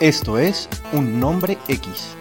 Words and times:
Esto 0.00 0.38
es 0.38 0.66
Un 0.92 1.20
Nombre 1.20 1.58
X. 1.68 2.16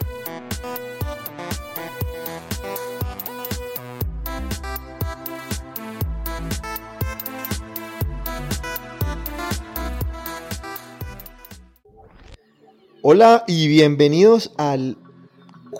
Hola 13.01 13.45
y 13.47 13.69
bienvenidos 13.69 14.51
al 14.57 14.97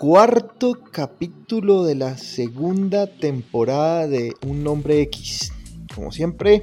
cuarto 0.00 0.78
capítulo 0.90 1.84
de 1.84 1.94
la 1.94 2.16
segunda 2.16 3.06
temporada 3.06 4.08
de 4.08 4.32
Un 4.46 4.64
Nombre 4.64 5.02
X. 5.02 5.52
Como 5.94 6.10
siempre, 6.10 6.62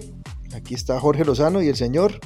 aquí 0.56 0.74
está 0.74 1.00
Jorge 1.00 1.24
Lozano 1.24 1.62
y 1.62 1.68
el 1.68 1.76
señor 1.76 2.20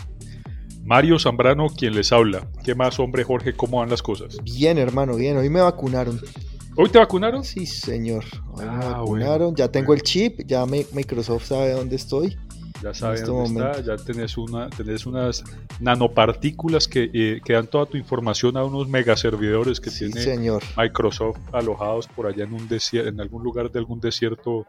Mario 0.86 1.20
Zambrano, 1.20 1.68
quien 1.68 1.96
les 1.96 2.14
habla. 2.14 2.48
¿Qué 2.64 2.76
más, 2.76 2.98
hombre, 2.98 3.26
Jorge? 3.26 3.52
¿Cómo 3.52 3.80
van 3.80 3.90
las 3.90 4.02
cosas? 4.02 4.38
Bien, 4.42 4.78
hermano, 4.78 5.18
bien. 5.18 5.36
Hoy 5.36 5.50
me 5.50 5.60
vacunaron. 5.60 6.18
¿Hoy 6.78 6.88
te 6.88 6.98
vacunaron? 6.98 7.44
Sí, 7.44 7.66
señor. 7.66 8.24
Hoy 8.54 8.64
me 8.64 8.72
ah, 8.72 9.00
vacunaron. 9.00 9.54
ya 9.54 9.68
tengo 9.68 9.94
el 9.94 10.04
chip, 10.04 10.40
ya 10.48 10.66
Microsoft 10.66 11.44
sabe 11.46 11.74
dónde 11.74 11.98
estoy. 11.98 12.38
Ya 12.82 12.94
sabes 12.96 13.22
este 13.22 13.32
dónde 13.32 13.60
está, 13.60 13.82
ya 13.82 13.96
tenés, 13.96 14.38
una, 14.38 14.70
tenés 14.70 15.06
unas 15.06 15.44
nanopartículas 15.80 16.88
que, 16.88 17.12
eh, 17.14 17.42
dan 17.48 17.68
toda 17.68 17.86
tu 17.86 17.98
información 17.98 18.58
a 18.58 18.64
unos 18.64 18.88
megaservidores 18.88 19.80
que 19.80 19.92
tiene 19.92 20.20
señor. 20.20 20.64
Microsoft 20.76 21.38
alojados 21.52 22.08
por 22.08 22.26
allá 22.26 22.44
en 22.44 22.54
un 22.54 22.68
en 22.94 23.22
algún 23.22 23.44
lugar 23.44 23.72
de 23.72 23.80
algún 23.80 24.00
desierto 24.00 24.66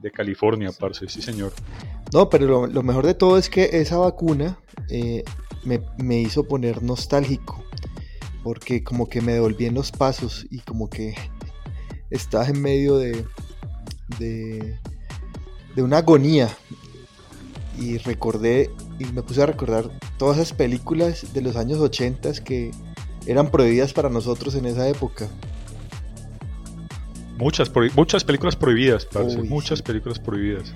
de 0.00 0.10
California, 0.10 0.70
parce, 0.76 1.08
sí 1.08 1.22
señor. 1.22 1.52
No, 2.12 2.28
pero 2.28 2.66
lo, 2.66 2.82
mejor 2.82 3.06
de 3.06 3.14
todo 3.14 3.38
es 3.38 3.48
que 3.48 3.70
esa 3.72 3.98
vacuna 3.98 4.58
eh, 4.88 5.22
me, 5.64 6.20
hizo 6.20 6.44
poner 6.44 6.82
nostálgico, 6.82 7.62
porque 8.42 8.82
como 8.82 9.08
que 9.08 9.20
me 9.20 9.34
devolví 9.34 9.66
en 9.66 9.74
los 9.74 9.92
pasos 9.92 10.46
y 10.50 10.58
como 10.60 10.90
que 10.90 11.14
estaba 12.10 12.48
en 12.48 12.60
medio 12.60 12.96
de, 12.96 13.24
de, 14.18 14.76
de 15.76 15.82
una 15.82 15.98
agonía 15.98 16.48
y 17.78 17.98
recordé 17.98 18.70
y 18.98 19.04
me 19.06 19.22
puse 19.22 19.42
a 19.42 19.46
recordar 19.46 19.90
todas 20.18 20.38
esas 20.38 20.52
películas 20.52 21.32
de 21.32 21.42
los 21.42 21.56
años 21.56 21.78
80 21.78 22.32
que 22.44 22.70
eran 23.26 23.50
prohibidas 23.50 23.92
para 23.92 24.08
nosotros 24.08 24.54
en 24.54 24.66
esa 24.66 24.88
época. 24.88 25.28
Muchas, 27.36 27.72
muchas 27.96 28.24
películas 28.24 28.56
prohibidas, 28.56 29.08
muchas 29.48 29.82
películas 29.82 30.18
prohibidas. 30.18 30.74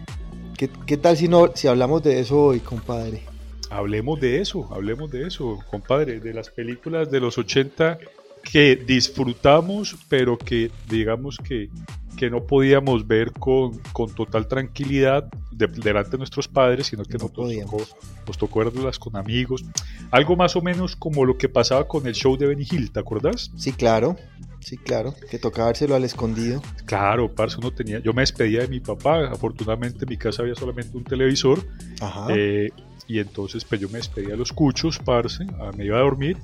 ¿Qué, 0.56 0.70
¿Qué, 0.86 0.96
tal 0.96 1.16
si 1.16 1.28
no 1.28 1.52
si 1.54 1.68
hablamos 1.68 2.02
de 2.02 2.18
eso 2.20 2.46
hoy, 2.46 2.60
compadre? 2.60 3.22
Hablemos 3.70 4.20
de 4.20 4.40
eso, 4.40 4.68
hablemos 4.72 5.10
de 5.10 5.26
eso, 5.26 5.58
compadre, 5.70 6.18
de 6.20 6.32
las 6.32 6.50
películas 6.50 7.10
de 7.10 7.20
los 7.20 7.36
80 7.36 7.98
que 8.42 8.76
disfrutamos, 8.76 9.96
pero 10.08 10.38
que 10.38 10.70
digamos 10.88 11.38
que, 11.38 11.68
que 12.16 12.30
no 12.30 12.44
podíamos 12.46 13.06
ver 13.06 13.32
con, 13.32 13.78
con 13.92 14.14
total 14.14 14.48
tranquilidad 14.48 15.28
delante 15.56 16.12
de 16.12 16.18
nuestros 16.18 16.48
padres, 16.48 16.88
sino 16.88 17.04
que 17.04 17.18
no 17.18 17.24
nos, 17.24 17.32
tocó, 17.32 17.86
nos 18.26 18.38
tocó 18.38 18.58
verlas 18.60 18.98
con 18.98 19.16
amigos. 19.16 19.64
Algo 20.10 20.36
más 20.36 20.56
o 20.56 20.62
menos 20.62 20.96
como 20.96 21.24
lo 21.24 21.36
que 21.38 21.48
pasaba 21.48 21.88
con 21.88 22.06
el 22.06 22.14
show 22.14 22.36
de 22.36 22.46
Benny 22.46 22.66
Hill, 22.70 22.90
¿te 22.90 23.00
acuerdas? 23.00 23.50
Sí, 23.56 23.72
claro. 23.72 24.16
Sí, 24.60 24.76
claro, 24.76 25.14
que 25.30 25.38
tocaba 25.38 25.66
dárselo 25.66 25.94
al 25.94 26.02
escondido. 26.02 26.60
Claro, 26.86 27.32
parce, 27.32 27.56
uno 27.58 27.70
tenía, 27.70 28.00
yo 28.00 28.12
me 28.12 28.22
despedía 28.22 28.62
de 28.62 28.68
mi 28.68 28.80
papá, 28.80 29.28
afortunadamente 29.28 30.04
en 30.04 30.08
mi 30.08 30.16
casa 30.16 30.42
había 30.42 30.56
solamente 30.56 30.96
un 30.96 31.04
televisor, 31.04 31.64
Ajá. 32.00 32.26
Eh, 32.30 32.70
y 33.06 33.20
entonces 33.20 33.64
pues 33.64 33.80
yo 33.80 33.88
me 33.88 33.98
despedía 33.98 34.30
de 34.30 34.36
los 34.36 34.52
cuchos, 34.52 34.98
parce, 34.98 35.46
me 35.76 35.84
iba 35.84 35.98
a 35.98 36.00
dormir, 36.00 36.36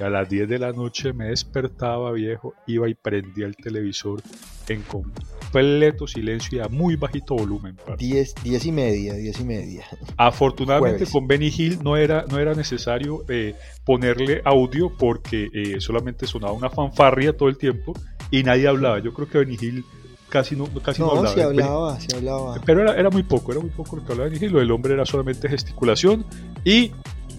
y 0.00 0.02
a 0.02 0.10
las 0.10 0.28
10 0.28 0.48
de 0.48 0.58
la 0.58 0.72
noche 0.72 1.12
me 1.12 1.26
despertaba 1.26 2.12
viejo, 2.12 2.54
iba 2.66 2.88
y 2.88 2.94
prendía 2.94 3.46
el 3.46 3.54
televisor 3.54 4.22
en 4.68 4.82
completo 4.82 6.06
silencio 6.06 6.58
y 6.58 6.60
a 6.62 6.68
muy 6.68 6.96
bajito 6.96 7.34
volumen. 7.34 7.76
10, 7.98 8.34
10 8.42 8.66
y 8.66 8.72
media, 8.72 9.14
10 9.14 9.40
y 9.40 9.44
media. 9.44 9.84
Afortunadamente 10.16 11.04
con 11.06 11.26
Benny 11.26 11.52
Hill 11.54 11.80
no 11.82 11.96
era, 11.96 12.24
no 12.30 12.38
era 12.38 12.54
necesario 12.54 13.24
eh, 13.28 13.54
ponerle 13.84 14.40
audio 14.44 14.90
porque 14.96 15.48
eh, 15.52 15.80
solamente 15.80 16.26
sonaba 16.26 16.52
una 16.52 16.70
fanfarria 16.70 17.36
todo 17.36 17.48
el 17.48 17.58
tiempo 17.58 17.92
y 18.30 18.42
nadie 18.42 18.68
hablaba. 18.68 19.00
Yo 19.00 19.12
creo 19.12 19.28
que 19.28 19.38
Benny 19.38 19.58
Hill 19.60 19.84
casi 20.28 20.56
no, 20.56 20.66
casi 20.82 21.02
no, 21.02 21.10
hablaba. 21.10 21.34
Se 21.34 21.42
hablaba, 21.42 22.00
se 22.00 22.16
hablaba. 22.16 22.60
Pero 22.64 22.82
era, 22.82 22.94
era, 22.94 23.10
muy 23.10 23.24
poco, 23.24 23.52
era 23.52 23.60
muy 23.60 23.70
poco 23.70 23.96
lo 23.96 24.04
que 24.04 24.12
hablaba 24.12 24.30
Benny 24.30 24.46
Hill. 24.46 24.52
Lo 24.52 24.60
del 24.60 24.70
hombre 24.70 24.94
era 24.94 25.04
solamente 25.04 25.48
gesticulación 25.48 26.24
y 26.64 26.92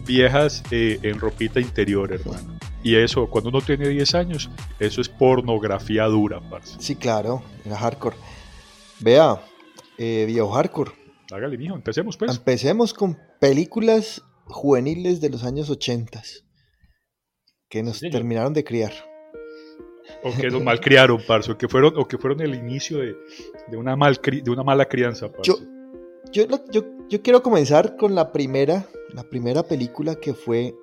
viejas 0.06 0.63
eh, 0.72 1.00
en 1.03 1.19
ropita 1.19 1.59
interior, 1.59 2.12
hermano. 2.12 2.57
Y 2.84 2.95
eso, 2.95 3.29
cuando 3.29 3.50
uno 3.50 3.62
tiene 3.62 3.89
10 3.89 4.16
años, 4.16 4.50
eso 4.79 5.01
es 5.01 5.09
pornografía 5.09 6.06
dura, 6.06 6.41
parce. 6.50 6.78
Sí, 6.79 6.95
claro, 6.95 7.44
era 7.63 7.78
hardcore. 7.78 8.16
Vea, 9.00 9.41
eh, 9.97 10.25
viejo 10.28 10.51
hardcore. 10.51 10.91
Hágale, 11.31 11.57
mijo, 11.57 11.75
empecemos 11.75 12.17
pues. 12.17 12.31
Empecemos 12.31 12.94
con 12.94 13.17
películas 13.39 14.23
juveniles 14.45 15.22
de 15.22 15.29
los 15.29 15.44
años 15.44 15.69
80 15.69 16.22
que 17.69 17.83
nos 17.83 18.00
terminaron 18.00 18.53
de 18.53 18.63
criar. 18.63 18.91
O 20.23 20.35
que 20.35 20.50
nos 20.50 20.62
malcriaron, 20.62 21.22
parce, 21.25 21.51
o 21.51 21.57
que 21.57 21.69
fueron, 21.69 21.94
o 21.97 22.07
que 22.07 22.18
fueron 22.18 22.41
el 22.41 22.53
inicio 22.53 22.97
de, 22.97 23.16
una, 23.78 23.95
mal, 23.95 24.19
de 24.22 24.51
una 24.51 24.63
mala 24.63 24.85
crianza, 24.85 25.31
parce. 25.31 25.51
Yo, 26.31 26.47
yo, 26.72 26.83
yo 27.09 27.22
quiero 27.22 27.41
comenzar 27.41 27.95
con 27.95 28.13
la 28.13 28.31
primera 28.31 28.88
la 29.13 29.23
primera 29.23 29.63
película 29.63 30.16
que 30.16 30.33
fue, 30.33 30.75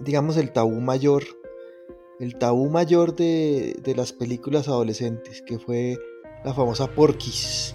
digamos, 0.00 0.36
el 0.36 0.52
tabú 0.52 0.80
mayor, 0.80 1.24
el 2.20 2.36
tabú 2.36 2.70
mayor 2.70 3.14
de, 3.16 3.94
las 3.96 4.12
películas 4.12 4.68
adolescentes, 4.68 5.42
que 5.42 5.58
fue 5.58 5.98
la 6.44 6.54
famosa 6.54 6.86
Porky's. 6.88 7.74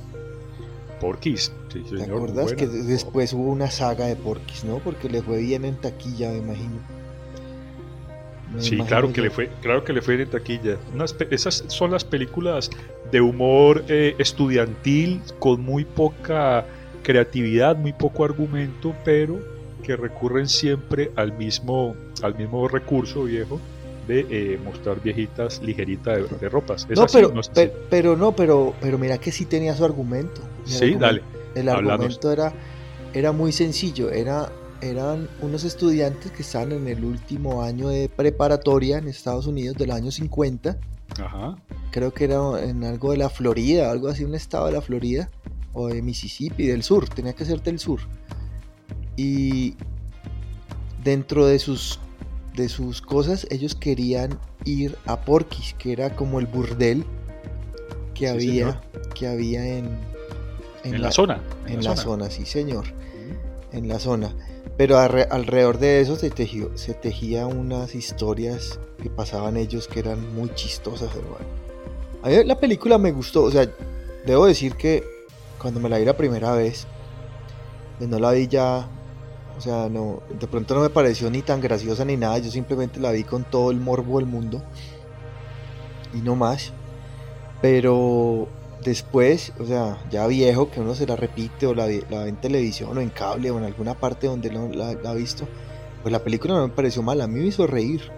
Porky's, 1.00 1.52
sí, 1.72 1.84
señor. 1.84 2.06
¿Te 2.06 2.14
acuerdas 2.14 2.54
que 2.54 2.68
después 2.68 3.34
hubo 3.34 3.52
una 3.52 3.72
saga 3.72 4.06
de 4.06 4.16
Porky's, 4.16 4.64
no? 4.64 4.80
Porque 4.80 5.10
le 5.10 5.22
fue 5.22 5.40
bien 5.40 5.66
en 5.66 5.76
taquilla, 5.76 6.30
me 6.32 6.38
imagino. 6.38 6.80
sí, 8.60 8.78
claro 8.78 9.12
que, 9.12 9.22
le 9.22 9.30
fue, 9.32 9.50
claro 9.62 9.84
que 9.84 9.94
le 9.94 10.02
fue 10.02 10.22
en 10.22 10.30
taquilla. 10.30 10.78
esas 11.32 11.64
son 11.68 11.92
las 11.92 12.06
películas 12.06 12.70
de 13.12 13.20
humor 13.20 13.84
eh, 13.88 14.16
estudiantil 14.20 15.22
con 15.40 15.62
muy 15.62 15.86
poca 15.86 16.66
creatividad, 17.12 17.76
muy 17.76 17.92
poco 17.92 18.24
argumento, 18.24 18.96
pero 19.04 19.38
que 19.84 19.98
recurren 19.98 20.48
siempre 20.48 21.12
al 21.18 21.34
mismo, 21.38 21.94
al 22.24 22.36
mismo 22.36 22.70
recurso 22.70 23.24
viejo 23.24 23.60
de 24.08 24.26
eh, 24.30 24.60
mostrar 24.64 25.02
viejitas 25.02 25.62
ligeritas 25.62 26.40
de, 26.40 26.50
ropas. 26.50 26.88
no, 26.90 27.06
pero, 27.08 27.34
no 27.34 27.42
pero, 27.90 28.16
no, 28.16 28.32
pero, 28.32 28.74
pero 28.80 28.98
mira 28.98 29.18
que 29.18 29.32
sí 29.32 29.46
tenía 29.46 29.76
su 29.76 29.84
argumento. 29.84 30.42
sí, 30.64 30.96
dale. 30.96 31.22
El 31.54 31.68
argumento 31.68 32.32
era, 32.32 32.54
era 33.14 33.34
muy 33.34 33.52
sencillo, 33.52 34.10
era, 34.10 34.50
eran 34.80 35.28
unos 35.42 35.66
estudiantes 35.66 36.32
que 36.32 36.44
estaban 36.44 36.72
en 36.72 36.88
el 36.88 37.04
último 37.04 37.62
año 37.62 37.90
de 37.90 38.08
preparatoria 38.08 39.00
en 39.00 39.10
Estados 39.10 39.48
Unidos 39.48 39.76
del 39.76 39.92
año 39.92 40.12
50. 40.12 40.78
Ajá. 41.22 41.58
Creo 41.92 42.14
que 42.14 42.24
era 42.24 42.64
en 42.64 42.86
algo 42.86 43.12
de 43.12 43.18
la 43.18 43.30
Florida, 43.30 43.92
algo 43.92 44.08
así, 44.08 44.24
un 44.24 44.34
estado 44.34 44.68
de 44.68 44.72
la 44.72 44.82
Florida 44.82 45.30
o 45.74 45.88
de 45.88 46.02
Mississippi, 46.02 46.68
del 46.68 46.84
sur, 46.84 47.08
tenía 47.10 47.34
que 47.34 47.46
ser 47.46 47.62
del 47.62 47.80
sur. 47.80 48.02
Y 49.16 49.76
dentro 51.04 51.46
de 51.46 51.60
sus, 51.60 52.00
de 52.56 52.70
sus 52.70 53.02
cosas, 53.02 53.48
ellos 53.50 53.76
querían 53.76 54.40
ir 54.66 54.98
a 55.06 55.22
Porquis, 55.22 55.74
que 55.78 55.92
era 55.92 56.16
como 56.16 56.40
el 56.40 56.48
burdel 56.48 57.06
que, 58.14 58.30
había, 58.30 58.82
que 59.16 59.28
había 59.28 59.78
en, 59.78 59.90
en, 60.84 61.02
la, 61.02 61.12
zona. 61.12 61.42
En, 61.68 61.84
la, 61.84 61.96
zona. 61.96 62.30
sí 62.30 62.46
señor. 62.46 62.86
En 63.72 63.88
la 63.88 64.00
zona. 64.00 64.36
Pero 64.78 64.98
alrededor 64.98 65.80
de 65.80 66.02
eso 66.02 66.16
se, 66.16 66.30
tejió, 66.30 66.76
se 66.78 66.94
tejía 66.94 67.46
unas 67.46 67.94
historias 67.96 68.80
que 69.02 69.10
pasaban 69.10 69.58
ellos 69.58 69.88
que 69.88 70.00
eran 70.00 70.34
muy 70.34 70.54
chistosas, 70.56 71.10
hermano. 71.16 71.46
A 72.24 72.30
mí 72.30 72.44
la 72.46 72.60
película 72.60 72.98
me 72.98 73.12
gustó, 73.12 73.44
o 73.44 73.52
sea, 73.52 73.70
debo 74.26 74.46
decir 74.46 74.76
que 74.76 75.04
cuando 75.62 75.80
me 75.80 75.90
la 75.90 75.98
vi 75.98 76.06
la 76.06 76.18
primera 76.18 76.54
vez, 76.54 76.88
no 78.00 78.20
la 78.20 78.32
vi 78.32 78.48
ya, 78.48 78.88
o 79.58 79.62
sea, 79.62 79.90
no, 79.90 80.22
de 80.40 80.48
pronto 80.48 80.74
no 80.74 80.82
me 80.82 80.90
pareció 80.90 81.30
ni 81.30 81.42
tan 81.42 81.62
graciosa 81.62 82.04
ni 82.04 82.18
nada, 82.18 82.40
yo 82.40 82.50
simplemente 82.50 83.00
la 83.00 83.12
vi 83.12 83.24
con 83.24 83.44
todo 83.44 83.70
el 83.70 83.80
morbo 83.80 84.18
del 84.18 84.28
mundo 84.28 84.62
y 86.14 86.18
no 86.22 86.36
más. 86.36 86.74
Pero 87.62 88.48
después, 88.84 89.54
o 89.60 89.66
sea, 89.66 90.04
ya 90.10 90.26
viejo, 90.26 90.72
que 90.72 90.80
uno 90.80 90.96
se 90.96 91.06
la 91.06 91.16
repite 91.16 91.68
o 91.68 91.76
la, 91.76 91.86
ve 91.86 92.04
en 92.10 92.38
televisión 92.38 92.98
o 92.98 93.02
en 93.02 93.10
cable 93.10 93.52
o 93.52 93.60
en 93.60 93.66
alguna 93.66 93.94
parte 93.94 94.28
donde 94.28 94.52
la, 94.52 94.94
la, 94.94 95.10
ha 95.12 95.14
visto, 95.14 95.48
pues 96.02 96.12
la 96.12 96.24
película 96.24 96.56
no 96.56 96.68
me 96.68 96.74
pareció 96.74 97.04
mala, 97.04 97.26
a 97.26 97.28
mí 97.28 97.40
me 97.40 97.46
hizo 97.48 97.68
reír. 97.68 98.12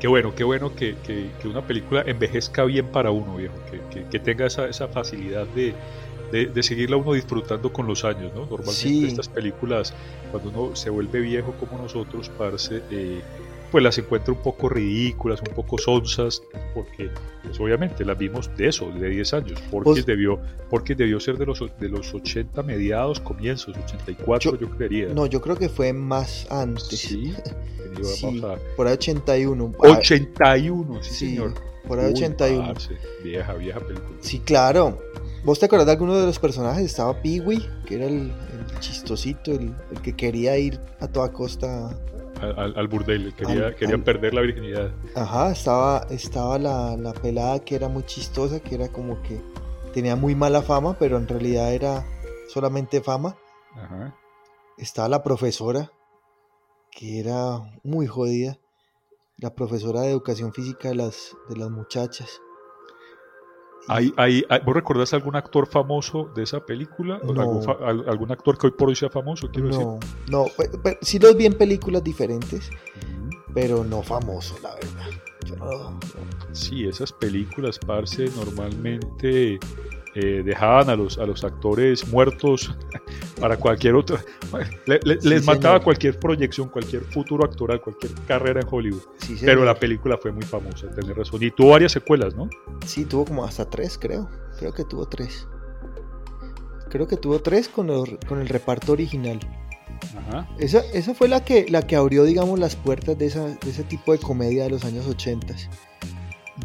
Qué 0.00 0.08
bueno, 0.08 0.34
qué 0.34 0.44
bueno 0.44 0.74
que, 0.74 0.96
que, 1.06 1.30
que, 1.40 1.48
una 1.48 1.66
película 1.66 2.02
envejezca 2.06 2.64
bien 2.64 2.86
para 2.86 3.10
uno, 3.10 3.36
viejo, 3.36 3.54
que, 3.90 4.04
que 4.04 4.18
tenga 4.18 4.46
esa, 4.46 4.68
esa 4.68 4.88
facilidad 4.88 5.46
de, 5.48 5.74
de, 6.32 6.46
de, 6.46 6.62
seguirla 6.62 6.96
uno 6.96 7.12
disfrutando 7.14 7.72
con 7.72 7.86
los 7.86 8.04
años, 8.04 8.32
¿no? 8.34 8.40
Normalmente 8.40 8.74
Sí. 8.74 9.06
estas 9.06 9.28
películas, 9.28 9.94
cuando 10.30 10.50
uno 10.50 10.76
se 10.76 10.90
vuelve 10.90 11.20
viejo 11.20 11.52
como 11.52 11.78
nosotros, 11.80 12.30
parce, 12.36 12.82
eh, 12.90 13.22
pues 13.70 13.82
las 13.84 13.98
encuentra 13.98 14.32
un 14.32 14.40
poco 14.42 14.68
ridículas, 14.68 15.40
un 15.46 15.54
poco 15.54 15.78
sonsas, 15.78 16.42
porque 16.74 17.10
pues, 17.42 17.58
obviamente 17.60 18.04
las 18.04 18.16
vimos 18.18 18.50
de 18.56 18.68
eso, 18.68 18.90
de 18.90 19.08
10 19.08 19.34
años, 19.34 19.62
porque 19.70 19.90
Pues- 19.90 20.06
debió, 20.06 20.38
porque 20.70 20.94
debió 20.94 21.20
ser 21.20 21.36
de 21.38 21.46
los, 21.46 21.60
de 21.80 21.88
los 21.88 22.14
80 22.14 22.62
mediados, 22.62 23.20
comienzos, 23.20 23.76
84 23.76 24.52
yo, 24.52 24.58
Yo- 24.58 24.70
creería. 24.76 25.08
No, 25.14 25.26
yo 25.26 25.40
creo 25.40 25.56
que 25.56 25.68
fue 25.68 25.92
más 25.92 26.46
antes. 26.50 26.98
Sí, 26.98 27.34
Sí, 28.02 28.42
a- 28.44 28.56
por 28.76 28.86
ahí 28.86 28.92
81. 28.94 29.72
Ah, 29.82 29.88
81, 29.98 31.02
sí, 31.02 31.10
sí, 31.10 31.26
señor. 31.30 31.54
por 31.88 31.98
ahí 31.98 32.06
Uy, 32.06 32.12
81. 32.12 32.66
parce, 32.74 32.96
vieja, 33.24 33.54
vieja 33.54 33.80
película. 33.80 34.18
Sí, 34.20 34.40
claro. 34.40 34.98
¿Vos 35.44 35.58
te 35.60 35.66
acordás 35.66 35.86
de 35.86 35.92
alguno 35.92 36.18
de 36.18 36.26
los 36.26 36.38
personajes? 36.38 36.84
Estaba 36.84 37.22
Peewee, 37.22 37.64
que 37.86 37.94
era 37.94 38.06
el, 38.06 38.32
el 38.70 38.80
chistosito, 38.80 39.52
el, 39.52 39.72
el 39.92 40.02
que 40.02 40.14
quería 40.14 40.58
ir 40.58 40.80
a 41.00 41.06
toda 41.06 41.32
costa. 41.32 41.96
Al, 42.40 42.88
burdel, 42.88 43.34
quería, 43.34 43.68
Al- 43.68 43.74
quería 43.76 43.94
al- 43.94 44.04
perder 44.04 44.34
la 44.34 44.42
virginidad. 44.42 44.92
Ajá, 45.14 45.52
estaba, 45.52 46.06
estaba 46.10 46.58
la, 46.58 46.96
la 46.96 47.12
pelada 47.14 47.58
que 47.60 47.74
era 47.74 47.88
muy 47.88 48.02
chistosa, 48.04 48.60
que 48.60 48.74
era 48.74 48.88
como 48.88 49.22
que 49.22 49.40
tenía 49.94 50.16
muy 50.16 50.34
mala 50.34 50.60
fama, 50.62 50.96
pero 50.98 51.16
en 51.16 51.26
realidad 51.26 51.72
era 51.72 52.04
solamente 52.48 53.00
fama. 53.00 53.36
Ajá. 53.74 54.14
Estaba 54.76 55.08
la 55.08 55.22
profesora, 55.22 55.90
que 56.90 57.20
era 57.20 57.60
muy 57.82 58.06
jodida. 58.06 58.58
La 59.38 59.54
profesora 59.54 60.02
de 60.02 60.10
educación 60.10 60.52
física 60.52 60.88
de 60.88 60.94
las, 60.96 61.34
de 61.48 61.56
las 61.56 61.70
muchachas. 61.70 62.40
¿Hay, 63.88 64.12
hay, 64.16 64.44
hay- 64.48 64.60
¿Vos 64.64 64.74
recordás 64.74 65.12
algún 65.14 65.36
actor 65.36 65.66
famoso 65.66 66.30
de 66.34 66.42
esa 66.42 66.60
película? 66.64 67.20
¿O 67.22 67.32
No. 67.32 67.40
¿Algún, 67.42 67.62
fa- 67.62 67.76
al- 67.84 68.08
algún 68.08 68.32
actor 68.32 68.58
que 68.58 68.66
hoy 68.68 68.72
por 68.72 68.88
hoy 68.88 68.96
sea 68.96 69.10
famoso? 69.10 69.48
Quiero 69.50 69.68
decir. 69.68 69.84
No, 69.86 69.98
no, 70.28 70.44
pe- 70.56 70.68
pe- 70.78 70.98
sí 71.02 71.18
los 71.18 71.36
vi 71.36 71.46
en 71.46 71.54
películas 71.54 72.02
diferentes, 72.02 72.70
pero 73.54 73.84
no 73.84 74.02
famoso, 74.02 74.56
la 74.62 74.74
verdad. 74.74 75.10
Yo 75.44 75.56
no- 75.56 75.98
Sí, 76.52 76.86
esas 76.86 77.12
películas, 77.12 77.78
parce, 77.78 78.28
normalmente 78.36 79.58
eh, 80.18 80.42
dejaban 80.42 80.88
a 80.88 80.96
los, 80.96 81.18
a 81.18 81.26
los 81.26 81.44
actores 81.44 82.08
muertos 82.08 82.74
para 83.40 83.56
cualquier 83.58 83.94
otra. 83.94 84.18
le- 84.86 84.98
le- 85.04 85.20
Sí, 85.20 85.28
les 85.28 85.44
mataba 85.44 85.74
señor. 85.74 85.84
cualquier 85.84 86.18
proyección, 86.18 86.68
cualquier 86.70 87.02
futuro 87.02 87.44
actoral, 87.44 87.80
cualquier 87.82 88.12
carrera 88.26 88.60
en 88.62 88.66
Hollywood. 88.70 89.02
sí, 89.18 89.36
Pero 89.40 89.52
señor. 89.60 89.66
la 89.66 89.74
película 89.74 90.16
fue 90.16 90.32
muy 90.32 90.44
famosa, 90.44 90.88
tenés 90.90 91.14
razón. 91.16 91.42
Y 91.42 91.50
tuvo 91.50 91.70
varias 91.70 91.92
secuelas, 91.92 92.34
¿no? 92.34 92.48
Sí, 92.86 93.04
tuvo 93.04 93.26
como 93.26 93.44
hasta 93.44 93.68
tres, 93.68 93.98
creo. 93.98 94.28
Creo 94.58 94.72
que 94.72 94.84
tuvo 94.84 95.06
tres. 95.06 95.46
Creo 96.88 97.06
que 97.06 97.16
tuvo 97.16 97.40
tres 97.40 97.68
con 97.68 97.90
el, 97.90 98.18
con 98.26 98.40
el 98.40 98.48
reparto 98.48 98.92
original. 98.92 99.38
Ajá. 100.16 100.48
Esa, 100.58 100.80
esa 100.92 101.14
fue 101.14 101.28
la 101.28 101.44
que, 101.44 101.66
la 101.68 101.82
que 101.86 101.96
abrió, 101.96 102.24
digamos, 102.24 102.58
las 102.58 102.76
puertas 102.76 103.18
de, 103.18 103.26
esa, 103.26 103.46
de 103.48 103.70
ese 103.70 103.82
tipo 103.82 104.12
de 104.12 104.18
comedia 104.18 104.64
de 104.64 104.70
los 104.70 104.84
años 104.84 105.06
80. 105.06 105.54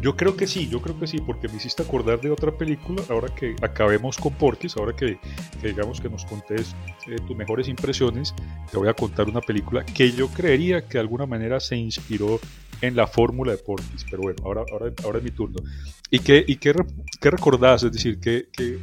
Yo 0.00 0.16
creo 0.16 0.36
que 0.36 0.46
sí, 0.46 0.68
yo 0.68 0.80
creo 0.80 0.98
que 0.98 1.06
sí, 1.06 1.18
porque 1.20 1.48
me 1.48 1.56
hiciste 1.56 1.82
acordar 1.82 2.20
de 2.20 2.30
otra 2.30 2.50
película, 2.50 3.02
ahora 3.10 3.28
que 3.34 3.54
acabemos 3.60 4.16
con 4.16 4.32
Porky's, 4.34 4.76
ahora 4.76 4.96
que, 4.96 5.18
que 5.60 5.68
digamos 5.68 6.00
que 6.00 6.08
nos 6.08 6.24
contés 6.24 6.74
eh, 7.06 7.16
tus 7.26 7.36
mejores 7.36 7.68
impresiones, 7.68 8.34
te 8.70 8.78
voy 8.78 8.88
a 8.88 8.94
contar 8.94 9.28
una 9.28 9.40
película 9.40 9.84
que 9.84 10.10
yo 10.12 10.28
creería 10.28 10.82
que 10.82 10.94
de 10.94 11.00
alguna 11.00 11.26
manera 11.26 11.60
se 11.60 11.76
inspiró 11.76 12.40
en 12.80 12.96
la 12.96 13.06
fórmula 13.06 13.52
de 13.52 13.58
Porky's, 13.58 14.04
pero 14.10 14.22
bueno, 14.22 14.42
ahora, 14.44 14.64
ahora, 14.72 14.92
ahora 15.04 15.18
es 15.18 15.24
mi 15.24 15.30
turno. 15.30 15.62
¿Y 16.10 16.18
qué, 16.18 16.44
y 16.46 16.56
qué, 16.56 16.74
qué 17.20 17.30
recordás? 17.30 17.82
Es 17.84 17.92
decir, 17.92 18.18
¿qué, 18.18 18.46
qué, 18.52 18.78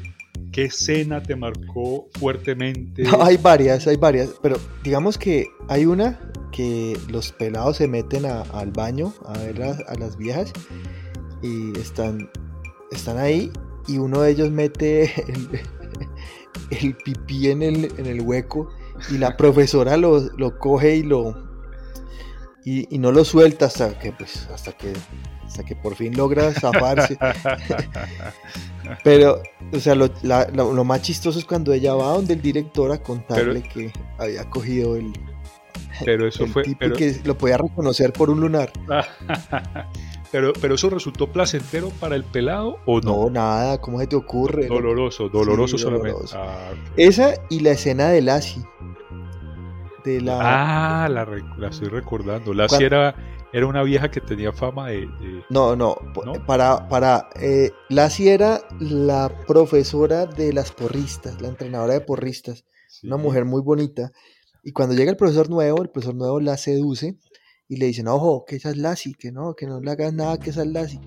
qué 0.51 0.65
escena 0.65 1.21
te 1.21 1.35
marcó 1.35 2.07
fuertemente? 2.19 3.03
No, 3.03 3.23
hay 3.23 3.37
varias, 3.37 3.85
hay 3.87 3.97
varias, 3.97 4.29
pero 4.41 4.57
digamos 4.83 5.17
que 5.17 5.47
hay 5.67 5.85
una 5.85 6.19
que 6.51 6.97
los 7.09 7.31
pelados 7.31 7.77
se 7.77 7.87
meten 7.87 8.25
a- 8.25 8.41
al 8.41 8.71
baño 8.71 9.13
a 9.25 9.37
ver 9.37 9.61
a, 9.63 9.71
a 9.87 9.95
las 9.95 10.17
viejas 10.17 10.51
y 11.43 11.77
están, 11.79 12.29
están 12.91 13.17
ahí 13.17 13.51
y 13.87 13.97
uno 13.97 14.21
de 14.21 14.31
ellos 14.31 14.51
mete 14.51 15.03
el, 15.31 15.61
el 16.81 16.95
pipí 16.95 17.49
en 17.49 17.61
el, 17.61 17.91
en 17.97 18.05
el 18.07 18.21
hueco 18.21 18.69
y 19.11 19.17
la 19.17 19.37
profesora 19.37 19.95
lo, 19.97 20.19
lo 20.37 20.57
coge 20.57 20.97
y 20.97 21.03
lo 21.03 21.47
y, 22.65 22.93
y 22.93 22.99
no 22.99 23.11
lo 23.13 23.23
suelta 23.23 23.67
hasta 23.67 23.97
que 23.97 24.11
pues 24.11 24.47
hasta 24.53 24.73
que 24.73 24.91
hasta 25.45 25.63
que 25.63 25.75
por 25.77 25.95
fin 25.95 26.15
logra 26.17 26.51
zafarse 26.53 27.17
pero 29.03 29.41
o 29.73 29.79
sea 29.79 29.95
lo, 29.95 30.09
la- 30.23 30.47
lo- 30.53 30.73
lo 30.73 30.83
más 30.83 31.01
chistoso 31.01 31.39
es 31.39 31.45
cuando 31.45 31.73
ella 31.73 31.93
va 31.95 32.13
donde 32.13 32.33
el 32.33 32.41
director 32.41 32.91
a 32.91 32.97
contarle 33.01 33.61
que 33.63 33.91
había 34.17 34.49
cogido 34.49 34.95
el, 34.95 35.11
pero 36.05 36.27
eso 36.27 36.43
el 36.45 36.49
fue... 36.51 36.63
tipo 36.63 36.79
pero- 36.79 36.95
que 36.95 37.19
lo 37.23 37.37
podía 37.37 37.57
reconocer 37.57 38.11
por 38.13 38.29
un 38.29 38.39
lunar 38.41 38.71
pero, 40.31 40.53
pero 40.61 40.75
eso 40.75 40.89
resultó 40.89 41.27
placentero 41.31 41.89
para 41.99 42.15
el 42.15 42.23
pelado 42.23 42.77
o 42.85 42.99
no? 43.01 43.25
no 43.25 43.29
nada 43.29 43.79
cómo 43.81 43.99
se 43.99 44.07
te 44.07 44.15
ocurre 44.15 44.67
Doloroso, 44.67 45.29
doloroso 45.29 45.77
Sí, 45.77 45.83
solamente. 45.83 46.11
doloroso. 46.11 46.37
Ah, 46.39 46.71
esa 46.97 47.33
y 47.49 47.59
la 47.61 47.71
escena 47.71 48.09
de 48.09 48.21
Lassie 48.21 48.63
de 50.05 50.21
la 50.21 51.03
ah, 51.03 51.09
la, 51.09 51.27
estoy 51.67 51.89
recordando. 51.89 52.53
Lassie 52.53 52.77
¿Cuál? 52.77 52.83
era, 52.85 53.15
era 53.51 53.65
una 53.67 53.83
vieja 53.83 54.09
que 54.11 54.21
tenía 54.21 54.51
fama 54.53 54.89
de. 54.89 55.01
de- 55.01 55.43
No, 55.49 55.75
no, 55.75 55.95
¿No? 56.25 56.33
para, 56.45 56.87
para, 56.87 57.29
eh, 57.39 57.71
Lassie 57.89 58.31
era 58.33 58.61
la 58.79 59.29
profesora 59.47 60.25
de 60.25 60.53
las 60.53 60.71
porristas, 60.71 61.41
la 61.41 61.47
entrenadora 61.47 61.93
de 61.93 62.01
porristas, 62.01 62.65
sí, 62.87 63.07
una 63.07 63.17
mujer 63.17 63.45
muy 63.45 63.61
bonita, 63.61 64.11
y 64.63 64.71
cuando 64.71 64.93
llega 64.95 65.09
el 65.11 65.17
profesor 65.17 65.49
nuevo, 65.49 65.81
el 65.81 65.89
profesor 65.89 66.15
nuevo 66.15 66.39
la 66.39 66.57
seduce 66.57 67.17
y 67.67 67.77
le 67.77 67.85
dice, 67.87 68.03
no, 68.03 68.15
ojo, 68.15 68.45
que 68.45 68.55
esa 68.57 68.69
es 68.71 68.77
Lassie, 68.77 69.13
que 69.17 69.31
no, 69.31 69.55
que 69.55 69.65
no 69.67 69.79
le 69.79 69.91
hagas 69.91 70.13
nada, 70.13 70.37
que 70.39 70.49
esa 70.51 70.61
es 70.63 70.67
Lassie, 70.67 70.99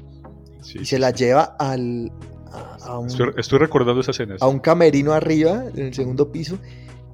sí, 0.62 0.78
y 0.80 0.84
se 0.84 0.98
la 0.98 1.10
lleva 1.10 1.56
al, 1.58 2.10
a, 2.50 2.76
a 2.86 2.98
un, 2.98 3.06
Estoy, 3.08 3.30
estoy 3.36 3.58
recordando 3.58 4.00
esas 4.00 4.16
escenas. 4.18 4.40
a 4.42 4.48
un 4.48 4.58
camerino 4.58 5.12
arriba, 5.12 5.64
en 5.74 5.86
el 5.86 5.94
segundo 5.94 6.32
piso, 6.32 6.58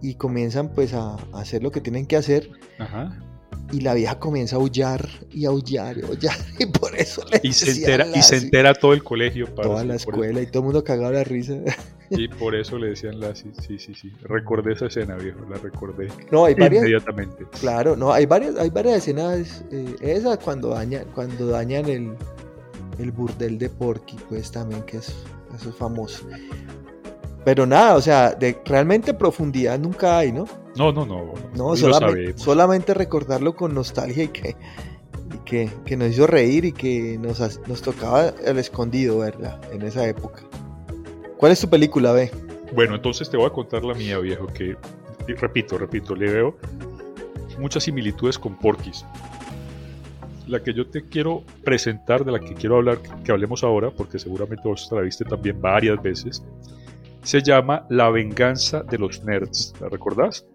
y 0.01 0.15
comienzan 0.15 0.73
pues 0.73 0.95
a, 0.95 1.15
a 1.15 1.41
hacer 1.41 1.63
lo 1.63 1.71
que 1.71 1.81
tienen 1.81 2.07
que 2.07 2.17
hacer, 2.17 2.51
Ajá. 2.79 3.19
Y 3.73 3.81
la 3.81 3.95
vieja 3.95 4.19
comienza 4.19 4.57
a 4.57 4.59
aullar 4.59 5.07
y 5.31 5.45
a 5.45 5.49
aullar 5.51 5.99
y 5.99 6.03
aullar, 6.03 6.37
y 6.59 6.67
por 6.67 6.97
eso 6.97 7.23
le 7.31 7.41
Y 7.43 7.53
se 7.53 7.71
entera, 7.71 8.07
y 8.15 8.23
se 8.23 8.37
entera 8.37 8.75
todo 8.75 8.93
el 8.95 9.03
colegio. 9.05 9.47
parce, 9.55 9.69
toda 9.69 9.85
la 9.85 9.95
escuela 9.97 10.41
y 10.41 10.47
todo 10.47 10.61
el 10.61 10.65
mundo 10.67 10.85
cagado 10.85 11.13
la 11.13 11.25
risa. 11.25 11.55
y 12.11 12.29
por 12.41 12.55
eso 12.55 12.79
le 12.79 12.89
decían 12.89 13.21
Lassie. 13.21 13.53
Sí, 13.67 13.79
sí, 13.79 13.95
sí. 13.95 14.11
Recordé 14.23 14.73
esa 14.73 14.87
escena, 14.87 15.17
viejo. 15.17 15.41
La 15.51 15.57
recordé 15.59 16.09
No, 16.31 16.47
hay 16.47 16.55
varias, 16.55 16.83
inmediatamente. 16.83 17.45
claro, 17.61 17.95
no, 17.97 18.13
hay 18.13 18.25
varias, 18.27 18.57
hay 18.57 18.71
varias 18.71 18.99
escenas. 18.99 19.65
eh, 19.71 19.97
esa 20.01 20.37
cuando 20.39 20.71
dañan, 20.71 21.05
cuando 21.15 21.49
dañan 21.49 21.87
el, 21.89 22.15
el 22.99 23.13
burdel 23.13 23.59
de 23.59 23.69
Porky, 23.69 24.17
pues 24.29 24.51
también 24.51 24.83
que 24.85 24.97
es, 24.99 25.15
eso 25.55 25.69
es 25.71 25.77
famoso. 25.77 26.27
Pero 27.45 27.67
nada, 27.67 27.97
o 27.97 28.01
sea, 28.01 28.33
de 28.33 28.61
realmente 28.65 29.15
profundidad 29.15 29.79
nunca 29.79 30.19
hay, 30.19 30.33
¿no? 30.33 30.47
No, 30.77 30.93
no, 30.93 31.07
no. 31.07 31.35
No, 31.55 31.75
y 31.77 31.81
lo 31.81 32.37
solamente, 32.37 32.95
recordarlo 32.95 33.57
con 33.57 33.75
nostalgia 33.75 34.25
y 34.25 34.29
que, 34.29 34.57
y 35.35 35.39
que, 35.45 35.71
que 35.85 35.97
nos 35.97 36.11
hizo 36.11 36.27
reír 36.27 36.65
y 36.65 36.73
que 36.73 37.19
nos, 37.19 37.41
nos 37.67 37.83
tocaba 37.83 38.29
el 38.45 38.59
escondido 38.59 39.19
verla 39.19 39.61
en 39.73 39.83
esa 39.83 40.07
época. 40.07 40.43
¿Cuál 41.37 41.53
es 41.53 41.61
tu 41.61 41.69
película, 41.69 42.13
B? 42.13 42.31
Bueno, 42.75 42.97
entonces 42.97 43.31
te 43.31 43.37
voy 43.37 43.47
a 43.47 43.51
contar 43.51 43.85
la 43.85 43.95
mía, 43.95 44.19
viejo, 44.19 44.47
que 44.49 44.77
repito, 45.35 45.79
repito, 45.79 46.15
le 46.15 46.31
veo 46.31 46.57
muchas 47.59 47.85
similitudes 47.85 48.39
con 48.39 48.57
Porky's. 48.57 49.05
La 50.47 50.63
que 50.63 50.73
yo 50.73 50.87
te 50.87 51.05
quiero 51.05 51.43
presentar, 51.63 52.25
de 52.25 52.33
la 52.33 52.39
que 52.39 52.55
quiero 52.55 52.77
hablar, 52.77 52.99
que 53.25 53.33
hablemos 53.33 53.65
ahora, 53.65 53.91
porque 53.91 54.19
seguramente 54.19 54.67
vos 54.67 54.89
la 54.93 55.03
viste 55.03 55.25
también 55.25 55.61
varias 55.61 56.01
veces, 56.03 56.43
se 57.23 57.43
llama 57.43 57.87
La 57.91 58.11
venganza 58.11 58.83
de 58.83 58.99
los 58.99 59.25
nerds. 59.25 59.75
¿La 59.81 59.89
recordás? 59.89 60.47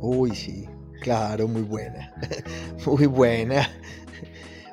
Uy, 0.00 0.34
sí, 0.34 0.66
claro, 1.02 1.48
muy 1.48 1.62
buena. 1.62 2.12
muy 2.86 3.06
buena. 3.06 3.68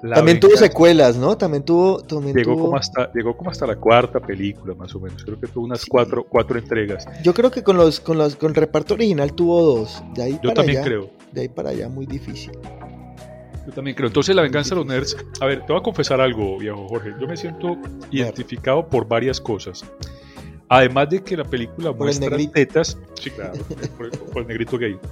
La 0.01 0.15
también 0.15 0.37
tuvo 0.41 0.57
secuelas, 0.57 1.15
¿no? 1.15 1.37
También 1.37 1.63
tuvo. 1.63 2.01
También 2.01 2.35
Llegó 2.35 2.55
tuvo- 2.55 2.63
como, 2.65 2.75
hasta, 2.77 3.09
llegó 3.13 3.37
como 3.37 3.51
hasta 3.51 3.65
la 3.65 3.77
cuarta 3.77 4.19
película, 4.19 4.73
más 4.75 4.93
o 4.95 4.99
menos. 4.99 5.23
Creo 5.23 5.39
que 5.39 5.47
tuvo 5.47 5.63
unas 5.63 5.79
Sí. 5.81 5.87
cuatro, 5.89 6.25
cuatro 6.27 6.59
entregas. 6.59 7.07
Yo 7.23 7.33
creo 7.33 7.49
que 7.51 7.63
con 7.63 7.77
los, 7.77 8.01
con 8.01 8.17
los, 8.17 8.35
con 8.35 8.49
el 8.49 8.55
reparto 8.55 8.95
original 8.95 9.33
tuvo 9.33 9.61
dos. 9.61 10.03
De 10.13 10.23
ahí 10.23 10.33
Yo 10.33 10.49
para 10.49 10.55
también 10.55 10.79
allá, 10.79 10.85
creo. 10.87 11.09
De 11.31 11.41
ahí 11.41 11.47
para 11.47 11.69
allá, 11.69 11.87
muy 11.87 12.05
difícil. 12.05 12.51
Yo 13.65 13.71
también 13.71 13.95
creo. 13.95 14.07
Entonces, 14.07 14.35
la 14.35 14.41
venganza 14.41 14.71
de 14.75 14.81
los 14.81 14.85
nerds. 14.85 15.15
A 15.39 15.45
ver, 15.45 15.65
te 15.65 15.71
voy 15.71 15.79
a 15.79 15.83
confesar 15.83 16.19
algo, 16.19 16.57
viejo 16.59 16.85
Jorge. 16.89 17.11
Yo 17.21 17.25
me 17.25 17.37
siento 17.37 17.77
identificado 18.11 18.85
por 18.89 19.07
varias 19.07 19.39
cosas. 19.39 19.85
Además 20.69 21.09
de 21.09 21.23
que 21.23 21.37
la 21.37 21.43
película 21.43 21.93
Por 21.93 22.09
el 22.09 22.19
muestra 22.19 22.37
tetas. 22.51 22.97
Sí, 23.15 23.29
claro. 23.29 23.53
Por, 23.97 24.09
por 24.11 24.41
el 24.41 24.47
negrito 24.47 24.77
gay. 24.77 24.97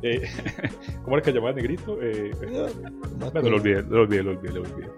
Eh, 0.00 0.22
¿Cómo 1.04 1.16
era 1.16 1.24
que 1.24 1.32
llamaba 1.32 1.52
negrito? 1.52 1.98
Eh, 2.00 2.30
No, 2.50 2.66
no 3.18 3.26
me 3.26 3.30
bueno, 3.40 3.50
lo 3.50 3.56
olvidé, 3.56 3.82
lo 3.82 4.00
olvidé, 4.02 4.22
lo 4.22 4.30
olvidé, 4.30 4.52
lo 4.54 4.60
olvidé. 4.62 4.90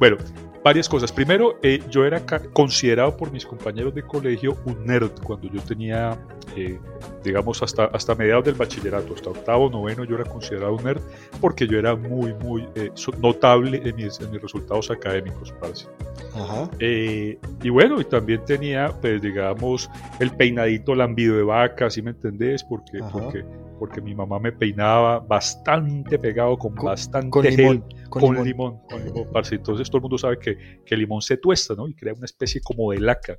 Bueno, 0.00 0.16
varias 0.64 0.88
cosas. 0.88 1.12
Primero, 1.12 1.58
eh, 1.62 1.82
yo 1.90 2.06
era 2.06 2.22
considerado 2.54 3.18
por 3.18 3.30
mis 3.30 3.44
compañeros 3.44 3.94
de 3.94 4.02
colegio 4.02 4.56
un 4.64 4.86
nerd 4.86 5.10
cuando 5.22 5.46
yo 5.52 5.60
tenía, 5.60 6.18
eh, 6.56 6.78
digamos, 7.22 7.62
hasta, 7.62 7.84
hasta 7.84 8.14
mediados 8.14 8.46
del 8.46 8.54
bachillerato, 8.54 9.14
hasta 9.14 9.28
octavo, 9.28 9.68
noveno, 9.68 10.04
yo 10.04 10.16
era 10.16 10.24
considerado 10.24 10.74
un 10.74 10.84
nerd 10.84 11.02
porque 11.38 11.66
yo 11.68 11.78
era 11.78 11.94
muy, 11.96 12.32
muy 12.32 12.66
eh, 12.76 12.90
notable 13.20 13.82
en 13.84 13.94
mis, 13.94 14.18
en 14.20 14.30
mis 14.30 14.40
resultados 14.40 14.90
académicos, 14.90 15.52
parce. 15.60 15.86
Ajá. 16.34 16.70
Eh, 16.78 17.38
y 17.62 17.68
bueno, 17.68 18.00
y 18.00 18.04
también 18.04 18.42
tenía, 18.46 18.88
pues 19.02 19.20
digamos, 19.20 19.90
el 20.18 20.30
peinadito 20.30 20.94
lambido 20.94 21.36
de 21.36 21.42
vaca, 21.42 21.90
¿sí 21.90 22.00
me 22.00 22.12
entendés? 22.12 22.64
Porque, 22.64 23.00
Ajá. 23.02 23.10
porque, 23.12 23.44
porque 23.80 24.00
mi 24.02 24.14
mamá 24.14 24.38
me 24.38 24.52
peinaba 24.52 25.18
bastante 25.20 26.18
pegado, 26.18 26.56
con, 26.58 26.74
Con- 26.76 26.84
bastante 26.86 27.30
Con 27.30 27.42
gel, 27.44 27.56
limón. 27.56 27.84
con, 28.10 28.20
Con, 28.20 28.30
limón. 28.34 28.46
limón. 28.46 28.78
con 28.88 29.04
limón, 29.04 29.32
parce. 29.32 29.54
Entonces 29.56 29.88
todo 29.88 29.96
el 29.98 30.02
mundo 30.02 30.18
sabe 30.18 30.38
que, 30.38 30.82
que 30.84 30.94
el 30.94 31.00
limón 31.00 31.22
se 31.22 31.38
tuesta, 31.38 31.74
¿no? 31.74 31.88
Y 31.88 31.94
crea 31.94 32.12
una 32.12 32.26
especie 32.26 32.60
como 32.60 32.92
de 32.92 33.00
laca. 33.00 33.34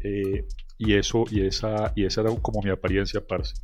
Eh, 0.00 0.44
y 0.76 0.92
eso, 0.94 1.24
y 1.30 1.40
esa, 1.46 1.92
y 1.96 2.04
esa 2.04 2.20
era 2.20 2.30
como 2.42 2.60
mi 2.62 2.68
apariencia, 2.70 3.26
parce. 3.26 3.54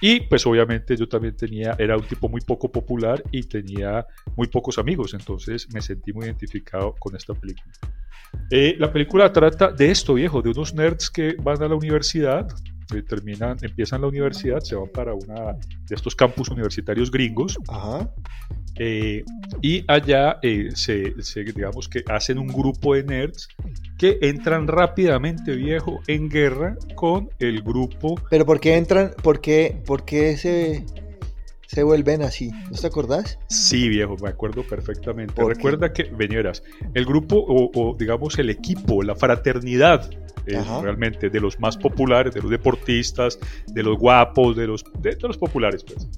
Y 0.00 0.20
pues 0.20 0.46
obviamente 0.46 0.96
yo 0.96 1.06
también 1.08 1.36
tenía, 1.36 1.76
era 1.78 1.96
un 1.96 2.04
tipo 2.06 2.28
muy 2.28 2.40
poco 2.40 2.70
popular 2.72 3.22
y 3.30 3.42
tenía 3.44 4.04
muy 4.36 4.48
pocos 4.48 4.78
amigos, 4.78 5.14
entonces 5.14 5.68
me 5.72 5.80
sentí 5.80 6.12
muy 6.12 6.24
identificado 6.26 6.94
con 6.98 7.14
esta 7.14 7.32
película. 7.34 7.72
Eh, 8.50 8.74
la 8.78 8.92
película 8.92 9.32
trata 9.32 9.70
de 9.72 9.90
esto, 9.90 10.14
viejo, 10.14 10.42
de 10.42 10.50
unos 10.50 10.74
nerds 10.74 11.08
que 11.10 11.36
van 11.42 11.62
a 11.62 11.68
la 11.68 11.74
universidad, 11.76 12.48
terminan, 13.08 13.56
empiezan 13.62 14.00
la 14.00 14.08
universidad, 14.08 14.60
se 14.60 14.74
van 14.74 14.88
para 14.88 15.14
una 15.14 15.52
de 15.54 15.94
estos 15.94 16.14
campus 16.14 16.48
universitarios 16.48 17.10
gringos 17.10 17.58
Ajá. 17.68 18.10
eh, 18.76 19.24
y 19.62 19.84
allá 19.88 20.38
eh, 20.42 20.70
se, 20.74 21.20
se, 21.22 21.44
digamos 21.44 21.88
que 21.88 22.02
hacen 22.08 22.38
un 22.38 22.48
grupo 22.48 22.94
de 22.94 23.04
nerds 23.04 23.48
que 23.98 24.18
entran 24.22 24.66
rápidamente, 24.66 25.54
viejo, 25.54 26.00
en 26.06 26.28
guerra 26.28 26.76
con 26.94 27.30
el 27.38 27.62
grupo 27.62 28.16
Pero 28.30 28.44
¿por 28.44 28.60
qué 28.60 28.76
entran? 28.76 29.12
¿Por 29.22 29.40
qué, 29.40 29.80
por 29.86 30.04
qué 30.04 30.36
se, 30.36 30.84
se 31.66 31.82
vuelven 31.82 32.22
así? 32.22 32.50
¿No 32.70 32.78
te 32.78 32.86
acordás? 32.86 33.38
Sí, 33.48 33.88
viejo, 33.88 34.16
me 34.22 34.28
acuerdo 34.28 34.62
perfectamente. 34.62 35.42
Recuerda 35.42 35.92
que, 35.92 36.04
venieras, 36.04 36.62
el 36.94 37.04
grupo 37.04 37.36
o, 37.36 37.70
o, 37.74 37.96
digamos 37.96 38.38
el 38.38 38.50
equipo, 38.50 39.02
la 39.02 39.14
fraternidad, 39.14 40.10
eh, 40.46 40.62
realmente 40.82 41.30
de 41.30 41.40
los 41.40 41.58
más 41.58 41.76
populares, 41.76 42.34
de 42.34 42.42
los 42.42 42.50
deportistas, 42.50 43.38
de 43.66 43.82
los 43.82 43.98
guapos, 43.98 44.56
de 44.56 44.66
los, 44.66 44.84
de, 45.00 45.14
de 45.16 45.28
los 45.28 45.38
populares, 45.38 45.84
pues. 45.84 46.08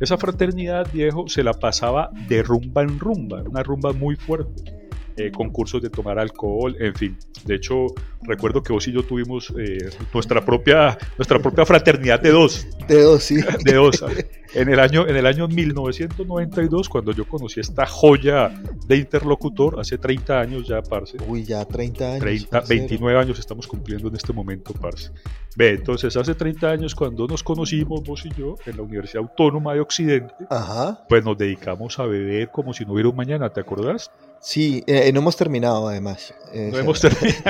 Esa 0.00 0.16
fraternidad, 0.16 0.90
viejo, 0.92 1.28
se 1.28 1.42
la 1.42 1.52
pasaba 1.52 2.10
de 2.28 2.42
rumba 2.42 2.82
en 2.82 2.98
rumba, 2.98 3.42
una 3.42 3.62
rumba 3.62 3.92
muy 3.92 4.16
fuerte. 4.16 4.79
Eh, 5.16 5.30
concursos 5.30 5.82
de 5.82 5.90
tomar 5.90 6.18
alcohol, 6.18 6.76
en 6.78 6.94
fin. 6.94 7.16
De 7.44 7.54
hecho, 7.56 7.86
recuerdo 8.22 8.62
que 8.62 8.72
vos 8.72 8.86
y 8.88 8.92
yo 8.92 9.02
tuvimos 9.02 9.52
eh, 9.58 9.90
nuestra, 10.12 10.44
propia, 10.44 10.96
nuestra 11.18 11.38
propia 11.38 11.64
fraternidad 11.64 12.20
de 12.20 12.30
dos 12.30 12.66
De 12.88 13.02
dos, 13.02 13.22
sí. 13.22 13.36
de 13.64 13.74
dos. 13.74 14.04
En 14.52 14.68
el 14.68 14.80
año, 14.80 15.06
en 15.06 15.14
el 15.16 15.26
año 15.26 15.46
1992, 15.46 16.88
cuando 16.88 17.12
yo 17.12 17.24
conocí 17.26 17.60
esta 17.60 17.86
joya 17.86 18.52
de 18.86 18.96
interlocutor, 18.96 19.78
hace 19.78 19.96
30 19.96 20.40
años 20.40 20.66
ya, 20.66 20.82
parce. 20.82 21.16
Uy, 21.28 21.44
ya 21.44 21.64
30 21.64 22.04
años. 22.04 22.20
30, 22.20 22.50
parcero. 22.50 22.80
29 22.80 23.20
años 23.20 23.38
estamos 23.38 23.66
cumpliendo 23.68 24.08
en 24.08 24.16
este 24.16 24.32
momento, 24.32 24.72
parce. 24.72 25.12
Ve, 25.56 25.70
entonces 25.70 26.16
hace 26.16 26.34
30 26.34 26.68
años 26.68 26.94
cuando 26.94 27.26
nos 27.26 27.42
conocimos, 27.42 28.02
vos 28.02 28.24
y 28.26 28.30
yo, 28.30 28.56
en 28.66 28.76
la 28.76 28.82
Universidad 28.82 29.22
Autónoma 29.22 29.74
de 29.74 29.80
Occidente, 29.80 30.34
Ajá. 30.48 31.04
pues 31.08 31.24
nos 31.24 31.38
dedicamos 31.38 31.98
a 31.98 32.06
beber 32.06 32.50
como 32.50 32.72
si 32.72 32.84
no 32.84 32.94
hubiera 32.94 33.08
un 33.08 33.16
mañana, 33.16 33.50
¿te 33.50 33.60
acordás? 33.60 34.10
Sí, 34.42 34.82
eh, 34.86 35.10
no 35.12 35.20
hemos 35.20 35.36
terminado 35.36 35.86
además. 35.88 36.32
Eh, 36.52 36.70
No 36.72 36.78
hemos 36.78 37.00
terminado. 37.00 37.40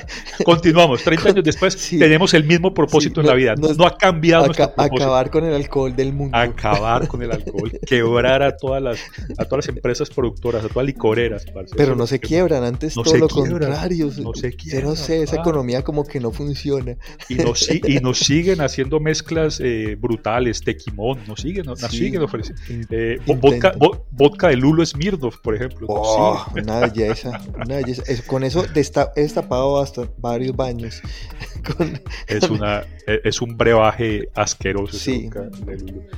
Continuamos, 0.44 1.02
30 1.02 1.28
años 1.30 1.44
después 1.44 1.74
Sí. 1.74 1.98
tenemos 1.98 2.32
el 2.34 2.44
mismo 2.44 2.72
propósito 2.72 3.20
Sí, 3.20 3.20
en 3.20 3.26
la 3.26 3.34
vida. 3.34 3.54
no- 3.56 3.72
No, 3.74 3.84
ha 3.86 3.96
cambiado 3.98 4.46
nuestro 4.46 4.64
aca- 4.66 4.74
propósito. 4.76 5.02
acabar 5.04 5.30
con 5.30 5.44
el 5.44 5.54
alcohol 5.54 5.96
del 5.96 6.12
mundo. 6.12 6.36
acabar 6.38 7.08
con 7.08 7.22
el 7.22 7.32
alcohol, 7.32 7.72
quebrar 7.86 8.42
a 8.42 8.56
todas 8.56 8.80
las, 8.82 8.98
a 9.38 9.44
todas 9.44 9.66
las 9.66 9.74
empresas 9.76 10.08
productoras, 10.08 10.64
a 10.64 10.68
todas 10.68 10.86
las 10.86 10.94
licoreras, 10.94 11.44
parce. 11.52 11.74
Pero 11.76 11.90
Eso 11.92 11.96
no 11.98 12.06
se 12.06 12.20
quiebran, 12.20 12.64
antes 12.64 12.96
no 12.96 13.02
todo 13.02 13.16
lo 13.16 13.28
quiebran, 13.28 13.70
contrario. 13.72 14.06
no 14.22 14.32
se 14.34 14.50
Yo 14.52 14.56
quiebran, 14.56 14.84
no 14.84 14.96
sé, 14.96 15.22
esa 15.22 15.36
economía 15.36 15.82
como 15.82 16.04
que 16.06 16.20
no 16.20 16.30
funciona. 16.30 16.96
Y 17.28 17.34
nos, 17.34 17.68
y 17.70 17.98
nos 18.00 18.18
siguen 18.20 18.60
haciendo 18.60 19.00
mezclas 19.00 19.60
eh, 19.62 19.96
brutales, 20.00 20.60
tequimón, 20.62 21.18
nos 21.26 21.40
siguen, 21.40 21.66
nos, 21.66 21.80
Sí. 21.80 21.98
siguen 21.98 22.22
ofreciendo. 22.22 22.62
Eh, 22.90 23.18
vodka, 23.26 23.74
vo- 23.74 24.04
vodka 24.12 24.48
de 24.48 24.56
Lulo 24.56 24.86
Smirnoff, 24.86 25.38
por 25.38 25.54
ejemplo. 25.56 25.86
nos 25.88 26.35
Oh, 26.36 26.52
una 26.60 26.80
belleza, 26.80 27.40
una 27.54 27.76
belleza. 27.76 28.02
Es- 28.06 28.22
con 28.22 28.44
eso 28.44 28.64
desta- 28.74 29.12
he 29.16 29.22
destapado 29.22 29.80
hasta 29.80 30.08
varios 30.18 30.54
baños. 30.56 31.00
Con- 31.76 32.00
Es, 32.28 32.48
una, 32.50 32.80
eh, 33.06 33.20
es 33.24 33.40
un 33.42 33.56
brebaje 33.56 34.28
asqueroso. 34.34 34.96
Sí. 34.96 35.28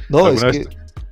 No, 0.08 0.28
es 0.28 0.42
¿Alguna 0.42 0.50
que 0.52 0.58
vez- 0.58 0.68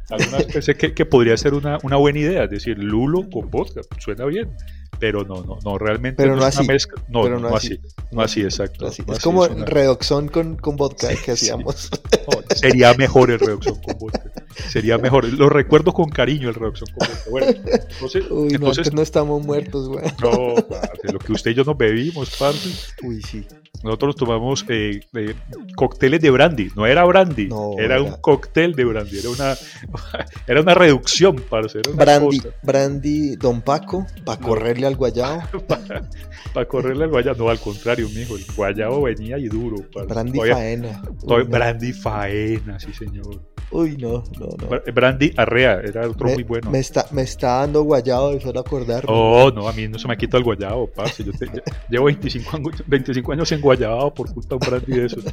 Alguna 0.09 0.37
vez 0.39 0.47
pensé 0.53 0.77
que, 0.77 0.95
que 0.95 1.05
podría 1.05 1.37
ser 1.37 1.53
una, 1.55 1.79
una 1.83 1.97
buena 1.97 2.21
idea, 2.21 2.45
es 2.45 2.51
decir, 2.51 2.79
Lulo 2.79 3.29
con 3.29 3.51
vodka, 3.51 3.81
suena 3.99 4.25
bien, 4.27 4.51
pero 4.99 5.25
no, 5.25 5.43
no, 5.43 5.59
no, 5.65 5.79
realmente 5.79 6.23
Pero 6.23 6.37
no 6.37 6.47
es 6.47 6.55
una 6.55 6.61
así, 6.61 6.69
mezcla, 6.69 7.03
no, 7.09 7.23
pero 7.23 7.39
no, 7.39 7.51
no 7.51 7.57
así, 7.57 7.79
no 8.11 8.23
así, 8.23 8.41
exacto. 8.43 8.87
así, 8.87 9.03
es 9.07 9.19
como 9.21 9.43
una- 9.43 9.65
redoxón 9.65 10.29
con, 10.29 10.57
con 10.57 10.77
vodka 10.77 11.11
Sí, 11.11 11.17
que 11.25 11.37
sí. 11.37 11.47
hacíamos. 11.47 11.91
no, 12.29 12.55
sería 12.57 12.95
mejor 12.95 13.31
el 13.31 13.39
reducción 13.39 13.81
con 13.81 13.99
vodka, 13.99 14.31
sería 14.71 14.99
mejor, 14.99 15.25
lo 15.33 15.49
recuerdo 15.49 15.93
con 15.93 16.09
cariño 16.09 16.49
el 16.49 16.55
reducción 16.55 16.89
con 16.97 17.09
vodka. 17.09 17.31
Bueno, 17.31 17.47
entonces, 17.49 18.25
Uy, 18.31 18.49
entonces 18.55 18.93
no 18.93 19.03
estamos 19.03 19.45
muertos, 19.45 19.89
güey. 19.89 20.05
no, 20.23 20.55
parce, 20.69 21.13
lo 21.13 21.19
que 21.19 21.33
usted 21.33 21.51
y 21.51 21.55
yo 21.55 21.65
nos 21.65 21.77
bebimos, 21.77 22.37
parce, 22.39 22.71
Uy, 23.03 23.23
sí. 23.23 23.47
Nosotros 23.83 24.17
tomamos 24.17 24.65
eh, 24.69 25.01
eh, 25.15 25.35
cócteles 25.77 26.21
de 26.21 26.31
brandy, 26.31 26.71
no 26.77 26.87
era 26.87 27.05
brandy, 27.05 27.47
No, 27.49 27.73
era, 27.79 27.97
era- 27.97 28.03
un 28.03 28.13
cóctel 28.21 28.75
de 28.75 28.85
brandy, 28.85 29.19
era 29.19 29.31
una, 29.31 29.55
era 30.47 30.61
una 30.61 30.75
reducción, 30.75 31.37
parce, 31.49 31.79
era 31.81 31.91
una 31.91 32.05
Brandy, 32.05 32.39
cosa. 32.41 32.55
Brandy 32.63 33.37
Don 33.37 33.61
Paco, 33.63 34.07
para 34.25 34.41
No. 34.41 34.47
correrle 34.49 34.87
al 34.87 34.97
guayabo. 34.97 35.43
para 36.55 36.67
correrle 36.69 37.05
al 37.05 37.11
guayabo. 37.11 37.45
No, 37.45 37.51
al 37.51 37.59
contrario, 37.61 38.09
mijo. 38.15 38.37
El 38.37 38.45
guayabo 38.57 39.03
venía 39.03 39.39
y 39.39 39.49
duro. 39.49 39.77
parce. 39.93 40.09
Brandy 40.09 40.33
Todavía- 40.33 40.55
faena. 40.55 41.03
Uy, 41.11 41.17
todavía- 41.27 41.45
no. 41.45 41.51
Brandy 41.51 41.93
faena, 41.93 42.81
sí, 42.81 42.93
señor. 42.93 43.43
Uy, 43.73 43.97
no, 43.97 44.23
no, 44.39 44.47
no. 44.47 44.69
Bra- 44.69 44.95
Brandy 44.95 45.33
arrea, 45.37 45.81
era 45.85 46.09
otro 46.09 46.29
Me, 46.29 46.35
muy 46.35 46.45
bueno. 46.45 46.71
me 46.71 46.79
está, 46.79 47.07
me 47.11 47.23
está 47.23 47.59
dando 47.59 47.83
guayabo 47.83 48.31
de 48.31 48.41
solo 48.41 48.61
acordarme. 48.61 49.09
Oh, 49.13 49.51
no, 49.53 49.69
a 49.69 49.73
mí 49.73 49.89
no 49.89 49.99
se 49.99 50.07
me 50.07 50.15
ha 50.15 50.17
quitado 50.17 50.39
el 50.39 50.45
guayabo, 50.45 50.87
parce. 50.87 51.25
Yo 51.25 51.33
te- 51.33 51.51
llevo 51.91 52.05
25 52.05 52.57
años, 52.57 52.85
25 52.87 53.33
años 53.33 53.51
en 53.51 53.61
guayabo 53.67 54.15
por 54.15 54.33
culpa 54.33 54.49
de 54.51 54.55
un 54.55 54.61
brandy 54.61 55.01
de 55.01 55.07
esos. 55.07 55.25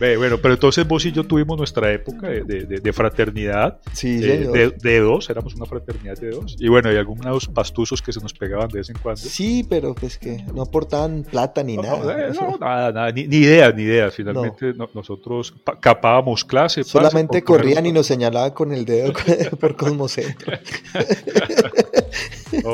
Bueno, 0.00 0.38
pero 0.38 0.54
entonces 0.54 0.86
vos 0.86 1.04
y 1.06 1.10
yo 1.10 1.24
tuvimos 1.24 1.58
nuestra 1.58 1.92
época 1.92 2.28
de, 2.28 2.44
de- 2.44 2.78
de- 2.80 2.92
fraternidad, 2.92 3.80
Sí, 3.92 4.20
eh, 4.22 4.46
de, 4.46 4.70
de 4.70 5.00
dos, 5.00 5.28
éramos 5.28 5.56
una 5.56 5.66
fraternidad 5.66 6.16
de 6.16 6.30
dos. 6.30 6.54
Y 6.60 6.68
bueno, 6.68 6.88
hay 6.88 6.96
algunos 6.96 7.48
pastuzos 7.48 8.00
que 8.00 8.12
se 8.12 8.20
nos 8.20 8.32
pegaban 8.32 8.68
de 8.68 8.78
vez 8.78 8.90
en 8.90 8.96
cuando. 9.02 9.20
Sí, 9.20 9.66
pero 9.68 9.96
pues 9.96 10.16
que 10.16 10.44
no 10.54 10.62
aportaban 10.62 11.24
plata 11.24 11.64
ni 11.64 11.76
No, 11.76 11.82
nada. 11.82 12.28
eh, 12.28 12.32
no, 12.32 12.56
nada, 12.58 12.92
nada, 12.92 13.10
ni, 13.10 13.26
ni 13.26 13.38
idea, 13.38 13.72
ni 13.72 13.82
idea. 13.82 14.08
Finalmente 14.12 14.72
no- 14.72 14.88
nosotros 14.94 15.52
capábamos 15.80 16.44
clase. 16.44 16.84
Solamente 16.84 17.42
corrían 17.42 17.84
y 17.84 17.90
nos 17.92 18.06
señalaban 18.06 18.52
con 18.52 18.72
el 18.72 18.84
dedo 18.84 19.12
por 19.60 19.74
Cosmocentro. 19.76 20.52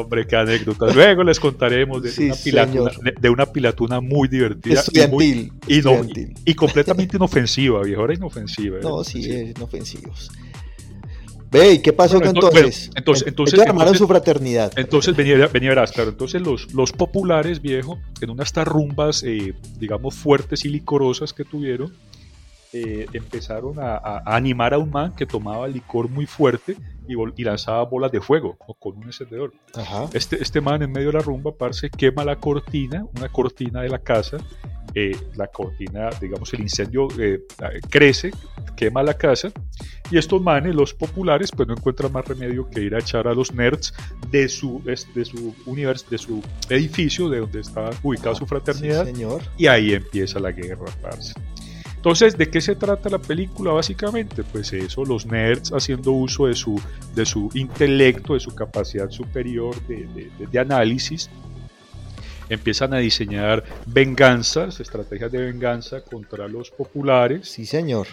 Hombre, 0.00 0.26
qué 0.26 0.36
anécdotas. 0.36 0.94
Luego 0.94 1.22
les 1.24 1.38
contaremos 1.40 2.02
de, 2.02 2.10
Sí, 2.10 2.26
una, 2.26 2.34
pilatuna, 2.36 2.90
señor. 2.90 3.14
de 3.20 3.28
una 3.30 3.46
pilatuna 3.46 4.00
muy 4.00 4.28
divertida. 4.28 4.82
y 4.92 5.06
muy- 5.08 5.52
Estudiantil. 5.68 6.28
Y, 6.28 6.32
no- 6.34 6.40
y 6.44 6.54
completamente 6.54 7.16
inofensiva, 7.16 7.82
viejo. 7.82 8.04
Era 8.04 8.14
inofensiva. 8.14 8.78
era 8.78 8.88
No, 8.88 9.04
sí, 9.04 9.18
inofensiva. 9.18 9.50
es 9.50 9.56
inofensivos. 9.56 10.30
Ve, 11.50 11.74
¿y 11.74 11.78
qué 11.78 11.92
pasó 11.92 12.16
Bueno, 12.18 12.32
entonces? 12.34 12.56
entonces- 12.64 12.90
entonces- 12.96 13.22
En- 13.22 13.28
entonces- 13.28 13.54
ellos 13.54 13.66
armaron 13.66 13.82
entonces- 13.94 13.98
su 13.98 14.08
fraternidad. 14.08 14.72
Entonces 14.76 15.14
venía, 15.14 15.46
venía 15.46 15.68
verás, 15.68 15.92
claro. 15.92 16.10
Entonces 16.10 16.42
los, 16.42 16.74
los 16.74 16.90
populares, 16.92 17.62
viejo, 17.62 18.00
en 18.20 18.30
una 18.30 18.38
de 18.38 18.44
estas 18.44 18.66
rumbas, 18.66 19.22
eh, 19.22 19.54
digamos, 19.78 20.16
fuertes 20.16 20.64
y 20.64 20.68
licorosas 20.68 21.32
que 21.32 21.44
tuvieron, 21.44 21.92
eh, 22.72 23.06
empezaron 23.12 23.78
a, 23.78 23.94
a- 23.94 24.22
a 24.26 24.34
animar 24.36 24.74
a 24.74 24.78
un 24.78 24.90
man 24.90 25.14
que 25.14 25.26
tomaba 25.26 25.68
licor 25.68 26.08
muy 26.08 26.26
fuerte 26.26 26.76
y, 27.08 27.14
y 27.40 27.44
lanzaba 27.44 27.82
bolas 27.84 28.10
de 28.12 28.20
fuego 28.20 28.56
¿no? 28.68 28.74
con 28.74 28.96
un 28.96 29.04
encendedor. 29.04 29.52
Ajá. 29.74 30.08
Este, 30.12 30.42
este 30.42 30.60
man 30.60 30.82
en 30.82 30.92
medio 30.92 31.08
de 31.08 31.14
la 31.14 31.20
rumba, 31.20 31.52
parce, 31.56 31.90
quema 31.90 32.24
la 32.24 32.36
cortina, 32.36 33.06
una 33.16 33.28
cortina 33.28 33.82
de 33.82 33.88
la 33.88 33.98
casa. 33.98 34.36
eh, 34.96 35.16
la 35.34 35.48
cortina, 35.48 36.10
digamos, 36.20 36.52
el 36.54 36.60
incendio 36.60 37.08
eh, 37.18 37.40
crece, 37.90 38.30
quema 38.76 39.02
la 39.02 39.14
casa. 39.14 39.50
Y 40.10 40.18
estos 40.18 40.40
manes, 40.40 40.74
los 40.74 40.94
populares, 40.94 41.50
pues 41.50 41.66
no 41.66 41.74
encuentran 41.74 42.12
más 42.12 42.24
remedio 42.28 42.68
que 42.70 42.80
ir 42.82 42.94
a 42.94 42.98
echar 43.00 43.26
a 43.26 43.34
los 43.34 43.52
nerds 43.52 43.92
de 44.30 44.48
su, 44.48 44.80
de 44.84 45.24
su 45.24 45.54
universo, 45.66 46.06
de 46.10 46.18
su 46.18 46.42
edificio, 46.68 47.28
de 47.28 47.40
donde 47.40 47.60
está 47.60 47.90
ubicada 48.04 48.34
su 48.36 48.44
Sí, 48.44 48.48
fraternidad. 48.50 49.04
señor. 49.04 49.42
y 49.56 49.66
ahí 49.66 49.94
empieza 49.94 50.38
la 50.38 50.52
guerra, 50.52 50.84
parce. 51.02 51.32
Entonces, 52.04 52.36
¿de 52.36 52.50
qué 52.50 52.60
se 52.60 52.76
trata 52.76 53.08
la 53.08 53.18
película 53.18 53.72
básicamente? 53.72 54.44
Pues 54.44 54.70
eso, 54.74 55.06
los 55.06 55.24
nerds 55.24 55.72
haciendo 55.72 56.12
uso 56.12 56.48
de 56.48 56.54
su, 56.54 56.78
de 57.14 57.24
su 57.24 57.48
intelecto, 57.54 58.34
de 58.34 58.40
su 58.40 58.54
capacidad 58.54 59.08
superior 59.08 59.74
de, 59.86 60.58
análisis, 60.58 61.30
empiezan 62.50 62.92
a 62.92 62.98
diseñar 62.98 63.64
venganzas, 63.86 64.80
estrategias 64.80 65.32
de 65.32 65.46
venganza 65.46 66.02
contra 66.02 66.46
los 66.46 66.70
populares. 66.70 67.48
Sí, 67.48 67.64
señor. 67.64 68.06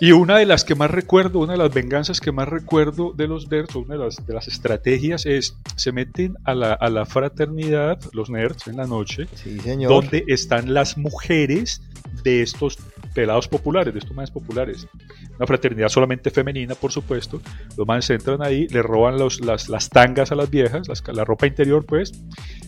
Y 0.00 0.12
una 0.12 0.38
de 0.38 0.46
las 0.46 0.64
que 0.64 0.74
más 0.74 0.90
recuerdo, 0.90 1.38
una 1.38 1.52
de 1.52 1.58
las 1.58 1.72
venganzas 1.72 2.20
que 2.20 2.32
más 2.32 2.48
recuerdo 2.48 3.12
de 3.12 3.28
los 3.28 3.48
nerds, 3.50 3.76
una 3.76 3.94
de 3.94 4.00
las, 4.00 4.26
de 4.26 4.34
las 4.34 4.48
estrategias 4.48 5.26
es, 5.26 5.56
se 5.76 5.92
meten 5.92 6.36
a 6.44 6.54
la, 6.54 6.72
a 6.72 6.90
la, 6.90 7.06
fraternidad, 7.06 8.00
los 8.12 8.28
nerds, 8.28 8.66
en 8.66 8.78
la 8.78 8.86
noche, 8.86 9.28
sí, 9.34 9.60
señor. 9.60 9.90
donde 9.90 10.24
están 10.26 10.74
las 10.74 10.98
mujeres 10.98 11.82
de 12.24 12.42
estos 12.42 12.78
pelados 13.14 13.46
populares, 13.46 13.92
de 13.92 14.00
estos 14.00 14.16
más 14.16 14.30
populares. 14.30 14.88
Una 15.36 15.46
fraternidad 15.46 15.88
solamente 15.88 16.30
femenina, 16.30 16.74
por 16.74 16.90
supuesto. 16.90 17.40
Los 17.76 18.04
se 18.04 18.14
entran 18.14 18.42
ahí, 18.42 18.66
le 18.68 18.82
roban 18.82 19.18
los, 19.18 19.40
las, 19.40 19.68
las, 19.68 19.88
tangas 19.88 20.32
a 20.32 20.34
las 20.34 20.50
viejas, 20.50 20.88
las, 20.88 21.02
la 21.12 21.24
ropa 21.24 21.46
interior, 21.46 21.84
pues, 21.84 22.12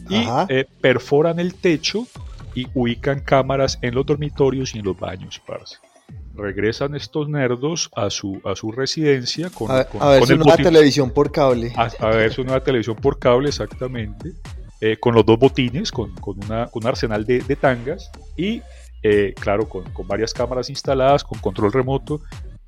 y 0.09 0.25
eh, 0.49 0.67
perforan 0.81 1.41
el 1.41 1.55
techo 1.55 2.07
y 2.55 2.67
ubican 2.75 3.21
cámaras 3.21 3.79
en 3.83 3.95
los 3.95 4.07
dormitorios 4.07 4.75
y 4.75 4.79
en 4.79 4.85
los 4.85 4.99
baños, 4.99 5.41
parce 5.45 5.79
regresan 6.37 6.95
estos 6.95 7.29
nerdos 7.29 7.91
a 7.95 8.11
su, 8.11 8.41
a 8.45 8.55
su 8.57 8.73
residencia 8.73 9.51
con, 9.51 9.71
a, 9.71 9.85
con, 9.85 10.03
a 10.03 10.09
ver 10.11 10.19
con 10.21 10.27
su 10.29 10.33
el 10.35 10.39
nueva 10.41 10.57
botín- 10.57 10.63
televisión 10.65 11.11
por 11.11 11.31
cable. 11.33 11.73
a, 11.77 11.85
a 12.01 12.09
ver 12.11 12.33
su 12.33 12.43
nueva 12.45 12.63
televisión 12.63 12.97
por 12.97 13.19
cable, 13.19 13.49
exactamente, 13.49 14.33
eh, 14.81 14.97
con 14.99 15.15
los 15.15 15.25
dos 15.25 15.39
botines, 15.39 15.91
con, 15.93 16.13
con, 16.17 16.43
una, 16.45 16.67
con 16.67 16.83
un 16.85 16.89
arsenal 16.89 17.25
de, 17.25 17.41
de 17.41 17.57
tangas 17.57 18.11
y, 18.37 18.63
eh, 19.03 19.33
claro, 19.39 19.69
con, 19.69 19.85
con 19.93 20.07
varias 20.09 20.33
cámaras 20.35 20.69
instaladas, 20.71 21.23
con 21.25 21.39
control 21.39 21.73
remoto, 21.73 22.21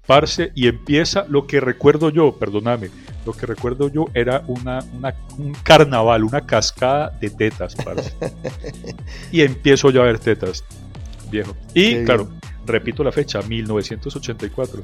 parce, 0.07 0.53
y 0.55 0.69
empieza 0.69 1.27
lo 1.29 1.49
que 1.49 1.59
recuerdo 1.61 2.11
yo, 2.11 2.37
perdóname, 2.39 2.91
lo 3.27 3.33
que 3.33 3.45
recuerdo 3.47 3.89
yo 3.89 4.05
era 4.15 4.45
una, 4.47 4.79
una- 4.97 5.15
un 5.39 5.53
carnaval, 5.65 6.23
una 6.23 6.47
cascada 6.47 7.11
de 7.21 7.31
tetas, 7.31 7.75
parce. 7.75 8.13
y 9.33 9.43
empiezo 9.43 9.91
yo 9.91 10.03
a 10.03 10.05
ver 10.07 10.19
tetas, 10.21 10.63
viejo. 11.31 11.57
Y, 11.75 12.05
claro. 12.05 12.29
Repito 12.67 13.05
la 13.05 13.13
fecha, 13.13 13.41
1984. 13.43 14.83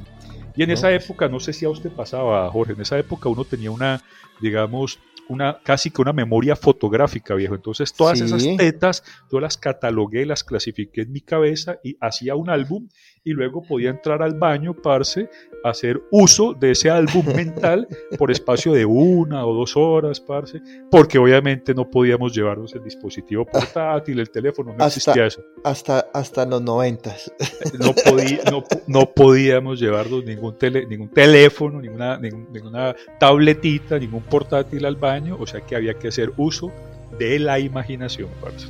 Y 0.55 0.63
en 0.63 0.69
No, 0.69 0.73
esa 0.75 0.91
época, 0.91 1.27
no 1.27 1.39
sé 1.39 1.53
si 1.53 1.65
a 1.65 1.69
usted 1.69 1.91
pasaba, 1.91 2.49
Jorge, 2.49 2.73
en 2.73 2.81
esa 2.81 2.97
época 2.97 3.29
uno 3.29 3.43
tenía 3.43 3.71
una, 3.71 4.01
digamos, 4.39 4.99
una 5.29 5.59
casi 5.63 5.89
que 5.91 6.01
una 6.01 6.13
memoria 6.13 6.55
fotográfica, 6.55 7.33
viejo. 7.35 7.55
Entonces, 7.55 7.93
todas 7.93 8.19
Sí. 8.19 8.25
esas 8.25 8.43
tetas, 8.57 9.03
yo 9.31 9.39
las 9.39 9.57
catalogué, 9.57 10.25
las 10.25 10.43
clasifiqué 10.43 11.01
en 11.01 11.11
mi 11.11 11.21
cabeza 11.21 11.79
y 11.83 11.95
hacía 12.01 12.35
un 12.35 12.49
álbum 12.49 12.87
y 13.25 13.31
luego 13.31 13.63
podía 13.63 13.89
entrar 13.89 14.21
al 14.21 14.33
baño, 14.37 14.73
parce, 14.73 15.29
hacer 15.63 16.01
uso 16.11 16.53
de 16.53 16.71
ese 16.71 16.89
álbum 16.89 17.23
mental 17.57 17.87
por 18.17 18.31
espacio 18.31 18.73
de 18.73 18.83
una 18.85 19.45
o 19.45 19.53
dos 19.53 19.77
horas, 19.77 20.19
parce, 20.19 20.61
porque 20.91 21.17
obviamente 21.17 21.73
no 21.73 21.89
podíamos 21.89 22.35
llevarnos 22.35 22.73
el 22.75 22.83
dispositivo 22.83 23.45
portátil, 23.45 24.19
el 24.19 24.29
teléfono, 24.29 24.71
no 24.73 24.83
Hasta- 24.83 24.87
existía 24.87 25.25
eso 25.25 25.41
Hasta, 25.63 26.07
hasta 26.13 26.45
los 26.45 26.61
noventas. 26.61 27.31
no, 27.79 27.93
podí- 27.95 28.41
no, 28.51 28.65
no 28.87 29.05
podíamos 29.13 29.79
llevarnos 29.79 30.25
ningún, 30.25 30.57
tele, 30.57 30.85
ningún 30.85 31.07
teléfono, 31.09 31.79
ninguna, 31.81 32.17
ninguna 32.19 32.93
tabletita, 33.21 33.97
ningún 33.97 34.23
portátil 34.23 34.85
al 34.85 34.97
baño, 34.97 35.22
o 35.31 35.47
sea 35.47 35.61
que 35.61 35.75
había 35.75 35.93
que 35.93 36.09
hacer 36.09 36.31
uso 36.37 36.71
de 37.17 37.39
la 37.39 37.59
imaginación, 37.59 38.29
parce. 38.41 38.67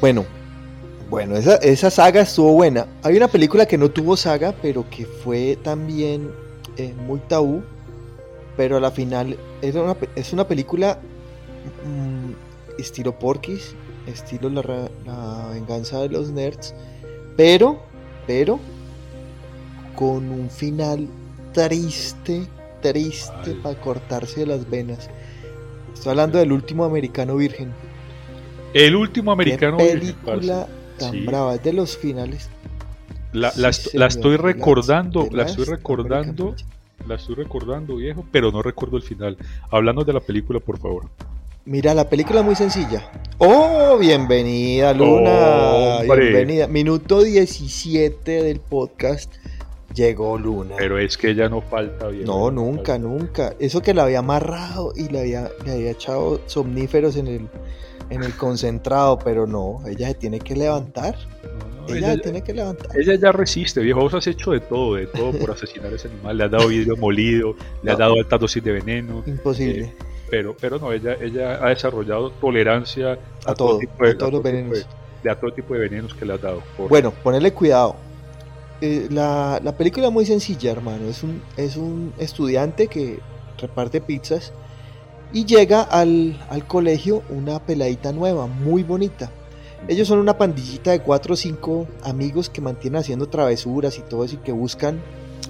Bueno, 0.00 0.24
bueno, 1.10 1.36
esa, 1.36 1.56
esa 1.56 1.90
saga 1.90 2.22
estuvo 2.22 2.52
buena. 2.52 2.86
Hay 3.02 3.16
una 3.16 3.28
película 3.28 3.66
que 3.66 3.78
no 3.78 3.90
tuvo 3.90 4.16
saga, 4.16 4.54
pero 4.62 4.88
que 4.88 5.06
fue 5.06 5.58
también 5.62 6.30
eh, 6.76 6.94
muy 7.06 7.20
tabú. 7.20 7.62
Pero 8.56 8.76
a 8.76 8.80
la 8.80 8.90
final 8.90 9.36
era 9.62 9.82
una 9.82 9.96
es 10.14 10.32
una 10.32 10.46
película 10.46 10.98
mm, 11.84 12.80
estilo 12.80 13.18
Porky's, 13.18 13.74
estilo 14.06 14.48
la, 14.48 14.88
la 15.04 15.48
venganza 15.52 16.00
de 16.00 16.08
los 16.08 16.30
nerds. 16.30 16.74
Pero, 17.36 17.80
pero, 18.26 18.60
con 19.96 20.30
un 20.30 20.48
final 20.50 21.08
triste, 21.52 22.46
triste 22.80 23.54
para 23.62 23.80
cortarse 23.80 24.46
las 24.46 24.68
venas. 24.68 25.08
Estoy 25.94 26.10
hablando 26.10 26.38
del 26.38 26.52
último 26.52 26.84
americano 26.84 27.36
virgen. 27.36 27.72
El 28.74 28.96
último 28.96 29.32
americano 29.32 29.76
Qué 29.78 29.94
virgen, 29.94 30.14
película 30.24 30.66
tan 30.98 31.12
Sí. 31.12 31.20
brava, 31.20 31.54
es 31.54 31.62
de 31.62 31.72
los 31.72 31.96
finales. 31.96 32.50
La, 33.32 33.52
la 33.56 33.72
Sí, 33.72 33.88
est- 33.88 33.94
la 33.94 34.10
señor, 34.10 34.34
estoy 34.34 34.36
recordando, 34.36 35.28
la 35.32 35.44
estoy 35.44 35.64
recordando, 35.64 36.54
la 37.06 37.14
estoy 37.16 37.34
recordando, 37.36 37.96
viejo, 37.96 38.24
pero 38.30 38.50
no 38.52 38.62
recuerdo 38.62 38.96
el 38.96 39.02
final. 39.02 39.36
Hablando 39.70 40.04
de 40.04 40.12
la 40.12 40.20
película, 40.20 40.60
por 40.60 40.78
favor. 40.78 41.06
Mira, 41.66 41.94
la 41.94 42.08
película 42.08 42.40
es 42.40 42.46
muy 42.46 42.54
sencilla. 42.54 43.10
Oh, 43.38 43.96
bienvenida, 43.98 44.92
Luna. 44.92 45.70
Hombre. 46.00 46.20
Bienvenida. 46.30 46.66
Minuto 46.68 47.22
17 47.22 48.42
del 48.42 48.60
podcast. 48.60 49.32
Llegó 49.94 50.36
Luna. 50.38 50.74
Pero 50.76 50.98
es 50.98 51.16
que 51.16 51.34
ya 51.34 51.48
no 51.48 51.60
falta, 51.60 52.08
viejo. 52.08 52.26
no, 52.26 52.50
nunca, 52.50 52.98
nunca. 52.98 53.54
Eso 53.58 53.80
que 53.80 53.94
la 53.94 54.04
había 54.04 54.18
amarrado 54.20 54.92
y 54.96 55.08
le 55.08 55.20
había, 55.20 55.50
le 55.64 55.72
había 55.72 55.90
echado 55.90 56.40
somníferos 56.46 57.16
en 57.16 57.28
el, 57.28 57.48
en 58.10 58.22
el 58.24 58.34
concentrado, 58.36 59.18
pero 59.18 59.46
no, 59.46 59.80
ella 59.86 60.08
se 60.08 60.14
tiene 60.14 60.40
que 60.40 60.56
levantar. 60.56 61.16
No, 61.42 61.86
no, 61.88 61.94
Ella 61.94 62.06
se 62.08 62.12
ella- 62.14 62.22
tiene 62.22 62.42
que 62.42 62.52
levantar. 62.54 62.90
Ella 62.98 63.14
ya 63.14 63.30
resiste, 63.30 63.80
viejo. 63.80 64.00
Vos 64.00 64.14
has 64.14 64.26
hecho 64.26 64.50
de 64.50 64.60
todo, 64.60 64.94
de 64.96 65.06
todo 65.06 65.30
por 65.38 65.52
asesinar 65.52 65.92
a 65.92 65.96
ese 65.96 66.08
animal. 66.08 66.38
Le 66.38 66.44
has 66.44 66.50
dado 66.50 66.66
vidrio 66.68 66.96
molido, 66.96 67.54
le 67.82 67.92
has 67.92 67.98
No. 67.98 68.04
dado 68.04 68.14
alta 68.18 68.36
dosis 68.38 68.64
de 68.64 68.72
veneno. 68.72 69.22
Imposible. 69.26 69.94
Pero, 70.28 70.56
pero 70.60 70.78
no, 70.80 70.90
ella, 70.92 71.16
ella 71.20 71.64
ha 71.64 71.68
desarrollado 71.68 72.30
tolerancia 72.32 73.18
a 73.46 73.54
todo, 73.54 73.78
tipo 73.78 74.04
de- 74.04 74.10
a 74.12 74.18
todos 74.18 74.32
los 74.32 74.42
todo 74.42 74.52
venenos. 74.52 74.78
de- 74.78 74.84
de- 75.22 75.30
a 75.30 75.38
todo 75.38 75.52
tipo 75.52 75.74
de 75.74 75.80
venenos 75.80 76.14
que 76.14 76.24
le 76.24 76.32
has 76.32 76.40
dado. 76.42 76.62
Por- 76.76 76.88
Bueno, 76.88 77.12
ponerle 77.22 77.52
cuidado. 77.52 77.94
Eh, 78.80 79.08
la, 79.10 79.60
la 79.62 79.76
película 79.76 80.08
es 80.08 80.12
muy 80.12 80.26
sencilla, 80.26 80.72
hermano. 80.72 81.08
Es 81.08 81.22
un, 81.22 81.42
es 81.56 81.76
un 81.76 82.12
estudiante 82.18 82.88
que 82.88 83.20
reparte 83.58 84.00
pizzas 84.00 84.52
y 85.32 85.44
llega 85.44 85.82
al, 85.82 86.40
al 86.50 86.66
colegio 86.66 87.22
una 87.28 87.58
peladita 87.60 88.12
nueva, 88.12 88.46
muy 88.46 88.82
bonita. 88.82 89.30
Ellos 89.86 90.08
son 90.08 90.18
una 90.18 90.38
pandillita 90.38 90.92
de 90.92 91.00
cuatro 91.00 91.34
o 91.34 91.36
cinco 91.36 91.86
amigos 92.02 92.48
que 92.48 92.60
mantienen 92.60 93.00
haciendo 93.00 93.28
travesuras 93.28 93.98
y 93.98 94.02
todo 94.02 94.24
eso 94.24 94.36
y 94.36 94.38
que 94.38 94.52
buscan. 94.52 95.00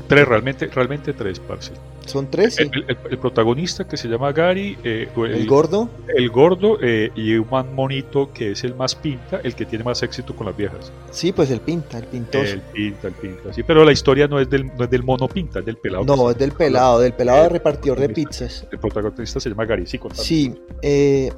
Tres, 0.08 0.26
realmente, 0.26 0.66
realmente 0.66 1.12
tres, 1.12 1.38
parce. 1.38 1.72
Son 2.06 2.30
tres. 2.30 2.58
El, 2.58 2.70
el- 2.88 2.96
el 3.10 3.18
protagonista 3.18 3.86
que 3.86 3.96
se 3.96 4.08
llama 4.08 4.32
Gary, 4.32 4.76
eh, 4.84 5.08
el, 5.16 5.24
El 5.34 5.46
gordo, 5.46 5.88
el 6.14 6.28
gordo 6.30 6.78
eh, 6.82 7.10
y 7.16 7.34
un 7.34 7.48
man 7.50 7.74
monito 7.74 8.30
que 8.32 8.52
es 8.52 8.62
el 8.64 8.74
más 8.74 8.94
pinta, 8.94 9.40
el 9.42 9.54
que 9.54 9.64
tiene 9.64 9.84
más 9.84 10.02
éxito 10.02 10.34
con 10.36 10.46
las 10.46 10.56
viejas. 10.56 10.92
sí, 11.10 11.32
pues 11.32 11.50
el 11.50 11.60
pinta, 11.60 11.98
el 11.98 12.04
pintoso. 12.06 12.44
El 12.44 12.60
pinta, 12.60 13.08
el 13.08 13.14
pinta. 13.14 13.52
Sí, 13.52 13.62
pero 13.62 13.84
la 13.84 13.92
historia 13.92 14.28
no 14.28 14.38
es 14.38 14.48
del, 14.50 14.66
no 14.76 14.84
es 14.84 14.90
del 14.90 15.02
mono 15.02 15.28
pinta, 15.28 15.60
es 15.60 15.64
del 15.64 15.76
pelado. 15.76 16.04
No, 16.04 16.30
es 16.30 16.38
del 16.38 16.52
pelado, 16.52 17.00
del 17.00 17.12
pelado 17.14 17.38
de 17.40 17.44
El 17.46 17.50
repartidor 17.52 17.98
de 18.00 18.08
pizzas. 18.10 18.66
El 18.70 18.78
protagonista 18.78 19.40
se 19.40 19.48
llama 19.48 19.64
Gary, 19.64 19.86
sí, 19.86 19.98
contame. 19.98 20.22
Sí, 20.22 20.54
eh, 20.82 21.32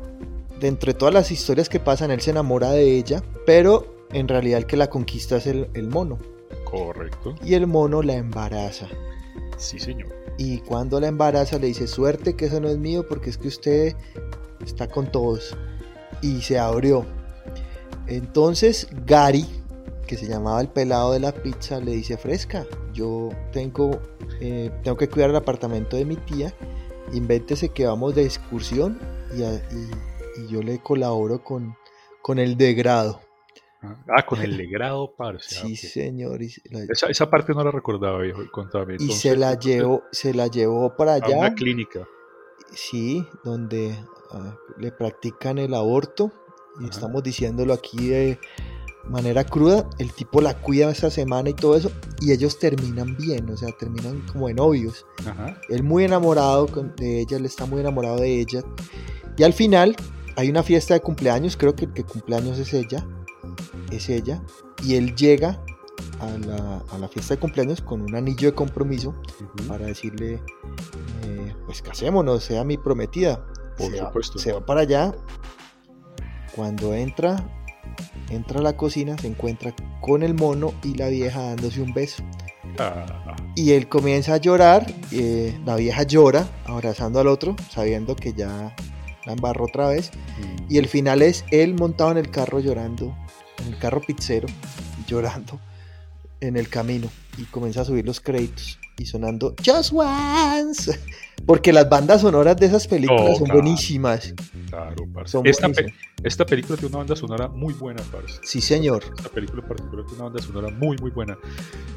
de 0.60 0.72
todas 0.94 1.12
las 1.12 1.30
historias 1.30 1.68
que 1.68 1.80
pasan, 1.80 2.10
él 2.10 2.20
se 2.20 2.30
enamora 2.30 2.70
de 2.70 2.96
ella, 2.96 3.22
pero 3.44 4.06
en 4.12 4.28
realidad 4.28 4.58
el 4.58 4.66
que 4.66 4.76
la 4.76 4.88
conquista 4.88 5.36
es 5.36 5.46
el, 5.46 5.68
el 5.74 5.88
mono. 5.88 6.18
Correcto. 6.64 7.34
Y 7.44 7.54
el 7.54 7.66
mono 7.66 8.02
la 8.02 8.14
embaraza. 8.14 8.88
Sí, 9.56 9.78
señor. 9.78 10.08
Y 10.38 10.58
cuando 10.58 11.00
la 11.00 11.08
embaraza 11.08 11.58
le 11.58 11.68
dice, 11.68 11.86
suerte 11.86 12.34
que 12.34 12.46
eso 12.46 12.60
no 12.60 12.68
es 12.68 12.78
mío 12.78 13.06
porque 13.08 13.30
es 13.30 13.38
que 13.38 13.48
usted 13.48 13.96
está 14.64 14.88
con 14.88 15.10
todos. 15.10 15.56
Y 16.20 16.42
se 16.42 16.58
abrió. 16.58 17.06
Entonces 18.06 18.88
Gary, 19.06 19.46
que 20.06 20.16
se 20.16 20.26
llamaba 20.26 20.60
el 20.60 20.68
pelado 20.68 21.12
de 21.12 21.20
la 21.20 21.32
pizza, 21.32 21.80
le 21.80 21.92
dice, 21.92 22.16
fresca, 22.16 22.66
yo 22.92 23.30
tengo, 23.52 24.00
eh, 24.40 24.70
tengo 24.82 24.96
que 24.96 25.08
cuidar 25.08 25.30
el 25.30 25.36
apartamento 25.36 25.96
de 25.96 26.04
mi 26.04 26.16
tía. 26.16 26.54
Invéntese 27.12 27.70
que 27.70 27.86
vamos 27.86 28.14
de 28.14 28.24
excursión 28.24 28.98
y, 29.34 29.42
yo 30.48 30.62
le 30.62 30.78
colaboro 30.80 31.42
con, 31.42 31.76
con 32.20 32.38
el 32.38 32.56
degrado. 32.56 33.20
Ah, 34.08 34.24
con 34.26 34.40
el 34.40 34.56
legrado, 34.56 35.14
parce. 35.16 35.56
ah, 35.58 35.62
Sí, 35.66 35.76
señor. 35.76 36.40
La- 36.70 36.84
Esa, 36.92 37.06
esa 37.08 37.28
parte 37.30 37.52
no 37.54 37.62
la 37.64 37.70
recordaba, 37.70 38.18
viejo. 38.20 38.42
Contame. 38.52 38.96
y 38.98 39.12
se 39.12 39.36
la 39.36 39.58
llevó, 39.58 40.02
se 40.12 40.34
la 40.34 40.46
llevó 40.48 40.94
para 40.96 41.12
a 41.12 41.14
allá. 41.16 41.36
una 41.38 41.54
clínica. 41.54 42.06
Sí, 42.72 43.24
donde 43.44 43.96
ah, 44.32 44.56
le 44.78 44.92
practican 44.92 45.58
el 45.58 45.74
aborto. 45.74 46.32
Y 46.78 46.84
Ajá. 46.84 46.90
estamos 46.90 47.22
diciéndolo 47.22 47.72
aquí 47.72 48.08
de 48.08 48.38
manera 49.04 49.44
cruda. 49.44 49.88
El 49.98 50.12
tipo 50.12 50.40
la 50.40 50.54
cuida 50.60 50.90
esa 50.90 51.10
semana 51.10 51.48
y 51.50 51.54
todo 51.54 51.76
eso. 51.76 51.90
Y 52.20 52.32
ellos 52.32 52.58
terminan 52.58 53.16
bien, 53.16 53.48
o 53.50 53.56
sea, 53.56 53.70
terminan 53.78 54.20
como 54.30 54.48
de 54.48 54.54
novios. 54.54 55.06
Ajá. 55.26 55.58
Él 55.68 55.82
muy 55.84 56.04
enamorado 56.04 56.66
de 56.96 57.20
ella, 57.20 57.36
él 57.38 57.46
está 57.46 57.64
muy 57.66 57.80
enamorado 57.80 58.16
de 58.20 58.40
ella. 58.40 58.62
Y 59.38 59.42
al 59.44 59.52
final 59.52 59.96
hay 60.36 60.50
una 60.50 60.62
fiesta 60.62 60.92
de 60.94 61.00
cumpleaños, 61.00 61.56
creo 61.56 61.74
que 61.74 61.86
el 61.86 61.92
que 61.94 62.04
cumpleaños 62.04 62.58
es 62.58 62.74
ella. 62.74 63.06
Es 63.90 64.08
ella. 64.08 64.42
Y 64.82 64.96
él 64.96 65.14
llega 65.14 65.60
a 66.20 66.26
la, 66.46 66.82
a 66.92 66.98
la 66.98 67.08
fiesta 67.08 67.34
de 67.34 67.40
cumpleaños 67.40 67.80
con 67.80 68.02
un 68.02 68.14
anillo 68.14 68.48
de 68.50 68.54
compromiso 68.54 69.14
para 69.68 69.86
decirle, 69.86 70.40
eh, 71.24 71.54
pues 71.66 71.82
casémonos, 71.82 72.44
sea 72.44 72.64
mi 72.64 72.76
prometida. 72.76 73.44
Por 73.78 73.90
se, 73.90 74.00
va, 74.00 74.06
supuesto. 74.08 74.38
se 74.38 74.52
va 74.52 74.64
para 74.64 74.80
allá. 74.82 75.14
Cuando 76.54 76.94
entra, 76.94 77.36
entra 78.30 78.60
a 78.60 78.62
la 78.62 78.76
cocina, 78.76 79.16
se 79.18 79.26
encuentra 79.28 79.74
con 80.00 80.22
el 80.22 80.34
mono 80.34 80.72
y 80.82 80.94
la 80.94 81.08
vieja 81.08 81.42
dándose 81.42 81.82
un 81.82 81.92
beso. 81.92 82.22
Ah, 82.78 83.36
Y 83.54 83.72
él 83.72 83.88
comienza 83.88 84.34
a 84.34 84.36
llorar, 84.38 84.86
eh, 85.12 85.58
la 85.64 85.76
vieja 85.76 86.02
llora, 86.02 86.48
abrazando 86.64 87.20
al 87.20 87.26
otro, 87.28 87.56
sabiendo 87.70 88.16
que 88.16 88.32
ya 88.32 88.74
la 89.26 89.32
embarró 89.32 89.64
otra 89.64 89.88
vez. 89.88 90.10
mm. 90.38 90.66
Y 90.70 90.78
el 90.78 90.88
final 90.88 91.22
es 91.22 91.44
él 91.50 91.74
montado 91.74 92.10
en 92.12 92.18
el 92.18 92.30
carro 92.30 92.60
llorando, 92.60 93.14
en 93.66 93.74
el 93.74 93.78
carro 93.78 94.00
pizzero, 94.00 94.48
llorando 95.06 95.58
en 96.40 96.56
el 96.56 96.68
camino. 96.68 97.08
Y 97.38 97.44
comienza 97.44 97.82
a 97.82 97.84
subir 97.84 98.06
los 98.06 98.20
créditos 98.20 98.78
y 98.98 99.04
sonando 99.04 99.54
Just 99.64 99.92
Once. 99.92 100.98
Porque 101.44 101.70
las 101.72 101.86
bandas 101.88 102.22
sonoras 102.22 102.56
de 102.56 102.66
esas 102.66 102.86
películas 102.88 103.22
Oh, 103.28 103.34
son 103.36 103.44
claro. 103.44 103.60
buenísimas. 103.60 104.34
Claro, 104.70 105.04
parce. 105.12 105.32
Son 105.32 105.46
Esta, 105.46 105.68
pe- 105.68 105.92
esta 106.22 106.46
película 106.46 106.76
tiene 106.78 106.88
una 106.88 106.98
banda 106.98 107.14
sonora 107.14 107.48
muy 107.48 107.74
buena, 107.74 108.02
parce. 108.10 108.40
Sí, 108.42 108.60
señor. 108.62 109.04
Esta 109.16 109.28
película 109.28 109.60
en 109.62 109.68
particular 109.68 110.06
tiene 110.06 110.22
una 110.22 110.30
banda 110.30 110.42
sonora 110.42 110.68
muy, 110.70 110.96
muy 110.96 111.10
buena. 111.10 111.36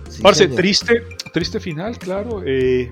Sí, 0.10 0.22
Parce, 0.22 0.44
señor. 0.44 0.58
triste, 0.58 1.04
triste 1.34 1.60
final, 1.62 1.98
claro, 1.98 2.42
eh, 2.46 2.90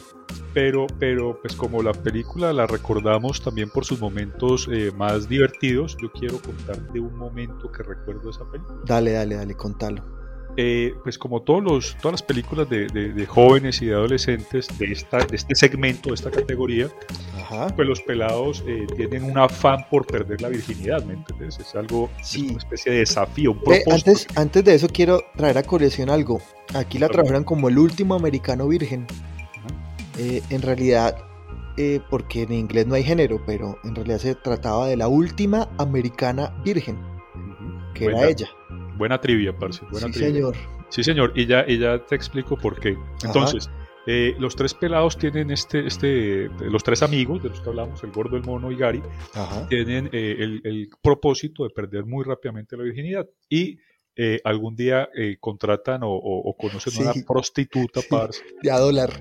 pero, 0.53 0.87
pero 0.99 1.39
pues 1.41 1.55
como 1.55 1.81
la 1.83 1.93
película 1.93 2.51
la 2.53 2.65
recordamos 2.67 3.41
también 3.41 3.69
por 3.69 3.85
sus 3.85 3.99
momentos 3.99 4.67
eh, 4.71 4.91
más 4.95 5.27
divertidos, 5.29 5.95
yo 6.01 6.11
quiero 6.11 6.39
contarte 6.41 6.99
un 6.99 7.15
momento 7.15 7.71
que 7.71 7.83
recuerdo 7.83 8.21
de 8.23 8.29
esa 8.31 8.45
película. 8.51 8.79
Dale, 8.85 9.11
dale, 9.13 9.35
dale, 9.35 9.53
contalo. 9.55 10.03
Eh, 10.59 10.95
pues 11.03 11.19
como 11.19 11.43
todos 11.43 11.63
los, 11.63 11.95
todas 11.97 12.13
las 12.13 12.23
películas 12.23 12.67
de, 12.67 12.87
de- 12.87 13.13
de 13.13 13.25
jóvenes 13.27 13.79
y 13.83 13.85
de 13.87 13.93
adolescentes 13.93 14.67
de, 14.79 14.91
esta, 14.91 15.19
de 15.19 15.35
este 15.35 15.53
segmento, 15.53 16.09
de 16.09 16.15
esta 16.15 16.31
categoría, 16.31 16.89
Ajá. 17.35 17.67
pues 17.75 17.87
los 17.87 18.01
pelados 18.01 18.63
eh, 18.65 18.87
tienen 18.95 19.23
un 19.23 19.37
afán 19.37 19.85
por 19.91 20.07
perder 20.07 20.41
la 20.41 20.49
virginidad, 20.49 21.03
¿me 21.05 21.13
entiendes? 21.13 21.59
Es 21.59 21.75
algo, 21.75 22.09
es 22.19 22.27
Sí. 22.29 22.47
una 22.49 22.57
especie 22.57 22.91
de 22.91 22.97
desafío, 22.99 23.51
un 23.51 23.59
propósito. 23.59 23.91
antes, 23.93 24.27
antes 24.35 24.63
de 24.65 24.73
eso 24.73 24.87
quiero 24.91 25.21
traer 25.35 25.59
a 25.59 25.63
colección 25.63 26.09
algo. 26.09 26.41
Aquí 26.73 26.97
la 26.97 27.07
trajeron 27.07 27.43
como 27.43 27.69
el 27.69 27.77
último 27.77 28.15
americano 28.15 28.67
virgen. 28.67 29.05
Eh, 30.17 30.41
en 30.49 30.61
realidad, 30.61 31.15
eh, 31.77 31.99
porque 32.09 32.43
en 32.43 32.53
inglés 32.53 32.87
no 32.87 32.95
hay 32.95 33.03
género, 33.03 33.41
pero 33.45 33.77
en 33.83 33.95
realidad 33.95 34.17
se 34.17 34.35
trataba 34.35 34.87
de 34.87 34.97
la 34.97 35.07
última 35.07 35.69
americana 35.77 36.59
virgen, 36.63 36.97
que 37.93 38.05
buena, 38.05 38.19
era 38.21 38.29
ella. 38.29 38.47
Buena 38.97 39.21
trivia, 39.21 39.57
parce. 39.57 39.81
Buena 39.91 40.07
Sí, 40.07 40.13
trivia. 40.13 40.33
señor. 40.33 40.55
Sí, 40.89 41.03
señor, 41.03 41.33
y 41.35 41.45
ya, 41.45 41.65
y 41.67 41.77
ya 41.77 42.03
te 42.05 42.15
explico 42.15 42.57
por 42.57 42.79
qué. 42.79 42.97
Entonces, 43.23 43.69
eh, 44.07 44.33
los 44.39 44.55
tres 44.55 44.73
pelados 44.73 45.17
tienen 45.17 45.51
este, 45.51 45.85
este, 45.85 46.49
los 46.61 46.81
tres 46.83 47.03
amigos 47.03 47.43
de 47.43 47.49
los 47.49 47.59
que 47.59 47.69
hablamos, 47.69 48.01
el 48.03 48.11
gordo, 48.11 48.37
el 48.37 48.43
mono 48.43 48.71
y 48.71 48.77
Gary, 48.77 49.03
Ajá. 49.33 49.67
tienen 49.67 50.09
eh, 50.13 50.35
el, 50.39 50.61
el 50.63 50.89
propósito 51.01 51.63
de 51.63 51.71
perder 51.71 52.05
muy 52.05 52.23
rápidamente 52.23 52.77
la 52.77 52.83
virginidad. 52.83 53.27
Y 53.49 53.77
eh, 54.17 54.41
algún 54.43 54.75
día 54.75 55.09
eh, 55.15 55.37
contratan 55.39 56.03
o, 56.03 56.09
o- 56.11 56.49
o 56.49 56.57
conocen 56.57 56.91
a 56.93 56.95
Sí. 56.95 57.01
una 57.19 57.25
prostituta, 57.25 58.01
parce. 58.09 58.41
De 58.63 58.71
a 58.71 58.79
dólar. 58.79 59.11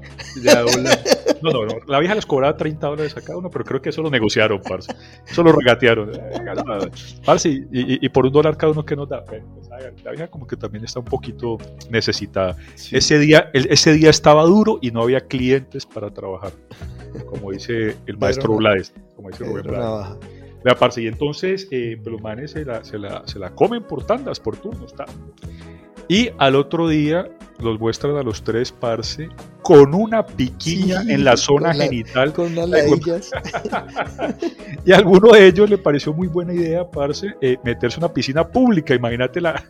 Ya, 0.43 0.65
hola. 0.65 0.99
No, 1.43 1.51
no, 1.53 1.67
no, 1.67 1.75
la 1.87 1.99
vieja 2.01 2.15
les 2.15 2.25
cobraba 2.25 2.57
30 2.57 2.87
dólares 2.87 3.15
a 3.17 3.21
cada 3.21 3.37
uno, 3.39 3.51
pero 3.51 3.65
creo 3.65 3.83
que 3.83 3.91
eso 3.91 4.01
lo 4.03 4.11
negociaron, 4.11 4.61
parce. 4.63 4.93
Eso 5.29 5.43
lo 5.43 5.53
regatearon. 5.53 6.15
Eh. 6.15 6.91
Parce, 7.25 7.49
y, 7.51 7.57
y- 7.73 7.99
y 8.07 8.09
por 8.09 8.25
un 8.27 8.33
dólar 8.33 8.57
cada 8.57 8.73
uno 8.73 8.85
que 8.85 8.97
nos 8.97 9.09
da. 9.09 9.23
Pues, 9.25 9.43
la 10.03 10.11
vieja 10.13 10.29
como 10.29 10.47
que 10.47 10.57
también 10.57 10.85
está 10.85 11.01
un 11.01 11.05
poquito 11.05 11.59
necesitada. 11.91 12.57
Sí. 12.75 12.97
Ese 12.97 13.19
día, 13.19 13.51
el- 13.53 13.67
ese 13.71 13.93
día 13.93 14.09
estaba 14.11 14.45
duro 14.45 14.79
y 14.81 14.91
no 14.91 15.03
había 15.03 15.21
clientes 15.21 15.85
para 15.85 16.11
trabajar. 16.11 16.53
Como 17.27 17.51
dice 17.53 17.97
el 18.07 18.17
maestro. 18.19 18.55
Blades. 18.57 18.93
Como 19.15 19.29
dice 19.31 19.45
Rubén 19.45 19.65
Blades. 19.65 20.17
Vea, 20.65 20.75
parce, 20.75 21.03
y 21.03 21.07
entonces 21.07 21.69
eh, 21.71 21.97
pues 22.03 22.13
los 22.13 22.21
manes 22.23 22.51
se 22.53 22.65
la, 22.65 22.83
se, 22.85 22.99
la, 22.99 23.23
se 23.27 23.39
la 23.39 23.51
comen 23.51 23.83
por 23.85 24.05
tandas, 24.05 24.41
por 24.41 24.57
turnos. 24.57 24.95
ta. 24.95 25.05
Y 26.09 26.31
al 26.39 26.55
otro 26.55 26.89
día 26.89 27.29
los 27.61 27.81
muestran 27.81 28.17
a 28.17 28.23
los 28.23 28.43
tres, 28.45 28.71
parce, 28.71 29.29
con 29.63 29.95
una 29.95 30.25
piquiña 30.25 31.03
Sí, 31.03 31.13
en 31.13 31.25
la 31.25 31.37
zona 31.37 31.71
con 31.71 31.79
la- 31.79 31.85
genital. 31.85 32.33
Con 32.33 32.55
ladillas. 32.71 33.31
Y 34.85 34.93
a 34.93 34.97
alguno 34.97 35.33
de 35.33 35.47
ellos 35.47 35.69
le 35.71 35.79
pareció 35.79 36.13
muy 36.13 36.29
buena 36.29 36.53
idea, 36.53 36.89
parce, 36.89 37.35
eh, 37.41 37.57
meterse 37.65 37.99
en 37.99 38.05
una 38.05 38.13
piscina 38.15 38.47
pública, 38.47 38.95
imagínate 38.95 39.41
la... 39.41 39.65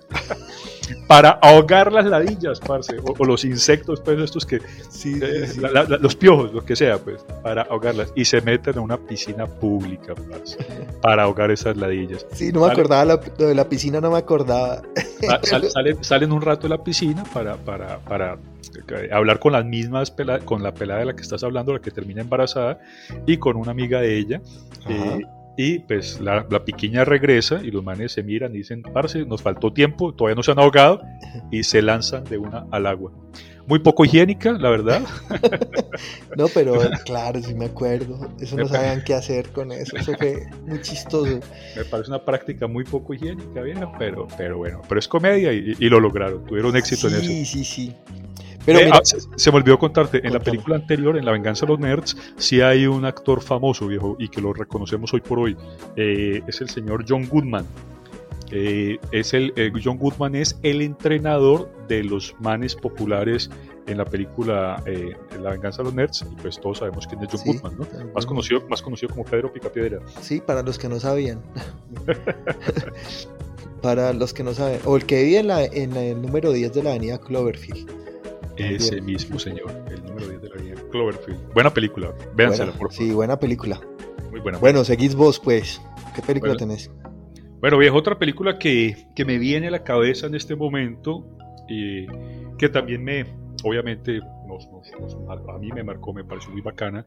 para 1.06 1.30
ahogar 1.30 1.92
las 1.92 2.04
ladillas, 2.06 2.60
parce, 2.60 2.96
o, 2.98 3.14
o 3.18 3.24
los 3.24 3.44
insectos, 3.44 4.00
pues 4.00 4.18
estos 4.20 4.44
que... 4.46 4.60
Sí, 4.88 5.18
eh, 5.22 5.46
sí, 5.46 5.52
sí. 5.54 5.60
la- 5.60 5.70
la- 5.70 5.84
la- 5.84 5.96
los 5.98 6.14
piojos, 6.16 6.52
lo 6.52 6.64
que 6.64 6.76
sea, 6.76 6.98
pues, 6.98 7.22
para 7.42 7.62
ahogarlas. 7.62 8.12
Y 8.14 8.24
se 8.24 8.40
meten 8.40 8.74
en 8.74 8.80
una 8.80 8.96
piscina 8.96 9.46
pública, 9.46 10.14
parce, 10.30 10.56
para 11.02 11.24
ahogar 11.24 11.50
esas 11.50 11.76
ladillas. 11.76 12.26
Sí, 12.32 12.52
no 12.52 12.66
me 12.66 12.72
acordaba, 12.72 13.04
la- 13.04 13.20
lo 13.38 13.48
de 13.48 13.54
la 13.54 13.68
piscina 13.68 14.00
no 14.00 14.10
me 14.10 14.18
acordaba. 14.18 14.82
Sal- 15.42 15.68
salen, 15.70 16.04
salen 16.04 16.32
un 16.32 16.42
rato 16.42 16.62
de 16.62 16.68
la 16.70 16.82
piscina 16.82 17.24
para, 17.32 17.56
para, 17.56 17.98
para 18.00 18.36
eh, 18.88 19.08
hablar 19.12 19.38
con 19.38 19.52
las 19.52 19.64
mismas 19.64 20.14
pela- 20.14 20.40
con 20.40 20.62
la 20.62 20.72
pelada 20.74 21.00
de 21.00 21.06
la 21.06 21.16
que 21.16 21.22
estás 21.22 21.42
hablando, 21.42 21.72
la 21.72 21.80
que 21.80 21.90
termina 21.90 22.20
embarazada, 22.20 22.78
y 23.26 23.36
con 23.38 23.56
una 23.56 23.70
amiga 23.70 24.00
de 24.00 24.16
ella. 24.18 24.40
Eh, 24.88 25.20
y 25.56 25.78
pues 25.80 26.20
la, 26.20 26.46
la 26.50 26.64
piquiña 26.64 27.04
regresa 27.04 27.60
y 27.62 27.70
los 27.70 27.82
manes 27.82 28.12
se 28.12 28.22
miran 28.22 28.54
y 28.54 28.58
dicen, 28.58 28.82
parce, 28.82 29.24
nos 29.24 29.42
faltó 29.42 29.72
tiempo, 29.72 30.14
todavía 30.14 30.34
no 30.36 30.42
se 30.42 30.52
han 30.52 30.58
ahogado, 30.58 31.00
y 31.50 31.62
se 31.62 31.82
lanzan 31.82 32.24
de 32.24 32.38
una 32.38 32.66
al 32.70 32.86
agua. 32.86 33.12
Muy 33.66 33.80
poco 33.80 34.04
higiénica, 34.04 34.52
la 34.52 34.70
verdad. 34.70 35.02
No, 36.36 36.48
pero 36.48 36.78
claro, 37.06 37.40
sí 37.40 37.54
me 37.54 37.64
acuerdo. 37.64 38.30
Eso 38.38 38.56
no 38.56 38.68
sabían 38.68 39.02
qué 39.02 39.14
hacer 39.14 39.48
con 39.48 39.72
eso. 39.72 39.96
Eso 39.96 40.12
fue 40.18 40.46
muy 40.66 40.82
chistoso. 40.82 41.40
Me 41.74 41.84
parece 41.86 42.10
una 42.10 42.22
práctica 42.22 42.66
muy 42.66 42.84
poco 42.84 43.14
higiénica, 43.14 43.62
vieja, 43.62 43.90
pero, 43.98 44.28
pero 44.36 44.58
bueno, 44.58 44.82
pero 44.86 44.98
es 44.98 45.08
comedia 45.08 45.54
y, 45.54 45.74
y 45.78 45.88
lo 45.88 45.98
lograron, 45.98 46.44
tuvieron 46.44 46.76
éxito 46.76 47.08
en 47.08 47.14
eso. 47.14 47.22
Sí, 47.24 47.46
sí, 47.46 47.64
sí. 47.64 47.94
Pero 48.66 48.80
Eh, 48.80 48.84
mira, 48.86 48.98
ah, 48.98 49.00
se, 49.04 49.18
se 49.36 49.50
me 49.50 49.56
olvidó 49.58 49.78
contarte, 49.78 50.18
en 50.18 50.24
la 50.24 50.30
Contame. 50.32 50.44
película 50.44 50.76
anterior, 50.76 51.16
en 51.16 51.24
La 51.24 51.32
venganza 51.32 51.64
de 51.64 51.72
los 51.72 51.80
nerds, 51.80 52.16
sí 52.36 52.60
hay 52.60 52.86
un 52.86 53.04
actor 53.06 53.40
famoso, 53.40 53.86
viejo, 53.86 54.16
y 54.18 54.28
que 54.28 54.40
lo 54.42 54.52
reconocemos 54.52 55.14
hoy 55.14 55.20
por 55.20 55.38
hoy. 55.38 55.56
Eh, 55.96 56.42
es 56.46 56.60
el 56.60 56.68
señor 56.68 57.04
John 57.08 57.26
Goodman. 57.28 57.64
Eh, 58.50 58.98
es 59.12 59.32
el, 59.34 59.52
John 59.82 59.98
Goodman 59.98 60.34
es 60.36 60.58
el 60.62 60.80
entrenador 60.82 61.68
de 61.88 62.04
los 62.04 62.34
manes 62.40 62.76
populares 62.76 63.50
en 63.88 63.98
la 63.98 64.04
película 64.04 64.82
eh, 64.86 65.16
La 65.42 65.50
venganza 65.50 65.78
de 65.78 65.84
los 65.84 65.94
nerds, 65.94 66.24
y 66.30 66.34
pues 66.42 66.60
todos 66.60 66.78
sabemos 66.78 67.06
quién 67.08 67.22
es 67.22 67.28
John 67.30 67.40
Sí. 67.40 67.52
Goodman, 67.52 67.76
¿no? 67.78 68.12
Más 68.14 68.26
conocido, 68.26 68.62
más 68.68 68.82
conocido 68.82 69.10
como 69.10 69.24
Pedro 69.24 69.52
Picapiedra. 69.52 70.00
sí, 70.20 70.40
para 70.40 70.62
los 70.62 70.78
que 70.78 70.88
no 70.88 70.98
sabían. 71.00 71.40
para 73.82 74.12
los 74.12 74.32
que 74.32 74.42
no 74.42 74.54
saben. 74.54 74.80
O 74.84 74.96
el 74.96 75.06
que 75.06 75.22
vive 75.24 75.38
en, 75.40 75.46
la, 75.48 75.64
en 75.64 75.96
el 75.96 76.20
número 76.22 76.52
10 76.52 76.72
de 76.72 76.82
la 76.82 76.90
avenida 76.90 77.18
Cloverfield. 77.18 77.90
Ese 78.56 79.00
mismo 79.00 79.38
señor, 79.38 79.70
el 79.90 80.02
número 80.04 80.28
10 80.28 80.42
de 80.42 80.48
la 80.48 80.56
línea 80.56 80.74
Cloverfield. 80.90 81.52
Buena 81.52 81.72
película, 81.72 82.12
véansela, 82.34 82.66
Buena, 82.72 82.78
por 82.78 82.92
favor. 82.92 83.06
sí, 83.08 83.12
buena 83.14 83.38
película. 83.38 83.80
Muy 84.30 84.40
buena. 84.40 84.58
Bueno, 84.58 84.84
seguís 84.84 85.14
vos, 85.14 85.38
pues. 85.40 85.80
¿Qué 86.14 86.22
película 86.22 86.52
Bueno. 86.54 86.66
tenés? 86.66 86.90
Bueno, 87.60 87.78
viejo, 87.78 87.96
otra 87.96 88.18
película 88.18 88.58
que, 88.58 89.08
que 89.14 89.24
me 89.24 89.38
viene 89.38 89.68
a 89.68 89.70
la 89.70 89.82
cabeza 89.84 90.26
en 90.26 90.34
este 90.34 90.54
momento, 90.56 91.26
y 91.68 92.06
que 92.58 92.68
también 92.68 93.02
me, 93.02 93.24
obviamente, 93.64 94.20
nos- 94.46 94.66
nos- 94.70 94.90
nos- 95.00 95.48
a, 95.48 95.58
mí 95.58 95.70
me 95.72 95.82
marcó, 95.82 96.12
me 96.12 96.24
pareció 96.24 96.50
muy 96.50 96.60
bacana, 96.62 97.06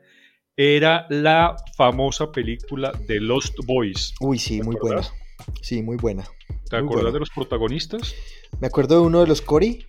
era 0.58 1.06
la 1.10 1.56
famosa 1.78 2.32
película 2.32 2.92
de 3.08 3.20
Lost 3.22 3.56
Boys. 3.66 4.14
Uy, 4.20 4.38
sí, 4.38 4.58
¿Te 4.60 4.64
muy 4.66 4.76
buena. 4.82 5.02
Sí, 5.62 5.82
muy 5.82 5.96
buena. 5.98 6.24
¿Te 6.70 6.76
Muy 6.78 6.86
acuerdas 6.86 6.90
buena. 6.94 7.12
de 7.12 7.20
los 7.20 7.30
protagonistas? 7.30 8.14
Me 8.60 8.68
acuerdo 8.68 9.00
de 9.00 9.08
uno 9.08 9.22
de 9.22 9.28
los 9.28 9.42
Cory. 9.42 9.86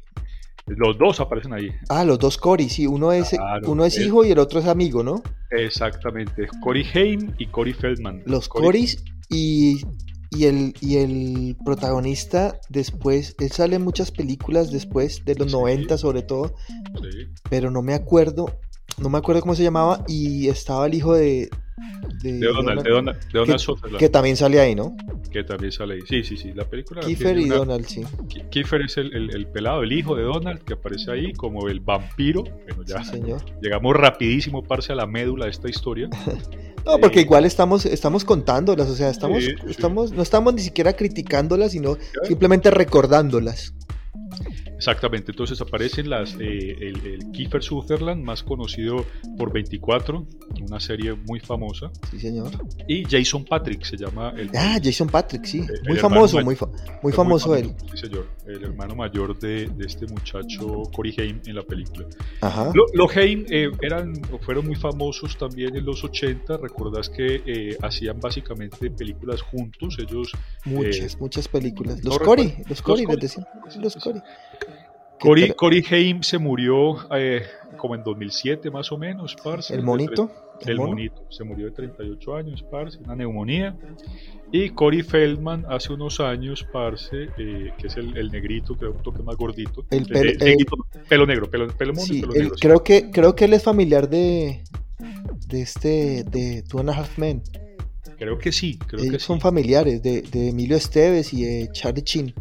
Los 0.77 0.97
dos 0.99 1.21
aparecen 1.21 1.53
ahí. 1.53 1.69
Ah, 1.89 2.05
los 2.05 2.19
dos 2.19 2.39
Cory, 2.39 2.69
sí. 2.69 2.87
Uno 2.87 3.13
es, 3.13 3.31
Claro, 3.31 3.71
uno 3.71 3.85
es 3.85 3.97
el- 3.99 4.07
hijo 4.07 4.25
y 4.25 4.31
el 4.31 4.39
otro 4.39 4.61
es 4.61 4.67
amigo, 4.67 5.03
¿no? 5.03 5.23
Exactamente. 5.51 6.47
Corey 6.63 6.85
Haim 6.95 7.33
y 7.39 7.47
Corey 7.47 7.73
Feldman. 7.73 8.23
Los 8.27 8.49
Corys 8.49 9.03
y, 9.29 9.81
y, 10.31 10.45
el, 10.45 10.75
y 10.81 10.97
el 10.99 11.57
protagonista 11.65 12.61
después, 12.69 13.35
él 13.39 13.51
sale 13.51 13.77
en 13.77 13.83
muchas 13.83 14.11
películas 14.11 14.71
después, 14.71 15.25
de 15.25 15.35
los 15.35 15.49
Sí. 15.51 15.53
90 15.57 15.99
sobre 15.99 16.23
todo, 16.23 16.55
Sí. 17.03 17.27
pero 17.49 17.71
no 17.71 17.83
me 17.83 17.95
acuerdo, 17.95 18.59
no 18.99 19.09
me 19.09 19.19
acuerdo 19.19 19.41
cómo 19.41 19.55
se 19.55 19.63
llamaba 19.63 20.05
y 20.09 20.49
estaba 20.49 20.87
el 20.87 20.95
hijo 20.95 21.15
de... 21.15 21.49
De, 22.23 22.35
De 22.35 22.47
Donald, 22.49 22.83
de 22.83 22.91
Donald, 22.91 23.19
de 23.33 23.39
Donald 23.39 23.59
Sutherland, 23.59 23.99
que 23.99 24.11
también 24.11 24.37
sale 24.37 24.61
ahí, 24.61 24.75
¿no? 24.75 24.95
que 25.33 25.43
también 25.45 25.73
sale 25.73 25.95
ahí. 25.95 26.01
Sí, 26.07 26.23
sí, 26.25 26.37
sí. 26.37 26.53
La 26.55 26.65
película. 26.65 27.01
Kiefer 27.01 27.39
y 27.39 27.45
una- 27.45 27.55
Donald, 27.57 27.87
sí. 27.87 28.03
Ki- 28.29 28.43
Kiefer 28.51 28.83
es 28.83 28.97
el, 28.99 29.15
el- 29.15 29.35
el 29.35 29.47
pelado, 29.47 29.83
el 29.83 29.93
hijo 29.93 30.15
de 30.17 30.25
Donald, 30.25 30.61
que 30.63 30.75
aparece 30.75 31.11
ahí 31.13 31.33
como 31.33 31.69
el 31.69 31.81
vampiro. 31.81 32.43
Bueno, 32.43 32.83
ya 32.85 33.03
Sí, 33.05 33.13
señor. 33.13 33.41
llegamos 33.63 33.97
rapidísimo, 33.97 34.63
parce, 34.63 34.93
a 34.93 34.97
la 34.97 35.07
médula 35.07 35.47
de 35.47 35.53
esta 35.53 35.69
historia. 35.71 36.09
No, 36.85 36.97
porque 36.99 37.19
Eh, 37.21 37.23
igual 37.25 37.45
estamos, 37.45 37.85
estamos 37.85 38.25
contándolas, 38.25 38.89
o 38.89 38.95
sea, 38.95 39.11
estamos, 39.11 39.45
Sí, 39.45 39.51
sí. 39.51 39.67
estamos, 39.69 40.13
no 40.13 40.23
estamos 40.23 40.55
ni 40.55 40.63
siquiera 40.63 40.95
criticándolas, 40.95 41.73
sino 41.73 41.99
simplemente 42.27 42.71
recordándolas. 42.71 43.75
Exactamente, 44.81 45.33
entonces 45.33 45.61
aparecen 45.61 46.09
las, 46.09 46.33
eh, 46.41 46.75
el, 46.81 47.07
el, 47.07 47.31
Kiefer 47.33 47.63
Sutherland, 47.63 48.25
más 48.25 48.43
conocido 48.43 49.05
por 49.37 49.53
24, 49.53 50.27
una 50.67 50.81
serie 50.81 51.13
muy 51.13 51.39
famosa. 51.39 51.91
Sí, 52.11 52.19
señor. 52.19 52.51
Y 52.89 53.05
Jason 53.05 53.45
Patrick 53.45 53.85
se 53.85 53.99
llama 53.99 54.33
el. 54.39 54.49
Ah, 54.57 54.79
Jason 54.83 55.09
Patrick, 55.09 55.45
sí. 55.45 55.67
muy 55.87 55.99
famoso, 55.99 56.41
muy, 56.41 56.57
fa 56.57 56.67
muy, 57.03 57.13
famoso 57.13 57.55
él. 57.55 57.75
Sí, 57.91 58.07
señor. 58.09 58.27
El 58.47 58.65
hermano 58.65 58.97
mayor 58.97 59.39
de, 59.39 59.67
de 59.67 59.85
este 59.85 60.07
muchacho 60.07 60.85
Cory 60.95 61.15
Haim 61.19 61.43
en 61.45 61.57
la 61.57 61.63
película. 61.63 62.07
Ajá. 62.41 62.73
Los 62.95 63.15
Haim 63.15 63.45
eh, 63.51 63.71
eran, 63.83 64.15
fueron 64.41 64.65
muy 64.65 64.77
famosos 64.77 65.37
también 65.37 65.77
en 65.77 65.85
los 65.85 66.03
80. 66.03 66.57
Recordás 66.57 67.11
que 67.11 67.43
eh, 67.45 67.77
hacían 67.83 68.19
básicamente 68.19 68.91
películas 68.91 69.43
juntos. 69.43 69.99
Ellos. 69.99 70.33
Muchas, 70.65 71.21
muchas 71.21 71.49
películas. 71.49 72.03
Los 72.03 72.19
Cory, 72.19 72.55
los 72.67 72.81
Cory, 72.81 73.05
les 73.05 73.21
decían. 73.21 73.47
Los 73.79 73.97
Cory. 73.97 74.23
Cory, 75.21 75.53
Cory 75.53 75.85
Haim 75.91 76.23
se 76.23 76.39
murió 76.39 76.97
eh, 77.15 77.43
como 77.77 77.95
en 77.95 78.03
2007 78.03 78.71
más 78.71 78.91
o 78.91 78.99
menos, 78.99 79.37
parce. 79.43 79.75
¿El 79.75 79.83
monito? 79.83 80.31
El, 80.61 80.77
monito. 80.77 81.25
Se 81.31 81.45
murió 81.45 81.67
de 81.67 81.73
38 81.73 82.35
años, 82.37 82.65
parce, 82.71 82.99
una 82.99 83.15
neumonía. 83.15 83.77
Y 84.51 84.71
Cory 84.71 85.03
Feldman 85.03 85.65
hace 85.69 85.93
unos 85.93 86.21
años, 86.21 86.67
parce, 86.73 87.29
eh, 87.39 87.73
que 87.79 87.87
es 87.87 87.97
el, 87.97 88.17
el, 88.17 88.31
negrito, 88.31 88.75
creo 88.75 88.93
un 88.93 89.03
toque 89.03 89.23
más 89.23 89.37
gordito. 89.37 89.85
El, 89.91 90.07
pel, 90.07 90.43
el 90.43 90.67
pelo 91.09 91.27
negro, 91.27 91.51
pelo, 91.51 91.69
pelo 91.69 91.93
mono 91.93 92.07
sí, 92.07 92.19
y 92.19 92.21
pelo 92.23 92.33
negro. 92.33 92.55
Creo, 92.59 92.79
sí. 92.79 92.83
que, 92.85 93.11
creo 93.11 93.37
que 93.37 93.45
él 93.45 93.53
es 93.53 93.63
familiar 93.63 94.09
de, 94.09 94.63
de 95.49 95.63
este, 95.63 96.25
de 96.25 96.63
Two 96.63 96.81
and 96.81 96.91
a 96.91 96.95
Half 96.95 97.19
Men. 97.19 97.43
Creo 98.19 98.39
que 98.39 98.53
sí, 98.53 98.79
creo 98.79 99.01
Ellos 99.01 99.13
que 99.15 99.19
son 99.21 99.37
sí. 99.37 99.43
familiares 99.43 100.03
de, 100.03 100.23
de 100.23 100.49
Emilio 100.49 100.77
Esteves 100.77 101.33
y 101.33 101.45
de 101.45 101.69
Charlie 101.73 102.03
Chin. 102.03 102.35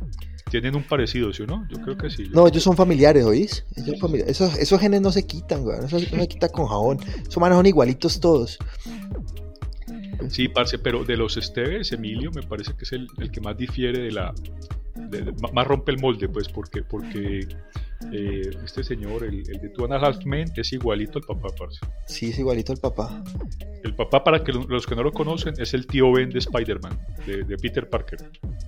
Tienen 0.50 0.76
un 0.76 0.84
parecido, 0.84 1.32
¿sí 1.34 1.44
o 1.44 1.48
no? 1.48 1.68
Yo 1.70 1.82
creo 1.82 1.98
que 1.98 2.10
sí. 2.10 2.30
No, 2.32 2.48
ellos 2.48 2.64
son 2.64 2.76
familiares, 2.76 3.24
¿oís? 3.24 3.66
Ellos 3.76 4.00
familiares. 4.00 4.32
Esos, 4.32 4.58
esos 4.58 4.80
genes 4.80 5.02
no 5.02 5.12
se 5.12 5.26
quitan, 5.26 5.64
güey. 5.64 5.78
Eso 5.80 6.00
no 6.00 6.22
se 6.22 6.28
quita 6.28 6.50
con 6.50 6.68
jabón. 6.68 7.00
Esos 7.22 7.38
manos 7.38 7.58
son 7.58 7.66
igualitos 7.66 8.20
todos. 8.20 8.58
Sí, 10.30 10.48
parce, 10.48 10.80
pero 10.80 11.04
de 11.04 11.18
los 11.18 11.38
Esteves, 11.38 11.92
Emilio 11.92 12.32
me 12.32 12.44
parece 12.44 12.74
que 12.74 12.84
es 12.84 12.92
el, 12.92 13.08
el 13.20 13.32
que 13.32 13.42
más 13.42 13.58
difiere 13.58 14.00
de 14.00 14.12
la. 14.12 14.34
De, 14.96 15.22
de, 15.22 15.34
más 15.54 15.66
rompe 15.66 15.92
el 15.92 16.00
molde, 16.00 16.28
pues, 16.28 16.50
porque, 16.50 16.84
porque 16.84 17.48
eh, 18.12 18.50
este 18.64 18.84
señor, 18.84 19.24
el, 19.24 19.40
el 19.50 19.62
de 19.62 19.70
Two 19.70 19.86
and 19.86 19.94
a 19.94 19.98
Half 19.98 20.26
Men, 20.26 20.50
es 20.56 20.72
igualito 20.74 21.20
al 21.20 21.26
papá, 21.26 21.50
parce. 21.58 21.80
Sí, 22.08 22.30
es 22.30 22.40
igualito 22.40 22.72
al 22.72 22.80
papá. 22.80 23.24
El 23.84 23.96
papá, 23.96 24.24
para 24.24 24.44
que 24.44 24.52
los 24.52 24.86
que 24.86 24.96
no 24.96 25.04
lo 25.04 25.12
conocen, 25.12 25.54
es 25.58 25.74
el 25.74 25.86
tío 25.86 26.12
Ben 26.12 26.30
de 26.30 26.40
Spider-Man, 26.40 26.98
de, 27.26 27.44
de, 27.44 27.58
Peter 27.58 27.90
Parker. 27.90 28.20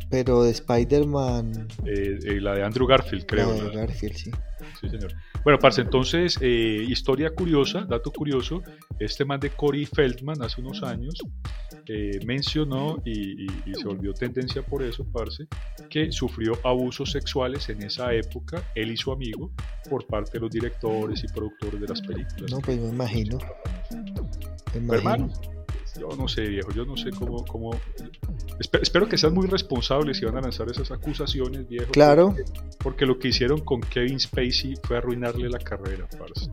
Pero 0.09 0.43
de 0.43 0.51
Spider-Man. 0.51 1.67
Eh, 1.85 2.19
eh, 2.23 2.41
la 2.41 2.55
de 2.55 2.63
Andrew 2.63 2.87
Garfield, 2.87 3.25
creo. 3.25 3.53
La 3.55 3.63
de 3.63 3.75
Garfield, 3.75 4.15
sí. 4.15 4.31
Sí, 4.79 4.89
señor. 4.89 5.13
Bueno, 5.43 5.57
parce, 5.59 5.81
entonces, 5.81 6.37
eh, 6.41 6.85
historia 6.87 7.31
curiosa, 7.31 7.81
dato 7.81 8.11
curioso, 8.11 8.61
este 8.99 9.25
man 9.25 9.39
de 9.39 9.49
Cory 9.49 9.85
Feldman 9.85 10.41
hace 10.41 10.61
unos 10.61 10.83
años 10.83 11.15
eh, 11.87 12.19
mencionó 12.25 13.01
y, 13.03 13.43
y, 13.43 13.47
y, 13.65 13.73
se 13.73 13.85
volvió 13.85 14.13
tendencia 14.13 14.61
por 14.61 14.83
eso, 14.83 15.03
parce, 15.11 15.47
que 15.89 16.11
sufrió 16.11 16.53
abusos 16.63 17.11
sexuales 17.11 17.69
en 17.69 17.81
esa 17.81 18.13
época, 18.13 18.63
él 18.75 18.91
y 18.91 18.97
su 18.97 19.11
amigo, 19.11 19.51
por 19.89 20.05
parte 20.05 20.33
de 20.33 20.41
los 20.41 20.51
directores 20.51 21.23
y 21.23 21.27
productores 21.27 21.81
de 21.81 21.87
las 21.87 22.01
películas. 22.01 22.51
No, 22.51 22.59
pues 22.59 22.79
me 22.79 22.89
imagino. 22.89 23.39
Me 24.73 24.79
imagino. 24.79 24.93
Hermano, 24.93 25.33
yo 25.99 26.09
no 26.17 26.27
sé, 26.27 26.41
viejo, 26.41 26.71
yo 26.71 26.85
no 26.85 26.97
sé 26.97 27.11
cómo... 27.11 27.45
cómo... 27.45 27.71
Espero, 28.59 28.83
espero 28.83 29.09
que 29.09 29.17
sean 29.17 29.33
muy 29.33 29.47
responsables 29.47 30.17
si 30.17 30.25
van 30.25 30.37
a 30.37 30.41
lanzar 30.41 30.69
esas 30.69 30.91
acusaciones, 30.91 31.67
viejo. 31.67 31.91
Claro. 31.91 32.35
Porque, 32.35 32.43
porque, 32.83 33.05
lo 33.05 33.19
que 33.19 33.29
hicieron 33.29 33.61
con 33.61 33.81
Kevin 33.81 34.19
Spacey 34.19 34.75
fue 34.83 34.97
arruinarle 34.97 35.49
la 35.49 35.59
carrera, 35.59 36.07
parce. 36.17 36.49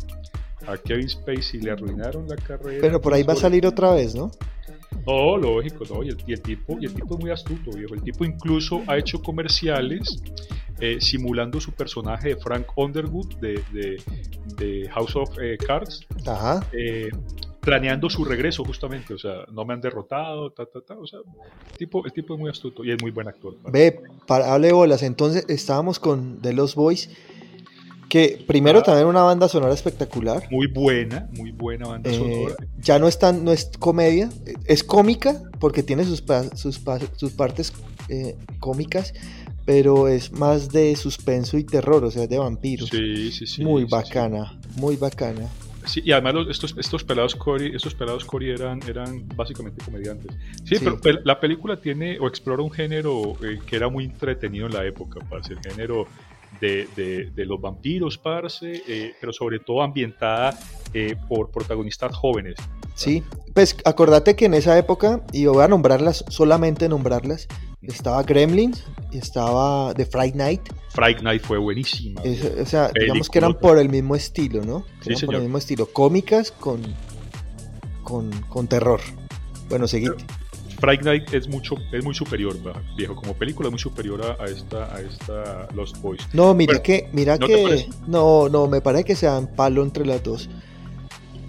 A 0.66 0.76
Kevin 0.76 1.08
Spacey 1.08 1.60
le 1.60 1.70
arruinaron 1.70 2.28
la 2.28 2.36
carrera. 2.36 2.80
Pero 2.80 3.00
por 3.00 3.14
ahí 3.14 3.22
va 3.22 3.32
a 3.32 3.36
salir 3.36 3.66
otra 3.66 3.92
vez, 3.92 4.14
¿no? 4.14 4.30
No, 5.06 5.36
lógico, 5.36 5.84
no. 5.88 6.02
Y 6.02 6.08
el, 6.08 6.18
y 6.26 6.32
el, 6.32 6.42
tipo, 6.42 6.76
y 6.80 6.86
el 6.86 6.94
tipo 6.94 7.14
es 7.14 7.20
muy 7.20 7.30
astuto, 7.30 7.70
viejo. 7.70 7.94
El 7.94 8.02
tipo 8.02 8.24
incluso 8.24 8.82
ha 8.86 8.98
hecho 8.98 9.22
comerciales 9.22 10.22
eh, 10.80 10.98
simulando 11.00 11.60
su 11.60 11.72
personaje 11.72 12.30
de 12.30 12.36
Frank 12.36 12.66
Underwood 12.76 13.36
de, 13.36 13.62
de, 13.72 14.02
de 14.56 14.88
House 14.90 15.16
of 15.16 15.30
eh, 15.40 15.56
Cards. 15.58 16.06
Ajá. 16.26 16.66
Eh, 16.72 17.10
planeando 17.60 18.08
su 18.08 18.24
regreso 18.24 18.64
justamente, 18.64 19.14
o 19.14 19.18
sea, 19.18 19.44
no 19.52 19.64
me 19.64 19.74
han 19.74 19.80
derrotado, 19.80 20.50
ta, 20.50 20.66
ta, 20.66 20.80
ta, 20.80 20.98
o 20.98 21.06
sea, 21.06 21.18
el 21.20 21.76
tipo, 21.76 22.04
el 22.04 22.12
tipo 22.12 22.34
es 22.34 22.40
muy 22.40 22.50
astuto 22.50 22.84
y 22.84 22.92
es 22.92 23.00
muy 23.00 23.10
buen 23.10 23.28
actor. 23.28 23.56
Ve, 23.70 24.00
para, 24.26 24.52
hable 24.54 24.72
bolas, 24.72 25.02
entonces 25.02 25.44
estábamos 25.48 25.98
con 25.98 26.40
The 26.40 26.52
Lost 26.52 26.76
Boys, 26.76 27.10
que 28.08 28.42
primero 28.46 28.78
ah, 28.78 28.82
también 28.82 29.06
una 29.06 29.22
banda 29.22 29.48
sonora 29.48 29.74
espectacular. 29.74 30.44
Muy 30.50 30.66
buena, 30.66 31.28
muy 31.36 31.52
buena 31.52 31.88
banda 31.88 32.10
eh, 32.10 32.14
sonora. 32.14 32.54
Ya 32.78 32.98
no 32.98 33.06
es 33.06 33.18
tan, 33.18 33.44
no 33.44 33.52
es 33.52 33.70
comedia, 33.78 34.30
es 34.64 34.82
cómica, 34.82 35.42
porque 35.60 35.82
tiene 35.82 36.04
sus, 36.04 36.24
sus, 36.54 36.80
sus 37.16 37.32
partes 37.32 37.72
eh, 38.08 38.36
cómicas, 38.60 39.12
pero 39.66 40.08
es 40.08 40.32
más 40.32 40.70
de 40.70 40.96
suspenso 40.96 41.58
y 41.58 41.64
terror, 41.64 42.02
o 42.04 42.10
sea, 42.10 42.26
de 42.26 42.38
vampiros. 42.38 42.88
Sí, 42.88 43.30
sí, 43.30 43.46
sí. 43.46 43.62
Muy 43.62 43.82
sí, 43.82 43.88
bacana, 43.90 44.58
sí. 44.62 44.80
muy 44.80 44.96
bacana. 44.96 45.50
Sí, 45.88 46.02
y 46.04 46.12
además 46.12 46.34
los, 46.34 46.48
estos, 46.48 46.74
estos 46.76 47.02
pelados 47.02 47.34
Cory, 47.34 47.74
estos 47.74 47.94
pelados 47.94 48.24
Cory 48.24 48.50
eran, 48.50 48.80
eran 48.86 49.26
básicamente 49.34 49.82
comediantes. 49.82 50.36
Sí, 50.64 50.76
sí. 50.76 50.86
Pero, 51.02 51.20
la 51.24 51.40
película 51.40 51.80
tiene 51.80 52.18
o 52.18 52.28
explora 52.28 52.62
un 52.62 52.70
género 52.70 53.36
eh, 53.42 53.58
que 53.66 53.76
era 53.76 53.88
muy 53.88 54.04
entretenido 54.04 54.66
en 54.66 54.74
la 54.74 54.84
época, 54.84 55.20
parce, 55.30 55.54
el 55.54 55.60
género 55.60 56.06
de, 56.60 56.86
de, 56.94 57.30
de 57.34 57.46
los 57.46 57.60
vampiros, 57.60 58.18
parce, 58.18 58.82
eh, 58.86 59.14
pero 59.18 59.32
sobre 59.32 59.60
todo 59.60 59.82
ambientada 59.82 60.58
eh, 60.92 61.16
por 61.26 61.50
protagonistas 61.50 62.14
jóvenes. 62.14 62.56
Sí, 62.94 63.22
pues 63.54 63.76
acordate 63.84 64.36
que 64.36 64.44
en 64.44 64.54
esa 64.54 64.76
época, 64.76 65.22
y 65.32 65.46
voy 65.46 65.62
a 65.62 65.68
nombrarlas, 65.68 66.24
solamente 66.28 66.88
nombrarlas, 66.88 67.48
estaba 67.82 68.22
Gremlins, 68.22 68.84
estaba 69.12 69.94
The 69.94 70.06
Fright 70.06 70.34
Night. 70.34 70.62
Fright 70.90 71.20
Night 71.20 71.42
fue 71.42 71.58
buenísima. 71.58 72.20
Es, 72.22 72.44
o 72.44 72.66
sea, 72.66 72.88
Película. 72.88 73.04
digamos 73.04 73.28
que 73.28 73.38
eran 73.38 73.54
por 73.54 73.78
el 73.78 73.88
mismo 73.88 74.16
estilo, 74.16 74.64
¿no? 74.64 74.84
Sí, 75.00 75.10
eran 75.10 75.26
por 75.26 75.34
el 75.36 75.42
mismo 75.42 75.58
estilo, 75.58 75.86
cómicas 75.86 76.50
con, 76.50 76.82
con, 78.02 78.30
con 78.48 78.66
terror. 78.66 79.00
Bueno, 79.68 79.86
seguite. 79.86 80.16
Fright 80.80 81.02
Night 81.02 81.34
es 81.34 81.48
mucho 81.48 81.74
es 81.92 82.04
muy 82.04 82.14
superior, 82.14 82.56
viejo, 82.96 83.16
como 83.16 83.34
película 83.34 83.68
es 83.68 83.72
muy 83.72 83.80
superior 83.80 84.36
a, 84.38 84.44
esta 84.44 84.94
a 84.94 85.00
esta 85.00 85.68
Lost 85.74 85.96
Boys. 85.98 86.22
No, 86.32 86.54
mira 86.54 86.74
bueno, 86.74 86.82
que 86.84 87.08
mira 87.12 87.36
¿no 87.36 87.46
que 87.48 87.88
no, 88.06 88.48
no, 88.48 88.68
me 88.68 88.80
parece 88.80 89.04
que 89.04 89.16
sean 89.16 89.48
palo 89.48 89.82
entre 89.82 90.06
las 90.06 90.22
dos. 90.22 90.48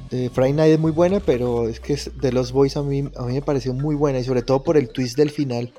Eh, 0.09 0.31
Friday 0.33 0.53
Night 0.53 0.73
es 0.73 0.79
muy 0.79 0.91
buena, 0.91 1.19
pero 1.19 1.69
es 1.69 1.79
que 1.79 1.95
de 2.15 2.31
Lost 2.31 2.51
Boys 2.51 2.75
a 2.75 2.81
mí, 2.81 3.07
a 3.15 3.25
mí 3.25 3.33
me 3.33 3.41
pareció 3.43 3.73
muy 3.73 3.93
buena 3.93 4.17
y 4.17 4.23
sobre 4.23 4.41
todo 4.41 4.63
por 4.63 4.77
el 4.77 4.89
twist 4.89 5.15
del 5.15 5.29
final. 5.29 5.71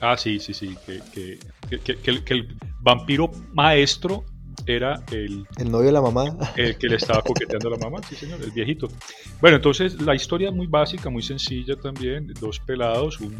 Ah, 0.00 0.16
sí, 0.16 0.38
sí, 0.38 0.54
sí. 0.54 0.76
Que, 0.84 1.00
que, 1.12 1.78
que, 1.78 1.96
que 1.96 2.10
el, 2.10 2.22
el, 2.26 2.56
vampiro 2.80 3.30
maestro 3.52 4.24
era 4.66 5.02
el... 5.10 5.46
El 5.58 5.70
novio 5.70 5.86
de 5.86 5.92
la 5.92 6.02
mamá. 6.02 6.24
El 6.56 6.76
que 6.78 6.88
le 6.88 6.96
estaba 6.96 7.22
coqueteando 7.22 7.68
a 7.68 7.72
la 7.72 7.78
mamá, 7.78 8.02
sí, 8.08 8.14
señor, 8.14 8.40
el 8.42 8.50
viejito. 8.50 8.88
Bueno, 9.40 9.56
entonces 9.56 10.00
la 10.00 10.14
historia 10.14 10.48
es 10.50 10.54
muy 10.54 10.66
básica, 10.66 11.10
muy 11.10 11.22
sencilla 11.22 11.76
también. 11.76 12.32
Dos 12.40 12.60
pelados, 12.60 13.20
un 13.20 13.36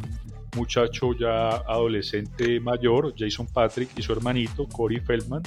muchacho 0.56 1.12
ya 1.18 1.48
adolescente 1.50 2.60
mayor, 2.60 3.14
Jason 3.16 3.46
Patrick, 3.46 3.90
y 3.96 4.02
su 4.02 4.12
hermanito, 4.12 4.66
Corey 4.66 5.00
Feldman, 5.00 5.42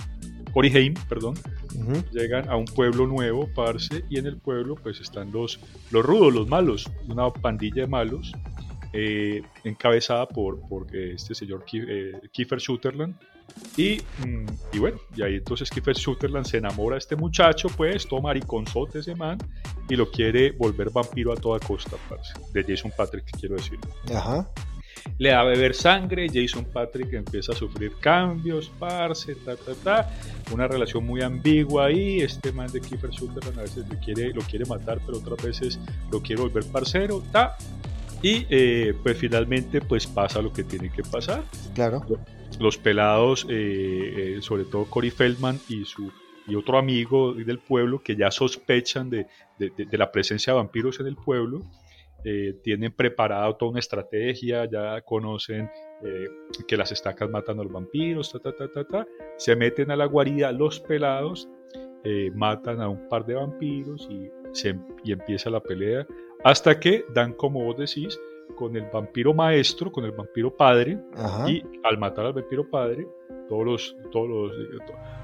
Corey 0.54 0.72
Haim, 0.76 0.94
perdón, 1.08 1.36
uh 1.76 1.84
-huh. 1.84 2.10
llegan 2.12 2.50
a 2.50 2.56
un 2.56 2.66
pueblo 2.66 3.08
nuevo, 3.08 3.50
parce, 3.54 4.04
y 4.10 4.18
en 4.18 4.28
el 4.28 4.38
pueblo 4.38 4.76
pues 4.76 5.00
están 5.00 5.32
los, 5.32 5.60
los 5.92 6.06
rudos, 6.06 6.34
los 6.34 6.48
malos, 6.48 6.90
una 7.08 7.30
pandilla 7.30 7.84
de 7.84 7.88
malos, 7.88 8.32
eh, 8.94 9.42
encabezada 9.64 10.28
por, 10.28 10.60
por 10.68 10.88
eh, 10.96 11.14
este 11.16 11.36
señor 11.36 11.66
eh, 11.74 12.14
Kiefer 12.32 12.60
Sutherland. 12.60 13.16
Y, 13.78 14.00
mm, 14.26 14.46
y, 14.74 14.80
bueno, 14.80 15.00
y 15.16 15.24
ahí 15.24 15.36
entonces 15.36 15.70
Kiefer 15.70 15.98
Sutherland 15.98 16.46
se 16.46 16.58
enamora 16.58 16.96
de 16.96 17.00
este 17.00 17.16
muchacho, 17.16 17.68
pues, 17.76 18.08
toma 18.08 18.30
mariconzote 18.30 19.00
ese 19.00 19.16
man 19.16 19.38
y 19.90 19.96
lo 19.96 20.10
quiere 20.12 20.52
volver 20.52 20.92
vampiro 20.92 21.34
a 21.34 21.36
toda 21.36 21.60
costa, 21.60 21.98
parce, 22.08 22.34
de 22.54 22.64
Jason 22.64 22.92
Patrick, 22.96 23.26
quiero 23.40 23.56
decir. 23.56 23.80
Ajá. 24.14 24.48
Le 25.18 25.30
da 25.30 25.42
a 25.42 25.44
beber 25.44 25.74
sangre, 25.74 26.28
Jason 26.32 26.66
Patrick 26.66 27.14
empieza 27.14 27.52
a 27.52 27.56
sufrir 27.56 27.94
cambios, 28.00 28.72
parce, 28.80 29.36
ta, 29.36 29.56
ta, 29.56 29.74
ta. 29.84 30.10
Una 30.52 30.68
relación 30.68 31.06
muy 31.06 31.22
ambigua 31.22 31.88
ahí. 31.88 32.22
Este 32.22 32.52
man 32.52 32.72
de 32.72 32.82
Kiefer 32.82 33.14
Sutherland 33.14 33.60
a 33.60 33.62
veces 33.64 33.88
le 33.90 33.98
quiere, 34.00 34.34
lo 34.34 34.42
quiere 34.42 34.66
matar, 34.66 35.00
pero 35.06 35.18
otras 35.18 35.44
veces 35.44 35.80
lo 36.12 36.22
quiere 36.22 36.42
volver 36.42 36.66
parcero, 36.66 37.24
ta. 37.32 37.58
Y 38.22 38.46
eh, 38.50 38.94
pues 39.02 39.18
finalmente 39.18 39.82
pues 39.82 40.06
pasa 40.06 40.42
lo 40.42 40.52
que 40.52 40.64
tiene 40.64 40.92
que 40.92 41.04
pasar. 41.04 41.44
Claro. 41.74 42.02
Los 42.60 42.78
pelados, 42.78 43.46
eh, 43.50 44.36
eh, 44.38 44.42
sobre 44.42 44.66
todo 44.66 44.86
Cory 44.86 45.10
Feldman 45.10 45.60
y 45.70 45.86
su 45.86 46.12
y 46.48 46.56
otro 46.56 46.80
amigo 46.80 47.36
del 47.36 47.60
pueblo 47.60 48.02
que 48.02 48.16
ya 48.16 48.32
sospechan 48.32 49.08
de, 49.08 49.28
de, 49.60 49.70
de, 49.78 49.86
de, 49.86 49.98
la 50.00 50.12
presencia 50.12 50.52
de 50.52 50.58
vampiros 50.58 51.00
en 51.00 51.06
el 51.06 51.16
pueblo, 51.16 51.62
tienen 52.64 52.92
preparado 52.92 53.56
toda 53.56 53.70
una 53.70 53.80
estrategia, 53.80 54.66
ya 54.66 55.00
conocen 55.02 55.70
que 56.68 56.76
las 56.76 56.92
estacas 56.92 57.30
matan 57.30 57.60
a 57.60 57.64
los 57.64 57.72
vampiros, 57.72 58.32
ta, 58.32 58.40
ta, 58.40 58.52
ta, 58.56 58.68
ta, 58.68 58.84
ta. 58.84 59.08
se 59.38 59.56
meten 59.56 59.92
a 59.92 59.96
la 59.96 60.06
guarida 60.06 60.52
los 60.52 60.80
pelados, 60.80 61.48
matan 62.34 62.82
a 62.82 62.90
un 62.90 63.08
par 63.08 63.28
de 63.28 63.36
vampiros 63.36 64.10
y, 64.10 64.32
se, 64.52 64.76
y 65.04 65.12
empieza 65.12 65.52
la 65.52 65.60
pelea 65.60 66.08
hasta 66.44 66.80
que 66.80 67.06
dan, 67.14 67.34
como 67.34 67.64
vos 67.64 67.78
decís, 67.78 68.20
con 68.56 68.76
el 68.76 68.86
vampiro 68.92 69.34
maestro, 69.34 69.92
con 69.92 70.06
el 70.06 70.12
vampiro 70.12 70.56
padre, 70.56 70.98
Ajá. 71.16 71.50
y 71.50 71.64
al 71.84 71.98
matar 71.98 72.26
al 72.26 72.34
vampiro 72.34 72.70
padre, 72.70 73.08
todos 73.48 73.66
los, 73.66 73.96
todos 74.12 74.30
los, 74.30 74.52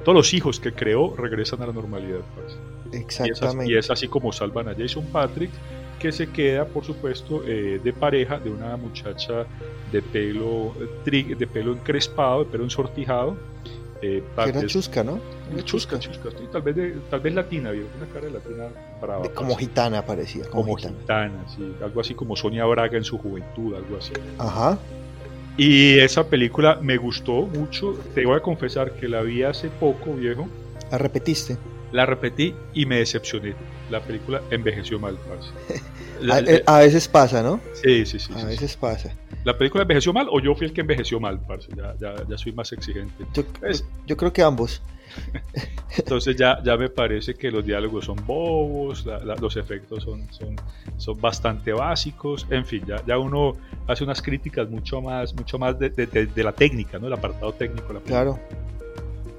todos 0.04 0.16
los 0.16 0.34
hijos 0.34 0.60
que 0.60 0.74
creó 0.74 1.16
regresan 1.16 1.62
a 1.62 1.68
la 1.68 1.74
normalidad. 1.74 2.20
parce. 2.36 2.58
Y 2.92 2.98
es, 2.98 3.20
así, 3.20 3.30
Exactamente. 3.30 3.72
y 3.72 3.78
es 3.78 3.90
así 3.92 4.08
como 4.08 4.32
salvan 4.32 4.68
a 4.70 4.76
Jason 4.76 5.06
Patrick, 5.12 5.52
que 6.00 6.12
se 6.12 6.30
queda, 6.32 6.66
por 6.66 6.84
supuesto, 6.84 7.44
eh, 7.46 7.80
de 7.84 7.94
pareja 7.94 8.40
de 8.40 8.50
una 8.50 8.76
muchacha 8.78 9.46
de 9.92 10.02
pelo, 10.02 10.74
eh, 11.06 11.36
de 11.36 11.48
pelo 11.48 11.74
encrespado, 11.74 12.44
de 12.44 12.52
pelo 12.52 12.64
ensortijado. 12.64 13.38
Eh, 14.18 14.24
era 14.38 14.60
es- 14.62 14.68
chusca, 14.68 15.04
¿no? 15.04 15.20
Era 15.54 15.64
chusca, 15.64 15.98
chusca, 16.00 16.30
tal 16.52 16.62
vez, 16.62 16.76
de- 16.76 16.96
tal 17.10 17.20
vez 17.20 17.34
latina, 17.34 17.72
vio 17.72 17.86
una 17.98 18.06
cara 18.08 18.26
de 18.28 18.32
latina 18.32 18.66
brava. 19.02 19.24
De- 19.24 19.32
Como 19.32 19.56
gitana 19.56 20.06
parecía, 20.06 20.44
como, 20.50 20.64
como 20.64 20.76
gitana. 20.78 20.96
gitana, 21.00 21.46
sí, 21.56 21.76
algo 21.84 22.02
así 22.02 22.14
como 22.14 22.36
Sonia 22.36 22.66
Braga 22.66 22.98
en 22.98 23.04
su 23.04 23.18
juventud, 23.18 23.76
algo 23.76 23.98
así. 23.98 24.14
Ajá. 24.38 24.78
Y 25.58 26.00
esa 26.00 26.28
película 26.28 26.80
me 26.82 26.98
gustó 26.98 27.44
mucho, 27.44 27.98
te 28.14 28.26
voy 28.26 28.36
a 28.38 28.42
confesar 28.42 28.92
que 28.94 29.08
la 29.08 29.22
vi 29.22 29.44
hace 29.44 29.70
poco, 29.70 30.14
viejo, 30.14 30.48
La 30.92 30.98
repetiste. 30.98 31.58
la 31.94 32.06
repetí 32.06 32.54
y 32.74 32.86
me 32.86 32.98
decepcioné. 32.98 33.54
La 33.90 34.02
película 34.02 34.42
envejeció 34.52 35.00
mal, 35.00 35.18
parce. 35.30 35.52
A, 36.66 36.80
veces 36.80 37.08
pasa, 37.08 37.44
¿no? 37.44 37.60
sí, 37.74 38.06
sí, 38.06 38.20
sí. 38.20 38.32
A 38.34 38.36
sí, 38.38 38.42
sí. 38.42 38.48
veces 38.48 38.76
pasa. 38.78 39.14
¿La 39.46 39.58
película 39.58 39.84
envejeció 39.84 40.12
mal 40.12 40.28
o 40.30 40.40
yo 40.42 40.54
fui 40.56 40.68
el 40.68 40.74
que 40.74 40.82
envejeció 40.82 41.20
mal, 41.20 41.40
parce? 41.48 41.70
Ya, 41.78 41.96
ya, 42.00 42.16
ya 42.28 42.38
soy 42.38 42.52
más 42.52 42.72
exigente. 42.74 43.26
Yo, 43.34 43.44
Es- 43.62 43.86
yo 44.06 44.18
creo 44.18 44.34
que 44.34 44.42
ambos. 44.42 44.82
Entonces 45.98 46.36
ya, 46.36 46.62
ya 46.64 46.76
me 46.76 46.90
parece 46.90 47.36
que 47.36 47.50
los 47.52 47.64
diálogos 47.66 48.06
son 48.06 48.18
bobos, 48.26 49.06
la- 49.06 49.20
la- 49.24 49.36
los 49.36 49.56
efectos 49.56 50.04
son, 50.04 50.28
son, 50.34 50.56
son 50.98 51.22
bastante 51.22 51.72
básicos, 51.72 52.46
en 52.50 52.66
fin, 52.66 52.84
ya, 52.86 53.02
ya 53.06 53.18
uno 53.18 53.56
hace 53.88 54.04
unas 54.04 54.22
críticas 54.22 54.70
mucho 54.70 55.00
más, 55.02 55.34
mucho 55.36 55.58
más 55.60 55.78
de, 55.80 55.90
de- 55.92 56.08
de- 56.08 56.26
de 56.26 56.44
la 56.44 56.52
técnica, 56.52 56.98
¿no? 57.00 57.08
El 57.08 57.14
apartado 57.14 57.54
técnico 57.54 57.94
la. 57.94 58.00
Claro. 58.02 58.40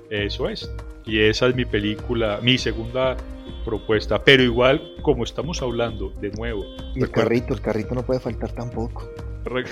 Eso 0.09 0.49
es. 0.49 0.71
Y 1.05 1.21
esa 1.21 1.49
es 1.49 1.55
mi 1.57 1.64
película, 1.64 2.38
mi 2.42 2.59
segunda 2.59 3.16
propuesta. 3.64 4.23
Pero 4.23 4.42
igual, 4.42 4.95
como 5.03 5.25
estamos 5.25 5.61
hablando 5.62 6.11
de 6.21 6.31
nuevo, 6.31 6.64
Y 6.95 7.01
el 7.01 7.07
recuerda- 7.07 7.12
carrito, 7.12 7.55
el 7.55 7.61
carrito 7.61 7.95
no 7.95 8.03
puede 8.05 8.21
faltar 8.21 8.53
tampoco. 8.53 9.09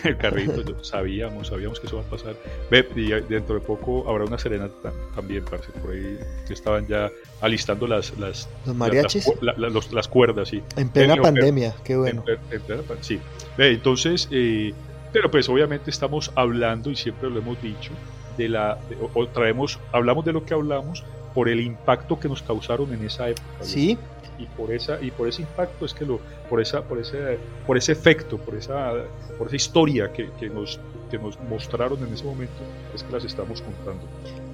El 0.05 0.17
carrito, 0.17 0.85
sabíamos, 0.85 1.49
sabíamos 1.49 1.81
que 1.81 1.87
eso 1.87 1.97
va 1.97 2.03
a 2.03 2.07
pasar. 2.07 2.35
Ve, 2.71 2.87
y 2.97 3.09
dentro 3.11 3.55
de 3.57 3.61
poco 3.61 4.09
habrá 4.09 4.25
una 4.25 4.39
serenata 4.39 4.93
también, 5.15 5.45
parce, 5.45 5.71
por 5.73 5.91
ahí 5.93 6.19
que 6.47 6.53
estaban 6.55 6.87
ya 6.87 7.11
alistando 7.41 7.87
las, 7.87 8.17
las, 8.19 8.49
Los 8.67 8.75
mariachis 8.77 9.31
las, 9.41 9.93
las 9.93 10.09
cuerdas, 10.09 10.49
sí. 10.49 10.63
en 10.77 10.89
plena 10.89 11.15
Pero- 11.15 11.23
pandemia, 11.25 11.75
qué 11.85 11.97
bueno. 11.97 12.25
En- 12.27 12.39
en 12.55 12.61
plena 12.63 12.83
sí. 13.01 13.19
Ve, 13.59 13.71
entonces, 13.73 14.29
eh, 14.31 14.73
pero 15.13 15.31
pues 15.31 15.49
obviamente 15.49 15.91
estamos 15.91 16.31
hablando, 16.35 16.91
y 16.91 16.97
siempre 16.97 17.29
lo 17.31 17.39
hemos 17.39 17.61
dicho, 17.61 17.91
de 18.39 18.49
la, 18.49 18.79
de- 18.89 18.97
o, 18.97 19.11
o 19.15 19.27
traemos, 19.29 19.79
hablamos 19.93 20.25
de 20.25 20.33
lo 20.33 20.45
que 20.45 20.55
hablamos 20.55 21.05
por 21.35 21.49
el 21.49 21.61
impacto 21.61 22.19
que 22.21 22.29
nos 22.29 22.43
causaron 22.43 22.93
en 22.95 23.05
esa 23.05 23.29
época. 23.29 23.47
Sí, 23.63 23.99
y 24.39 24.47
por 24.47 24.73
esa 24.73 25.01
y 25.01 25.11
por 25.11 25.29
ese 25.29 25.43
impacto 25.43 25.85
es 25.87 25.95
que 25.95 26.05
lo 26.05 26.21
por 26.49 26.61
esa 26.61 26.83
por 26.83 26.99
ese 26.99 27.39
por 27.67 27.77
ese 27.77 27.93
efecto 27.93 28.39
por 28.39 28.55
esa 28.55 28.93
por 29.39 29.47
esa 29.47 29.57
historia 29.57 30.13
que, 30.13 30.31
que 30.39 30.49
nos 30.51 30.81
que 31.11 31.19
nos 31.19 31.39
mostraron 31.49 31.99
en 32.07 32.13
ese 32.13 32.25
momento 32.25 32.63
es 32.95 33.03
que 33.03 33.13
las 33.13 33.25
estamos 33.25 33.63
contando 33.63 34.03